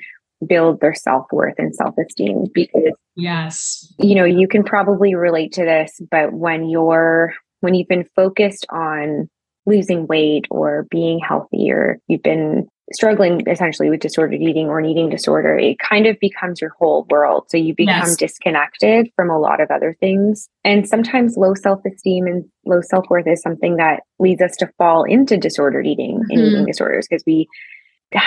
build 0.45 0.79
their 0.81 0.93
self-worth 0.93 1.55
and 1.57 1.75
self-esteem 1.75 2.45
because 2.53 2.93
yes 3.15 3.91
you 3.97 4.15
know 4.15 4.25
you 4.25 4.47
can 4.47 4.63
probably 4.63 5.15
relate 5.15 5.51
to 5.53 5.63
this 5.63 5.99
but 6.11 6.33
when 6.33 6.69
you're 6.69 7.33
when 7.61 7.73
you've 7.73 7.87
been 7.87 8.07
focused 8.15 8.65
on 8.69 9.29
losing 9.65 10.07
weight 10.07 10.45
or 10.49 10.85
being 10.89 11.19
healthy 11.19 11.71
or 11.71 11.99
you've 12.07 12.23
been 12.23 12.67
struggling 12.93 13.41
essentially 13.47 13.89
with 13.89 13.99
disordered 13.99 14.41
eating 14.41 14.67
or 14.67 14.79
an 14.79 14.85
eating 14.85 15.09
disorder 15.09 15.57
it 15.57 15.77
kind 15.77 16.05
of 16.05 16.17
becomes 16.21 16.61
your 16.61 16.71
whole 16.79 17.05
world 17.09 17.43
so 17.49 17.57
you 17.57 17.73
become 17.75 18.07
yes. 18.07 18.15
disconnected 18.15 19.09
from 19.15 19.29
a 19.29 19.37
lot 19.37 19.59
of 19.59 19.69
other 19.69 19.97
things 19.99 20.47
and 20.63 20.87
sometimes 20.87 21.35
low 21.35 21.53
self-esteem 21.53 22.27
and 22.27 22.45
low 22.65 22.79
self-worth 22.79 23.27
is 23.27 23.41
something 23.41 23.75
that 23.75 24.03
leads 24.19 24.41
us 24.41 24.55
to 24.55 24.69
fall 24.77 25.03
into 25.03 25.35
disordered 25.35 25.85
eating 25.85 26.19
mm-hmm. 26.19 26.31
and 26.31 26.39
eating 26.39 26.65
disorders 26.65 27.07
because 27.09 27.23
we 27.27 27.47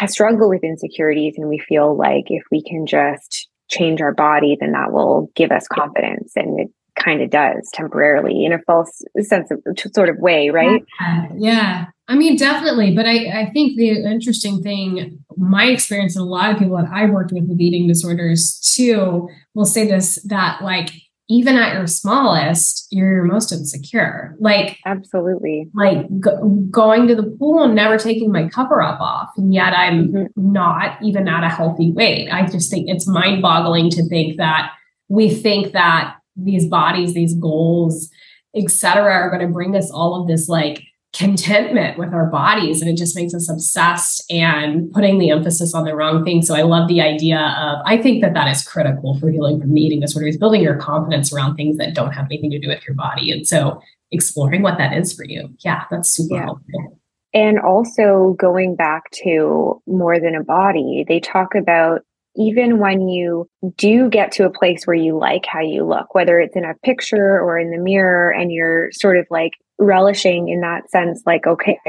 struggle 0.06 0.48
with 0.48 0.62
insecurities 0.62 1.34
and 1.36 1.48
we 1.48 1.58
feel 1.58 1.96
like 1.96 2.24
if 2.28 2.42
we 2.50 2.62
can 2.62 2.86
just 2.86 3.48
change 3.70 4.00
our 4.00 4.14
body, 4.14 4.56
then 4.58 4.72
that 4.72 4.92
will 4.92 5.30
give 5.36 5.50
us 5.50 5.66
confidence. 5.68 6.32
And 6.36 6.60
it 6.60 6.68
kind 6.98 7.22
of 7.22 7.30
does 7.30 7.68
temporarily 7.72 8.44
in 8.44 8.52
a 8.52 8.58
false 8.66 9.02
sense 9.20 9.50
of 9.50 9.60
sort 9.94 10.08
of 10.08 10.16
way, 10.18 10.50
right? 10.50 10.84
Yeah. 11.00 11.28
yeah. 11.36 11.86
I 12.08 12.16
mean, 12.16 12.36
definitely. 12.36 12.94
But 12.94 13.06
I, 13.06 13.42
I 13.42 13.50
think 13.52 13.76
the 13.76 13.90
interesting 13.90 14.62
thing, 14.62 15.20
my 15.36 15.66
experience 15.66 16.16
and 16.16 16.24
a 16.24 16.28
lot 16.28 16.50
of 16.50 16.58
people 16.58 16.76
that 16.76 16.90
I've 16.92 17.10
worked 17.10 17.32
with 17.32 17.44
with 17.48 17.60
eating 17.60 17.86
disorders 17.86 18.58
too 18.74 19.28
will 19.54 19.64
say 19.64 19.86
this 19.86 20.20
that 20.24 20.62
like 20.62 20.90
even 21.30 21.56
at 21.56 21.74
your 21.74 21.86
smallest, 21.86 22.88
you're 22.90 23.14
your 23.14 23.24
most 23.24 23.52
insecure. 23.52 24.36
Like, 24.40 24.78
absolutely. 24.84 25.70
Like 25.72 26.04
go- 26.18 26.44
going 26.72 27.06
to 27.06 27.14
the 27.14 27.22
pool 27.38 27.62
and 27.62 27.72
never 27.72 27.96
taking 27.96 28.32
my 28.32 28.48
cover 28.48 28.82
up 28.82 29.00
off. 29.00 29.30
And 29.36 29.54
yet 29.54 29.72
I'm 29.72 30.08
mm-hmm. 30.08 30.52
not 30.52 31.00
even 31.00 31.28
at 31.28 31.44
a 31.44 31.48
healthy 31.48 31.92
weight. 31.92 32.28
I 32.30 32.46
just 32.46 32.68
think 32.68 32.88
it's 32.88 33.06
mind 33.06 33.42
boggling 33.42 33.90
to 33.90 34.08
think 34.08 34.38
that 34.38 34.72
we 35.08 35.32
think 35.32 35.72
that 35.72 36.16
these 36.34 36.66
bodies, 36.66 37.14
these 37.14 37.34
goals, 37.34 38.10
etc., 38.56 39.04
are 39.04 39.30
going 39.30 39.46
to 39.46 39.52
bring 39.52 39.76
us 39.76 39.88
all 39.88 40.20
of 40.20 40.26
this 40.26 40.48
like 40.48 40.82
contentment 41.12 41.98
with 41.98 42.14
our 42.14 42.26
bodies 42.26 42.80
and 42.80 42.88
it 42.88 42.96
just 42.96 43.16
makes 43.16 43.34
us 43.34 43.50
obsessed 43.50 44.24
and 44.30 44.92
putting 44.92 45.18
the 45.18 45.30
emphasis 45.30 45.74
on 45.74 45.84
the 45.84 45.94
wrong 45.94 46.24
thing. 46.24 46.40
So 46.40 46.54
i 46.54 46.62
love 46.62 46.86
the 46.86 47.00
idea 47.00 47.38
of 47.58 47.78
i 47.84 48.00
think 48.00 48.22
that 48.22 48.34
that 48.34 48.48
is 48.48 48.62
critical 48.62 49.18
for 49.18 49.28
healing 49.28 49.60
from 49.60 49.76
eating 49.76 50.00
disorders 50.00 50.36
building 50.36 50.62
your 50.62 50.76
confidence 50.76 51.32
around 51.32 51.56
things 51.56 51.78
that 51.78 51.94
don't 51.94 52.12
have 52.12 52.26
anything 52.26 52.50
to 52.52 52.58
do 52.58 52.68
with 52.68 52.86
your 52.86 52.94
body. 52.94 53.32
And 53.32 53.46
so 53.46 53.80
exploring 54.12 54.62
what 54.62 54.78
that 54.78 54.96
is 54.96 55.12
for 55.12 55.24
you. 55.24 55.48
Yeah 55.60 55.84
that's 55.90 56.10
super 56.10 56.36
yeah. 56.36 56.44
helpful. 56.44 57.00
And 57.32 57.58
also 57.60 58.36
going 58.38 58.76
back 58.76 59.10
to 59.24 59.82
more 59.86 60.20
than 60.20 60.36
a 60.36 60.44
body 60.44 61.04
they 61.08 61.18
talk 61.18 61.54
about 61.56 62.02
even 62.36 62.78
when 62.78 63.08
you 63.08 63.48
do 63.76 64.08
get 64.08 64.32
to 64.32 64.44
a 64.44 64.50
place 64.50 64.84
where 64.84 64.96
you 64.96 65.18
like 65.18 65.46
how 65.46 65.60
you 65.60 65.84
look, 65.84 66.14
whether 66.14 66.38
it's 66.38 66.56
in 66.56 66.64
a 66.64 66.74
picture 66.84 67.40
or 67.40 67.58
in 67.58 67.70
the 67.70 67.78
mirror, 67.78 68.30
and 68.30 68.52
you're 68.52 68.90
sort 68.92 69.16
of 69.16 69.26
like 69.30 69.52
relishing 69.80 70.48
in 70.48 70.60
that 70.60 70.90
sense, 70.90 71.22
like, 71.26 71.46
okay, 71.46 71.80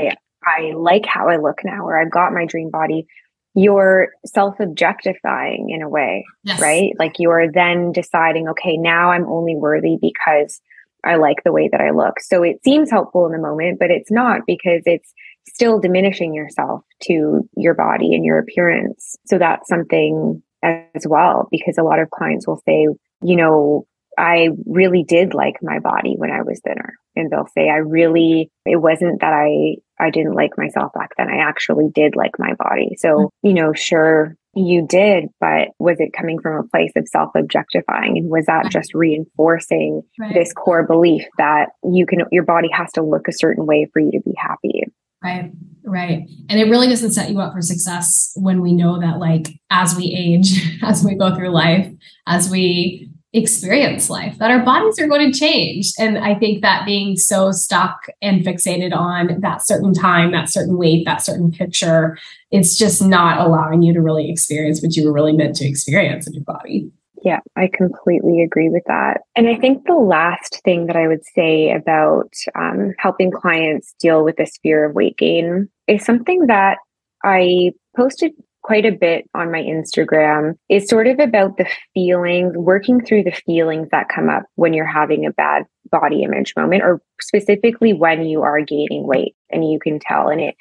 I, 0.44 0.72
like 0.76 1.06
how 1.06 1.30
I 1.30 1.38
look 1.38 1.60
now, 1.64 1.86
or 1.86 2.00
I've 2.00 2.12
got 2.12 2.34
my 2.34 2.46
dream 2.46 2.72
body, 2.72 3.06
you're 3.54 4.10
self 4.26 4.60
objectifying 4.60 5.70
in 5.70 5.82
a 5.82 5.90
way, 5.90 6.26
yes. 6.44 6.60
right? 6.60 6.94
Like 6.98 7.16
you're 7.20 7.52
then 7.52 7.92
deciding, 7.92 8.48
okay, 8.50 8.78
now 8.78 9.12
I'm 9.12 9.28
only 9.28 9.56
worthy 9.56 9.98
because 10.02 10.62
I 11.04 11.16
like 11.16 11.44
the 11.44 11.52
way 11.52 11.68
that 11.72 11.82
I 11.82 11.92
look. 11.92 12.20
So 12.22 12.44
it 12.44 12.64
seems 12.64 12.90
helpful 12.90 13.26
in 13.26 13.34
the 13.34 13.40
moment, 13.40 13.78
but 13.80 13.92
it's 13.92 14.12
not 14.12 14.42
because 14.48 14.84
it's 14.86 15.14
still 15.48 15.80
diminishing 15.80 16.34
yourself 16.34 16.82
to 17.04 17.48
your 17.58 17.74
body 17.74 18.14
and 18.14 18.24
your 18.24 18.40
appearance. 18.40 19.18
So 19.26 19.38
that's 19.38 19.68
something 19.68 20.42
as 20.64 21.08
well, 21.08 21.48
because 21.52 21.78
a 21.78 21.84
lot 21.84 22.00
of 22.00 22.12
clients 22.12 22.48
will 22.48 22.62
say, 22.66 22.88
you 23.24 23.36
know, 23.36 23.86
I 24.18 24.50
really 24.66 25.04
did 25.04 25.34
like 25.34 25.56
my 25.62 25.80
body 25.80 26.16
when 26.18 26.32
I 26.32 26.42
was 26.42 26.60
thinner. 26.64 26.96
And 27.16 27.30
they'll 27.30 27.48
say, 27.54 27.70
I 27.70 27.78
really, 27.78 28.50
it 28.66 28.78
wasn't 28.78 29.22
that 29.22 29.34
I, 29.34 29.78
I 30.00 30.10
didn't 30.10 30.34
like 30.34 30.58
myself 30.58 30.94
back 30.94 31.12
then. 31.18 31.30
I 31.30 31.38
actually 31.38 31.90
did 31.94 32.16
like 32.16 32.40
my 32.40 32.54
body. 32.54 32.96
So, 32.98 33.08
mm-hmm. 33.08 33.48
you 33.48 33.54
know, 33.54 33.74
sure, 33.74 34.36
you 34.54 34.86
did, 34.88 35.26
but 35.40 35.70
was 35.80 35.98
it 36.00 36.14
coming 36.18 36.40
from 36.40 36.58
a 36.58 36.68
place 36.68 36.92
of 36.96 37.08
self 37.08 37.32
objectifying? 37.36 38.18
And 38.18 38.30
was 38.30 38.46
that 38.48 38.70
just 38.70 38.94
reinforcing 38.94 40.02
right. 40.20 40.34
this 40.34 40.54
core 40.54 40.86
belief 40.86 41.26
that 41.38 41.70
you 41.84 42.06
can, 42.06 42.20
your 42.32 42.44
body 42.44 42.70
has 42.74 42.92
to 42.94 43.04
look 43.04 43.28
a 43.28 43.34
certain 43.34 43.66
way 43.66 43.88
for 43.92 44.00
you 44.00 44.12
to 44.12 44.22
be 44.22 44.34
happy? 44.38 44.84
Right, 45.24 45.52
right. 45.86 46.28
And 46.50 46.60
it 46.60 46.66
really 46.66 46.88
doesn't 46.88 47.12
set 47.12 47.30
you 47.30 47.40
up 47.40 47.54
for 47.54 47.62
success 47.62 48.32
when 48.36 48.60
we 48.62 48.74
know 48.74 49.00
that, 49.00 49.20
like, 49.20 49.50
as 49.70 49.96
we 49.96 50.06
age, 50.06 50.80
as 50.84 51.04
we 51.04 51.16
go 51.16 51.36
through 51.36 51.50
life, 51.50 51.92
as 52.26 52.50
we 52.50 53.11
experience 53.34 54.10
life, 54.10 54.38
that 54.40 54.52
our 54.52 54.64
bodies 54.64 55.00
are 55.00 55.08
going 55.08 55.32
to 55.32 55.38
change. 55.38 55.94
And 55.98 56.18
I 56.18 56.36
think 56.36 56.62
that 56.62 56.86
being 56.86 57.16
so 57.16 57.52
stuck 57.52 58.08
and 58.22 58.46
fixated 58.46 58.94
on 58.94 59.40
that 59.40 59.66
certain 59.66 59.94
time, 59.94 60.32
that 60.32 60.50
certain 60.50 60.78
weight, 60.78 61.06
that 61.06 61.22
certain 61.22 61.52
picture, 61.52 62.18
it's 62.52 62.78
just 62.78 63.02
not 63.02 63.40
allowing 63.40 63.84
you 63.84 63.94
to 63.94 64.02
really 64.02 64.30
experience 64.30 64.82
what 64.82 64.96
you 64.96 65.06
were 65.06 65.14
really 65.14 65.34
meant 65.34 65.56
to 65.58 65.68
experience 65.68 66.28
in 66.28 66.34
your 66.34 66.44
body. 66.44 66.92
Yeah, 67.24 67.40
I 67.56 67.70
completely 67.72 68.42
agree 68.42 68.70
with 68.70 68.84
that. 68.88 69.22
And 69.36 69.48
I 69.48 69.56
think 69.56 69.86
the 69.86 69.94
last 69.94 70.62
thing 70.64 70.88
that 70.88 70.96
I 70.96 71.08
would 71.08 71.24
say 71.24 71.72
about 71.72 72.34
um, 72.56 72.94
helping 72.98 73.32
clients 73.32 73.94
deal 74.00 74.24
with 74.24 74.38
this 74.38 74.58
fear 74.64 74.86
of 74.86 74.96
weight 74.96 75.18
gain 75.18 75.70
is 75.88 76.04
something 76.04 76.48
that 76.48 76.80
I 77.24 77.72
posted 77.96 78.32
quite 78.64 78.86
a 78.86 78.92
bit 78.92 79.30
on 79.34 79.52
my 79.52 79.62
Instagram 79.62 80.56
is 80.70 80.88
sort 80.88 81.08
of 81.08 81.20
about 81.20 81.58
the 81.58 81.68
feelings, 81.94 82.56
working 82.56 83.04
through 83.04 83.24
the 83.24 83.32
feelings 83.46 83.88
that 83.92 84.10
come 84.10 84.30
up 84.30 84.44
when 84.56 84.74
you're 84.74 84.86
having 84.86 85.26
a 85.26 85.32
bad 85.32 85.64
body 85.92 86.24
image 86.24 86.54
moment, 86.56 86.84
or 86.84 87.02
specifically 87.20 87.94
when 87.94 88.24
you 88.24 88.42
are 88.42 88.62
gaining 88.62 89.08
weight 89.08 89.36
and 89.50 89.70
you 89.70 89.80
can 89.80 90.00
tell 90.00 90.28
and 90.28 90.42
it 90.42 90.56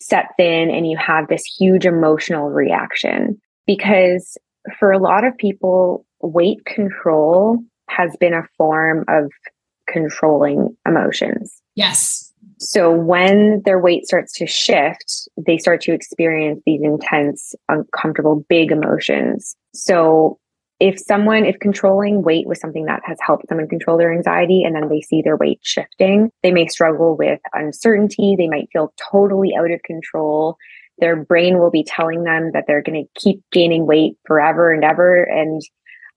sets 0.00 0.32
in 0.38 0.70
and 0.70 0.88
you 0.88 0.96
have 0.96 1.28
this 1.28 1.44
huge 1.44 1.86
emotional 1.86 2.50
reaction. 2.50 3.40
Because 3.66 4.38
for 4.78 4.92
a 4.92 4.98
lot 4.98 5.24
of 5.24 5.36
people, 5.36 6.06
weight 6.22 6.64
control 6.64 7.58
has 7.88 8.16
been 8.18 8.34
a 8.34 8.46
form 8.56 9.04
of 9.08 9.30
controlling 9.88 10.76
emotions. 10.86 11.60
Yes. 11.74 12.29
So 12.60 12.90
when 12.92 13.62
their 13.64 13.78
weight 13.78 14.04
starts 14.04 14.34
to 14.34 14.46
shift, 14.46 15.28
they 15.38 15.56
start 15.56 15.80
to 15.82 15.92
experience 15.92 16.60
these 16.66 16.82
intense, 16.82 17.54
uncomfortable, 17.68 18.44
big 18.48 18.70
emotions. 18.70 19.56
So 19.74 20.38
if 20.78 20.98
someone, 20.98 21.46
if 21.46 21.58
controlling 21.58 22.22
weight 22.22 22.46
was 22.46 22.60
something 22.60 22.84
that 22.84 23.00
has 23.04 23.18
helped 23.24 23.48
someone 23.48 23.68
control 23.68 23.96
their 23.96 24.12
anxiety 24.12 24.62
and 24.62 24.74
then 24.74 24.88
they 24.88 25.00
see 25.00 25.22
their 25.22 25.36
weight 25.36 25.60
shifting, 25.62 26.30
they 26.42 26.50
may 26.50 26.66
struggle 26.66 27.16
with 27.16 27.40
uncertainty. 27.54 28.34
They 28.36 28.48
might 28.48 28.68
feel 28.72 28.92
totally 29.10 29.54
out 29.56 29.70
of 29.70 29.82
control. 29.82 30.56
Their 30.98 31.16
brain 31.16 31.58
will 31.58 31.70
be 31.70 31.84
telling 31.84 32.24
them 32.24 32.50
that 32.52 32.64
they're 32.66 32.82
going 32.82 33.06
to 33.06 33.20
keep 33.20 33.42
gaining 33.52 33.86
weight 33.86 34.16
forever 34.26 34.70
and 34.70 34.84
ever. 34.84 35.22
And 35.22 35.62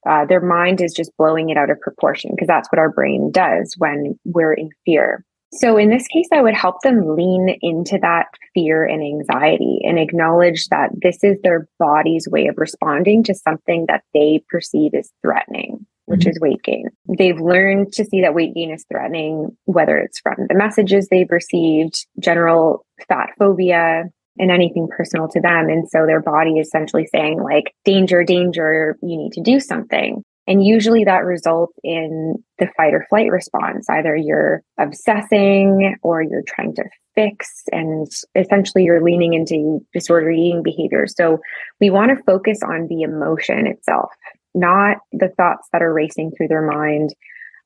uh, 0.05 0.25
their 0.25 0.41
mind 0.41 0.81
is 0.81 0.93
just 0.93 1.15
blowing 1.17 1.49
it 1.49 1.57
out 1.57 1.69
of 1.69 1.79
proportion 1.79 2.31
because 2.31 2.47
that's 2.47 2.69
what 2.69 2.79
our 2.79 2.91
brain 2.91 3.31
does 3.31 3.75
when 3.77 4.19
we're 4.25 4.53
in 4.53 4.69
fear. 4.85 5.25
So, 5.56 5.78
in 5.78 5.89
this 5.89 6.08
case, 6.08 6.28
I 6.34 6.41
would 6.41 6.56
help 6.56 6.82
them 6.82 7.16
lean 7.16 7.58
into 7.62 7.99
that 8.01 8.28
fear 8.54 8.86
and 8.86 9.04
anxiety 9.04 9.80
and 9.84 9.99
acknowledge 9.99 10.68
that 10.70 10.89
this 11.01 11.24
is 11.24 11.38
their 11.43 11.68
body's 11.78 12.28
way 12.28 12.47
of 12.47 12.58
responding 12.58 13.24
to 13.24 13.36
something 13.36 13.86
that 13.88 14.04
they 14.14 14.43
perceive 14.49 14.93
as 14.95 15.12
threatening, 15.22 15.86
which 16.06 16.22
mm-hmm. 16.22 16.30
is 16.30 16.39
weight 16.39 16.64
gain. 16.64 16.86
They've 17.18 17.39
learned 17.39 17.93
to 17.93 18.06
see 18.06 18.22
that 18.22 18.34
weight 18.34 18.56
gain 18.56 18.72
is 18.72 18.86
threatening, 18.91 19.56
whether 19.66 19.97
it's 19.97 20.20
from 20.20 20.38
the 20.49 20.56
messages 20.56 21.08
they've 21.08 21.30
received, 21.30 22.08
general 22.20 22.86
fat 23.08 23.30
phobia, 23.38 24.06
and 24.39 24.51
anything 24.51 24.88
personal 24.88 25.28
to 25.28 25.39
them. 25.39 25.70
And 25.70 25.88
so 25.88 26.06
their 26.08 26.22
body 26.22 26.58
is 26.58 26.68
essentially 26.68 27.08
saying, 27.14 27.41
like, 27.41 27.76
danger, 27.86 28.24
danger, 28.24 28.97
you 29.04 29.18
need 29.18 29.34
to 29.34 29.41
do 29.41 29.60
something. 29.60 30.24
And 30.47 30.65
usually 30.65 31.03
that 31.05 31.23
results 31.23 31.73
in 31.83 32.35
the 32.59 32.67
fight 32.75 32.93
or 32.93 33.05
flight 33.09 33.31
response. 33.31 33.89
Either 33.89 34.15
you're 34.15 34.61
obsessing 34.77 35.95
or 36.01 36.21
you're 36.21 36.43
trying 36.47 36.75
to 36.75 36.83
fix, 37.15 37.63
and 37.71 38.07
essentially 38.35 38.83
you're 38.83 39.03
leaning 39.03 39.33
into 39.33 39.79
disordered 39.93 40.35
eating 40.35 40.63
behavior. 40.63 41.05
So 41.07 41.39
we 41.79 41.89
want 41.89 42.15
to 42.15 42.23
focus 42.23 42.59
on 42.63 42.87
the 42.87 43.03
emotion 43.03 43.67
itself, 43.67 44.11
not 44.53 44.97
the 45.11 45.29
thoughts 45.37 45.67
that 45.71 45.81
are 45.81 45.93
racing 45.93 46.31
through 46.31 46.49
their 46.49 46.65
mind. 46.65 47.13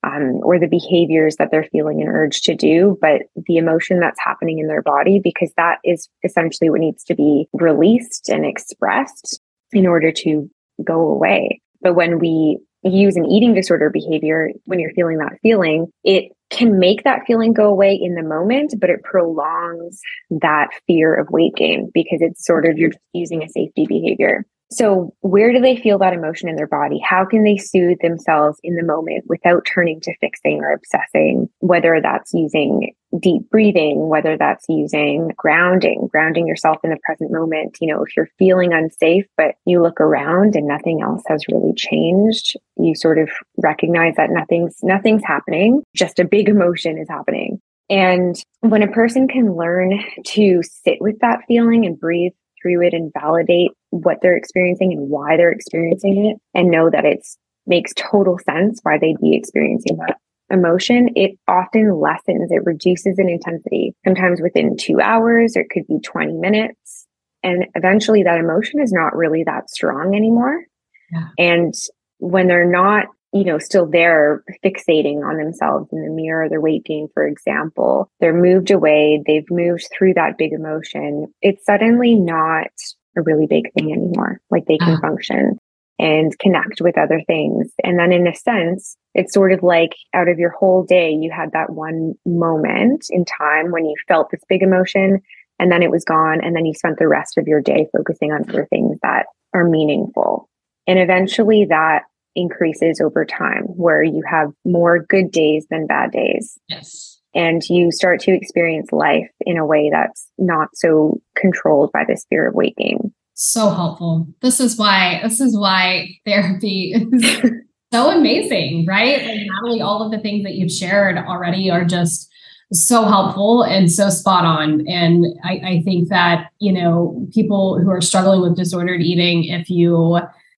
Um, 0.03 0.39
or 0.43 0.59
the 0.59 0.67
behaviors 0.67 1.37
that 1.37 1.49
they're 1.49 1.67
feeling 1.71 2.03
an 2.03 2.07
urge 2.07 2.41
to 2.41 2.55
do, 2.55 2.99
but 3.01 3.23
the 3.47 3.57
emotion 3.57 3.99
that's 3.99 4.19
happening 4.23 4.59
in 4.59 4.67
their 4.67 4.83
body, 4.83 5.19
because 5.21 5.51
that 5.57 5.79
is 5.83 6.07
essentially 6.23 6.69
what 6.69 6.81
needs 6.81 7.03
to 7.05 7.15
be 7.15 7.47
released 7.51 8.29
and 8.29 8.45
expressed 8.45 9.41
in 9.71 9.87
order 9.87 10.11
to 10.11 10.49
go 10.83 11.01
away. 11.01 11.59
But 11.81 11.95
when 11.95 12.19
we 12.19 12.59
use 12.83 13.15
an 13.15 13.25
eating 13.25 13.53
disorder 13.53 13.89
behavior, 13.89 14.51
when 14.65 14.79
you're 14.79 14.93
feeling 14.93 15.17
that 15.17 15.39
feeling, 15.41 15.87
it 16.03 16.31
can 16.49 16.79
make 16.79 17.03
that 17.03 17.23
feeling 17.27 17.53
go 17.53 17.67
away 17.69 17.93
in 17.93 18.15
the 18.15 18.23
moment, 18.23 18.73
but 18.79 18.89
it 18.89 19.03
prolongs 19.03 19.99
that 20.29 20.69
fear 20.85 21.13
of 21.13 21.29
weight 21.29 21.55
gain 21.55 21.91
because 21.93 22.19
it's 22.21 22.45
sort 22.45 22.65
of 22.65 22.77
you're 22.77 22.91
using 23.13 23.43
a 23.43 23.49
safety 23.49 23.85
behavior. 23.87 24.45
So, 24.69 25.13
where 25.21 25.53
do 25.53 25.61
they 25.61 25.77
feel 25.77 25.97
that 25.99 26.13
emotion 26.13 26.49
in 26.49 26.57
their 26.57 26.67
body? 26.67 26.99
How 27.01 27.25
can 27.25 27.43
they 27.43 27.55
soothe 27.55 27.99
themselves 28.01 28.59
in 28.63 28.75
the 28.75 28.83
moment 28.83 29.23
without 29.27 29.65
turning 29.65 30.01
to 30.01 30.17
fixing 30.19 30.59
or 30.59 30.73
obsessing? 30.73 31.47
Whether 31.59 32.01
that's 32.01 32.33
using 32.33 32.93
deep 33.19 33.49
breathing, 33.49 34.09
whether 34.09 34.37
that's 34.37 34.65
using 34.67 35.31
grounding, 35.37 36.07
grounding 36.11 36.47
yourself 36.47 36.77
in 36.83 36.89
the 36.89 36.97
present 37.03 37.31
moment. 37.31 37.77
You 37.79 37.93
know, 37.93 38.03
if 38.03 38.15
you're 38.15 38.29
feeling 38.37 38.73
unsafe, 38.73 39.25
but 39.37 39.55
you 39.65 39.81
look 39.81 40.01
around 40.01 40.55
and 40.55 40.67
nothing 40.67 41.01
else 41.01 41.23
has 41.27 41.45
really 41.51 41.73
changed, 41.75 42.55
you 42.77 42.95
sort 42.95 43.17
of 43.17 43.29
recognize 43.57 44.15
that 44.17 44.29
nothing's 44.31 44.77
nothing's 44.83 45.23
happening, 45.25 45.83
just 45.95 46.19
a 46.19 46.25
big 46.25 46.49
emotion 46.49 46.97
is 46.97 47.07
happening. 47.09 47.59
And 47.89 48.35
when 48.59 48.83
a 48.83 48.91
person 48.91 49.27
can 49.27 49.55
learn 49.55 49.99
to 50.25 50.61
sit 50.63 50.97
with 50.99 51.19
that 51.21 51.39
feeling 51.47 51.85
and 51.85 51.99
breathe 51.99 52.33
through 52.61 52.85
it 52.85 52.93
and 52.93 53.11
validate 53.13 53.71
what 53.91 54.17
they're 54.21 54.35
experiencing 54.35 54.91
and 54.91 55.09
why 55.09 55.37
they're 55.37 55.51
experiencing 55.51 56.25
it 56.25 56.37
and 56.57 56.69
know 56.69 56.89
that 56.89 57.05
it's 57.05 57.37
makes 57.65 57.93
total 57.95 58.39
sense 58.39 58.79
why 58.83 58.97
they'd 58.97 59.19
be 59.21 59.35
experiencing 59.35 59.97
that 59.97 60.17
emotion, 60.49 61.09
it 61.15 61.37
often 61.47 61.99
lessens, 61.99 62.51
it 62.51 62.65
reduces 62.65 63.19
in 63.19 63.29
intensity. 63.29 63.93
Sometimes 64.05 64.41
within 64.41 64.77
two 64.77 64.99
hours, 65.01 65.55
or 65.55 65.61
it 65.61 65.69
could 65.69 65.87
be 65.87 65.99
20 65.99 66.33
minutes. 66.33 67.07
And 67.43 67.65
eventually 67.75 68.23
that 68.23 68.39
emotion 68.39 68.81
is 68.81 68.91
not 68.91 69.15
really 69.15 69.43
that 69.45 69.69
strong 69.69 70.15
anymore. 70.15 70.63
Yeah. 71.11 71.27
And 71.37 71.73
when 72.19 72.47
they're 72.47 72.69
not 72.69 73.05
you 73.33 73.43
know, 73.43 73.59
still 73.59 73.85
there 73.85 74.43
fixating 74.63 75.23
on 75.23 75.37
themselves 75.37 75.89
in 75.91 76.01
the 76.01 76.09
mirror, 76.09 76.47
their 76.49 76.61
weight 76.61 76.85
gain, 76.85 77.07
for 77.13 77.27
example, 77.27 78.09
they're 78.19 78.33
moved 78.33 78.71
away, 78.71 79.21
they've 79.27 79.49
moved 79.51 79.87
through 79.95 80.13
that 80.13 80.37
big 80.37 80.53
emotion. 80.53 81.27
It's 81.41 81.65
suddenly 81.65 82.15
not 82.15 82.71
a 83.17 83.21
really 83.21 83.45
big 83.45 83.71
thing 83.73 83.91
anymore. 83.91 84.39
Like 84.49 84.65
they 84.65 84.77
can 84.77 84.95
uh 84.95 85.01
function 85.01 85.57
and 85.99 86.37
connect 86.39 86.81
with 86.81 86.97
other 86.97 87.21
things. 87.25 87.71
And 87.83 87.97
then 87.97 88.11
in 88.11 88.27
a 88.27 88.35
sense, 88.35 88.97
it's 89.13 89.33
sort 89.33 89.51
of 89.51 89.63
like 89.63 89.93
out 90.13 90.27
of 90.27 90.37
your 90.37 90.51
whole 90.51 90.83
day, 90.83 91.11
you 91.11 91.31
had 91.31 91.51
that 91.53 91.71
one 91.71 92.13
moment 92.25 93.07
in 93.09 93.25
time 93.25 93.71
when 93.71 93.85
you 93.85 93.95
felt 94.07 94.29
this 94.29 94.43
big 94.47 94.61
emotion 94.61 95.21
and 95.59 95.71
then 95.71 95.81
it 95.81 95.91
was 95.91 96.05
gone. 96.05 96.39
And 96.43 96.55
then 96.55 96.65
you 96.65 96.73
spent 96.73 96.99
the 96.99 97.07
rest 97.07 97.37
of 97.37 97.47
your 97.47 97.61
day 97.61 97.87
focusing 97.95 98.31
on 98.31 98.47
other 98.47 98.67
things 98.69 98.97
that 99.01 99.25
are 99.53 99.67
meaningful. 99.67 100.49
And 100.85 100.99
eventually 100.99 101.65
that 101.65 102.03
increases 102.35 103.01
over 103.01 103.25
time 103.25 103.63
where 103.63 104.03
you 104.03 104.21
have 104.29 104.51
more 104.63 104.99
good 104.99 105.31
days 105.31 105.65
than 105.69 105.87
bad 105.87 106.11
days. 106.11 106.59
Yes. 106.69 107.19
And 107.33 107.61
you 107.67 107.91
start 107.91 108.21
to 108.21 108.31
experience 108.31 108.91
life 108.91 109.29
in 109.41 109.57
a 109.57 109.65
way 109.65 109.89
that's 109.91 110.29
not 110.37 110.69
so 110.75 111.19
controlled 111.35 111.91
by 111.91 112.03
the 112.07 112.21
fear 112.29 112.49
of 112.49 112.55
gain. 112.77 113.13
So 113.39 113.69
helpful. 113.69 114.27
This 114.41 114.59
is 114.59 114.79
why 114.79 115.19
this 115.21 115.39
is 115.39 115.55
why 115.55 116.09
therapy 116.25 116.93
is 117.13 117.51
so 117.93 118.09
amazing, 118.09 118.87
right? 118.87 119.23
Like 119.23 119.37
Natalie, 119.45 119.79
all 119.79 120.01
of 120.01 120.11
the 120.11 120.17
things 120.17 120.43
that 120.43 120.55
you've 120.55 120.71
shared 120.71 121.19
already 121.19 121.69
are 121.69 121.85
just 121.85 122.31
so 122.73 123.05
helpful 123.05 123.61
and 123.61 123.91
so 123.91 124.09
spot 124.09 124.43
on. 124.43 124.87
And 124.87 125.23
I, 125.43 125.61
I 125.63 125.81
think 125.85 126.09
that, 126.09 126.49
you 126.57 126.73
know, 126.73 127.27
people 127.31 127.79
who 127.79 127.91
are 127.91 128.01
struggling 128.01 128.41
with 128.41 128.57
disordered 128.57 129.01
eating, 129.01 129.43
if 129.43 129.69
you 129.69 130.17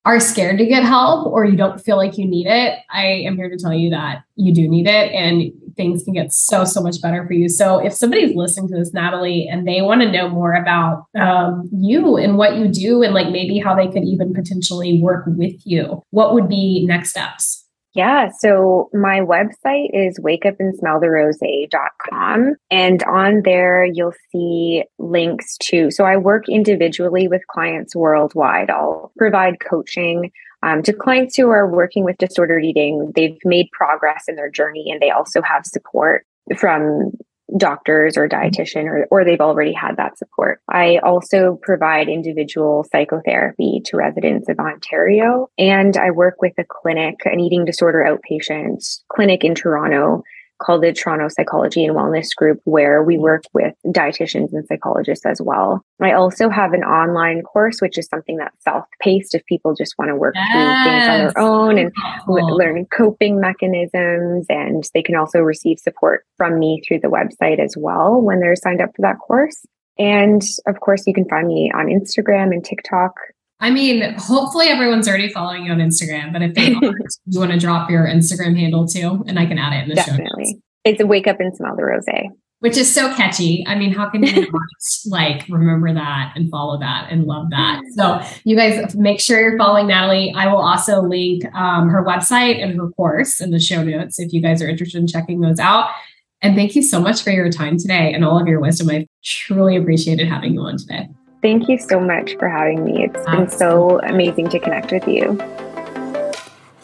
are 0.10 0.20
scared 0.20 0.58
to 0.58 0.66
get 0.66 0.82
help 0.82 1.28
or 1.28 1.46
you 1.46 1.56
don't 1.56 1.80
feel 1.80 1.96
like 1.96 2.18
you 2.18 2.28
need 2.28 2.48
it, 2.48 2.80
I 2.90 3.06
am 3.06 3.36
here 3.36 3.48
to 3.48 3.58
tell 3.58 3.76
you 3.76 3.92
that 3.92 4.24
you 4.36 4.52
do 4.52 4.68
need 4.68 4.88
it 4.88 5.12
and 5.14 5.52
things 5.78 6.04
can 6.04 6.16
get 6.16 6.34
so, 6.34 6.66
so 6.66 6.82
much 6.82 7.00
better 7.00 7.28
for 7.28 7.34
you. 7.34 7.48
So 7.48 7.78
if 7.78 7.94
somebody's 7.94 8.36
listening 8.36 8.70
to 8.70 8.76
this, 8.76 8.92
Natalie, 8.92 9.48
and 9.48 9.68
they 9.68 9.84
want 9.84 10.02
to 10.02 10.12
know 10.12 10.28
more 10.28 10.54
about 10.54 11.06
um, 11.16 11.70
you 11.72 12.18
and 12.18 12.40
what 12.40 12.56
you 12.56 12.68
do 12.70 13.04
and 13.04 13.14
like 13.14 13.30
maybe 13.30 13.60
how 13.60 13.76
they 13.76 13.88
could 13.88 14.04
even 14.04 14.34
potentially 14.34 15.00
work 15.00 15.26
with 15.28 15.62
you, 15.64 16.04
what 16.10 16.34
would 16.34 16.50
be 16.50 16.88
next 16.88 17.12
steps? 17.12 17.68
Yeah. 17.96 18.30
So 18.40 18.90
my 18.94 19.22
website 19.22 19.90
is 19.94 20.20
wakeupandsmelltherosay.com. 20.20 22.56
And 22.70 23.02
on 23.04 23.42
there, 23.44 23.84
you'll 23.84 24.14
see 24.32 24.84
links 25.00 25.58
to. 25.58 25.90
So 25.90 26.06
I 26.06 26.18
work 26.18 26.48
individually 26.48 27.28
with 27.28 27.48
clients 27.48 27.96
worldwide. 27.96 28.70
I'll 28.70 29.12
provide 29.18 29.60
coaching 29.60 30.32
um, 30.62 30.84
to 30.84 30.94
clients 30.94 31.36
who 31.36 31.50
are 31.50 31.68
working 31.68 32.04
with 32.04 32.18
disordered 32.18 32.64
eating. 32.64 33.12
They've 33.16 33.40
made 33.44 33.72
progress 33.72 34.26
in 34.28 34.36
their 34.36 34.52
journey 34.52 34.92
and 34.92 35.02
they 35.02 35.10
also 35.10 35.42
have 35.42 35.66
support 35.66 36.28
from 36.58 37.14
doctors 37.58 38.18
or 38.18 38.28
mm-hmm. 38.28 38.48
dietitian 38.48 38.86
or, 38.86 39.08
or 39.12 39.26
they've 39.26 39.42
already 39.42 39.74
had 39.74 39.98
that 39.98 40.18
support. 40.18 40.62
I 40.70 41.00
also 41.04 41.60
provide 41.62 42.10
individual 42.10 42.86
psychotherapy 42.92 43.82
to 43.86 43.98
residents 43.98 44.50
of 44.50 44.60
Ontario 44.60 45.50
and 45.58 45.96
I 45.98 46.12
work 46.12 46.42
with 46.42 46.54
a 46.58 46.66
clinic, 46.68 47.16
an 47.26 47.40
eating 47.40 47.66
disorder 47.66 48.06
outpatient 48.08 49.02
clinic 49.10 49.44
in 49.44 49.56
Toronto 49.56 50.24
called 50.60 50.84
the 50.84 50.94
Toronto 50.94 51.28
Psychology 51.30 51.86
and 51.86 51.96
Wellness 51.96 52.36
Group, 52.36 52.60
where 52.66 53.04
we 53.04 53.18
work 53.18 53.44
with 53.54 53.74
dietitians 53.88 54.54
and 54.54 54.66
psychologists 54.68 55.26
as 55.26 55.42
well. 55.42 55.84
I 56.02 56.14
also 56.14 56.50
have 56.50 56.74
an 56.74 56.84
online 56.84 57.42
course, 57.42 57.82
which 57.82 57.98
is 57.98 58.08
something 58.08 58.38
that's 58.38 58.64
self 58.64 58.86
paced 59.02 59.36
if 59.36 59.46
people 59.46 59.74
just 59.74 59.96
want 59.98 60.10
to 60.10 60.16
work 60.16 60.36
yes. 60.36 60.52
through 60.52 60.92
things 60.92 61.08
on 61.08 61.20
their 61.20 61.40
own 61.40 61.78
and 61.78 61.92
oh. 61.98 62.26
cool. 62.26 62.58
learn 62.58 62.86
coping 62.86 63.40
mechanisms. 63.40 64.46
And 64.50 64.84
they 64.94 65.02
can 65.02 65.16
also 65.16 65.40
receive 65.40 65.80
support 65.80 66.26
from 66.38 66.60
me 66.60 66.82
through 66.88 67.00
the 67.00 67.08
website 67.08 67.60
as 67.60 67.76
well 67.78 68.22
when 68.22 68.40
they're 68.40 68.56
signed 68.56 68.82
up 68.82 68.92
for 68.96 69.02
that 69.02 69.20
course. 69.20 69.66
And 69.98 70.42
of 70.66 70.80
course, 70.80 71.06
you 71.08 71.14
can 71.14 71.28
find 71.28 71.48
me 71.48 71.72
on 71.76 71.88
Instagram 71.88 72.54
and 72.54 72.64
TikTok 72.64 73.14
I 73.60 73.72
mean, 73.72 74.14
hopefully 74.18 74.68
everyone's 74.68 75.08
already 75.08 75.30
following 75.30 75.66
you 75.66 75.72
on 75.72 75.80
Instagram, 75.80 76.32
but 76.32 76.42
if 76.42 76.54
they 76.54 76.74
aren't, 76.84 77.14
you 77.26 77.40
want 77.40 77.52
to 77.52 77.60
drop 77.60 77.90
your 77.90 78.06
Instagram 78.06 78.58
handle 78.58 78.88
too, 78.88 79.24
and 79.28 79.38
I 79.38 79.46
can 79.46 79.58
add 79.58 79.74
it 79.74 79.84
in 79.84 79.90
the 79.90 79.96
Definitely. 79.96 80.46
show 80.46 80.52
notes. 80.52 80.54
It's 80.86 81.02
a 81.02 81.06
wake 81.08 81.28
up 81.28 81.40
and 81.40 81.56
smell 81.56 81.76
the 81.76 81.84
rosay. 81.84 82.30
Which 82.62 82.76
is 82.76 82.94
so 82.94 83.14
catchy. 83.16 83.64
I 83.68 83.76
mean, 83.76 83.94
how 83.94 84.10
can 84.10 84.24
you 84.24 84.42
not 84.52 84.62
like 85.08 85.46
remember 85.48 85.94
that 85.94 86.34
and 86.36 86.50
follow 86.50 86.78
that 86.80 87.08
and 87.10 87.24
love 87.24 87.50
that? 87.52 87.82
So 87.96 88.22
you 88.44 88.58
guys 88.58 88.96
make 88.96 89.22
sure 89.22 89.40
you're 89.40 89.58
following 89.58 89.88
Natalie. 89.88 90.34
I 90.36 90.48
will 90.48 90.62
also 90.62 91.02
link 91.02 91.46
um, 91.56 91.88
her 91.88 92.04
website 92.04 92.62
and 92.62 92.78
her 92.78 92.90
course 92.90 93.40
in 93.40 93.52
the 93.52 93.60
show 93.60 93.82
notes 93.82 94.20
if 94.20 94.34
you 94.34 94.42
guys 94.42 94.62
are 94.62 94.68
interested 94.68 95.00
in 95.00 95.08
checking 95.08 95.40
those 95.40 95.60
out. 95.60 95.90
And 96.42 96.56
thank 96.56 96.76
you 96.76 96.82
so 96.82 97.00
much 97.02 97.22
for 97.22 97.32
your 97.32 97.50
time 97.50 97.78
today 97.78 98.14
and 98.14 98.26
all 98.26 98.40
of 98.40 98.48
your 98.48 98.60
wisdom. 98.60 98.90
I 98.90 99.08
truly 99.24 99.78
appreciated 99.78 100.28
having 100.28 100.54
you 100.54 100.62
on 100.62 100.78
today. 100.78 101.08
Thank 101.42 101.70
you 101.70 101.78
so 101.78 102.00
much 102.00 102.36
for 102.38 102.50
having 102.50 102.84
me. 102.84 103.06
It's 103.06 103.26
been 103.26 103.50
so 103.50 104.02
amazing 104.02 104.50
to 104.50 104.60
connect 104.60 104.92
with 104.92 105.08
you. 105.08 105.40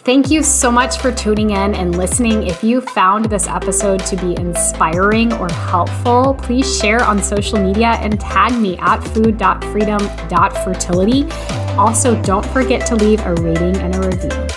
Thank 0.06 0.30
you 0.30 0.44
so 0.44 0.72
much 0.72 1.00
for 1.00 1.12
tuning 1.12 1.50
in 1.50 1.76
and 1.76 1.98
listening. 1.98 2.46
If 2.46 2.64
you 2.64 2.80
found 2.80 3.26
this 3.26 3.48
episode 3.48 4.06
to 4.06 4.16
be 4.16 4.36
inspiring 4.36 5.34
or 5.34 5.52
helpful, 5.52 6.36
please 6.36 6.78
share 6.78 7.04
on 7.04 7.24
social 7.24 7.60
media 7.60 7.98
and 8.00 8.20
tag 8.20 8.54
me 8.54 8.78
at 8.78 9.00
food.freedom.fertility. 9.00 11.28
Also, 11.78 12.22
don't 12.22 12.46
forget 12.46 12.86
to 12.86 12.96
leave 12.96 13.20
a 13.26 13.34
rating 13.34 13.76
and 13.78 13.96
a 13.96 14.08
review. 14.08 14.48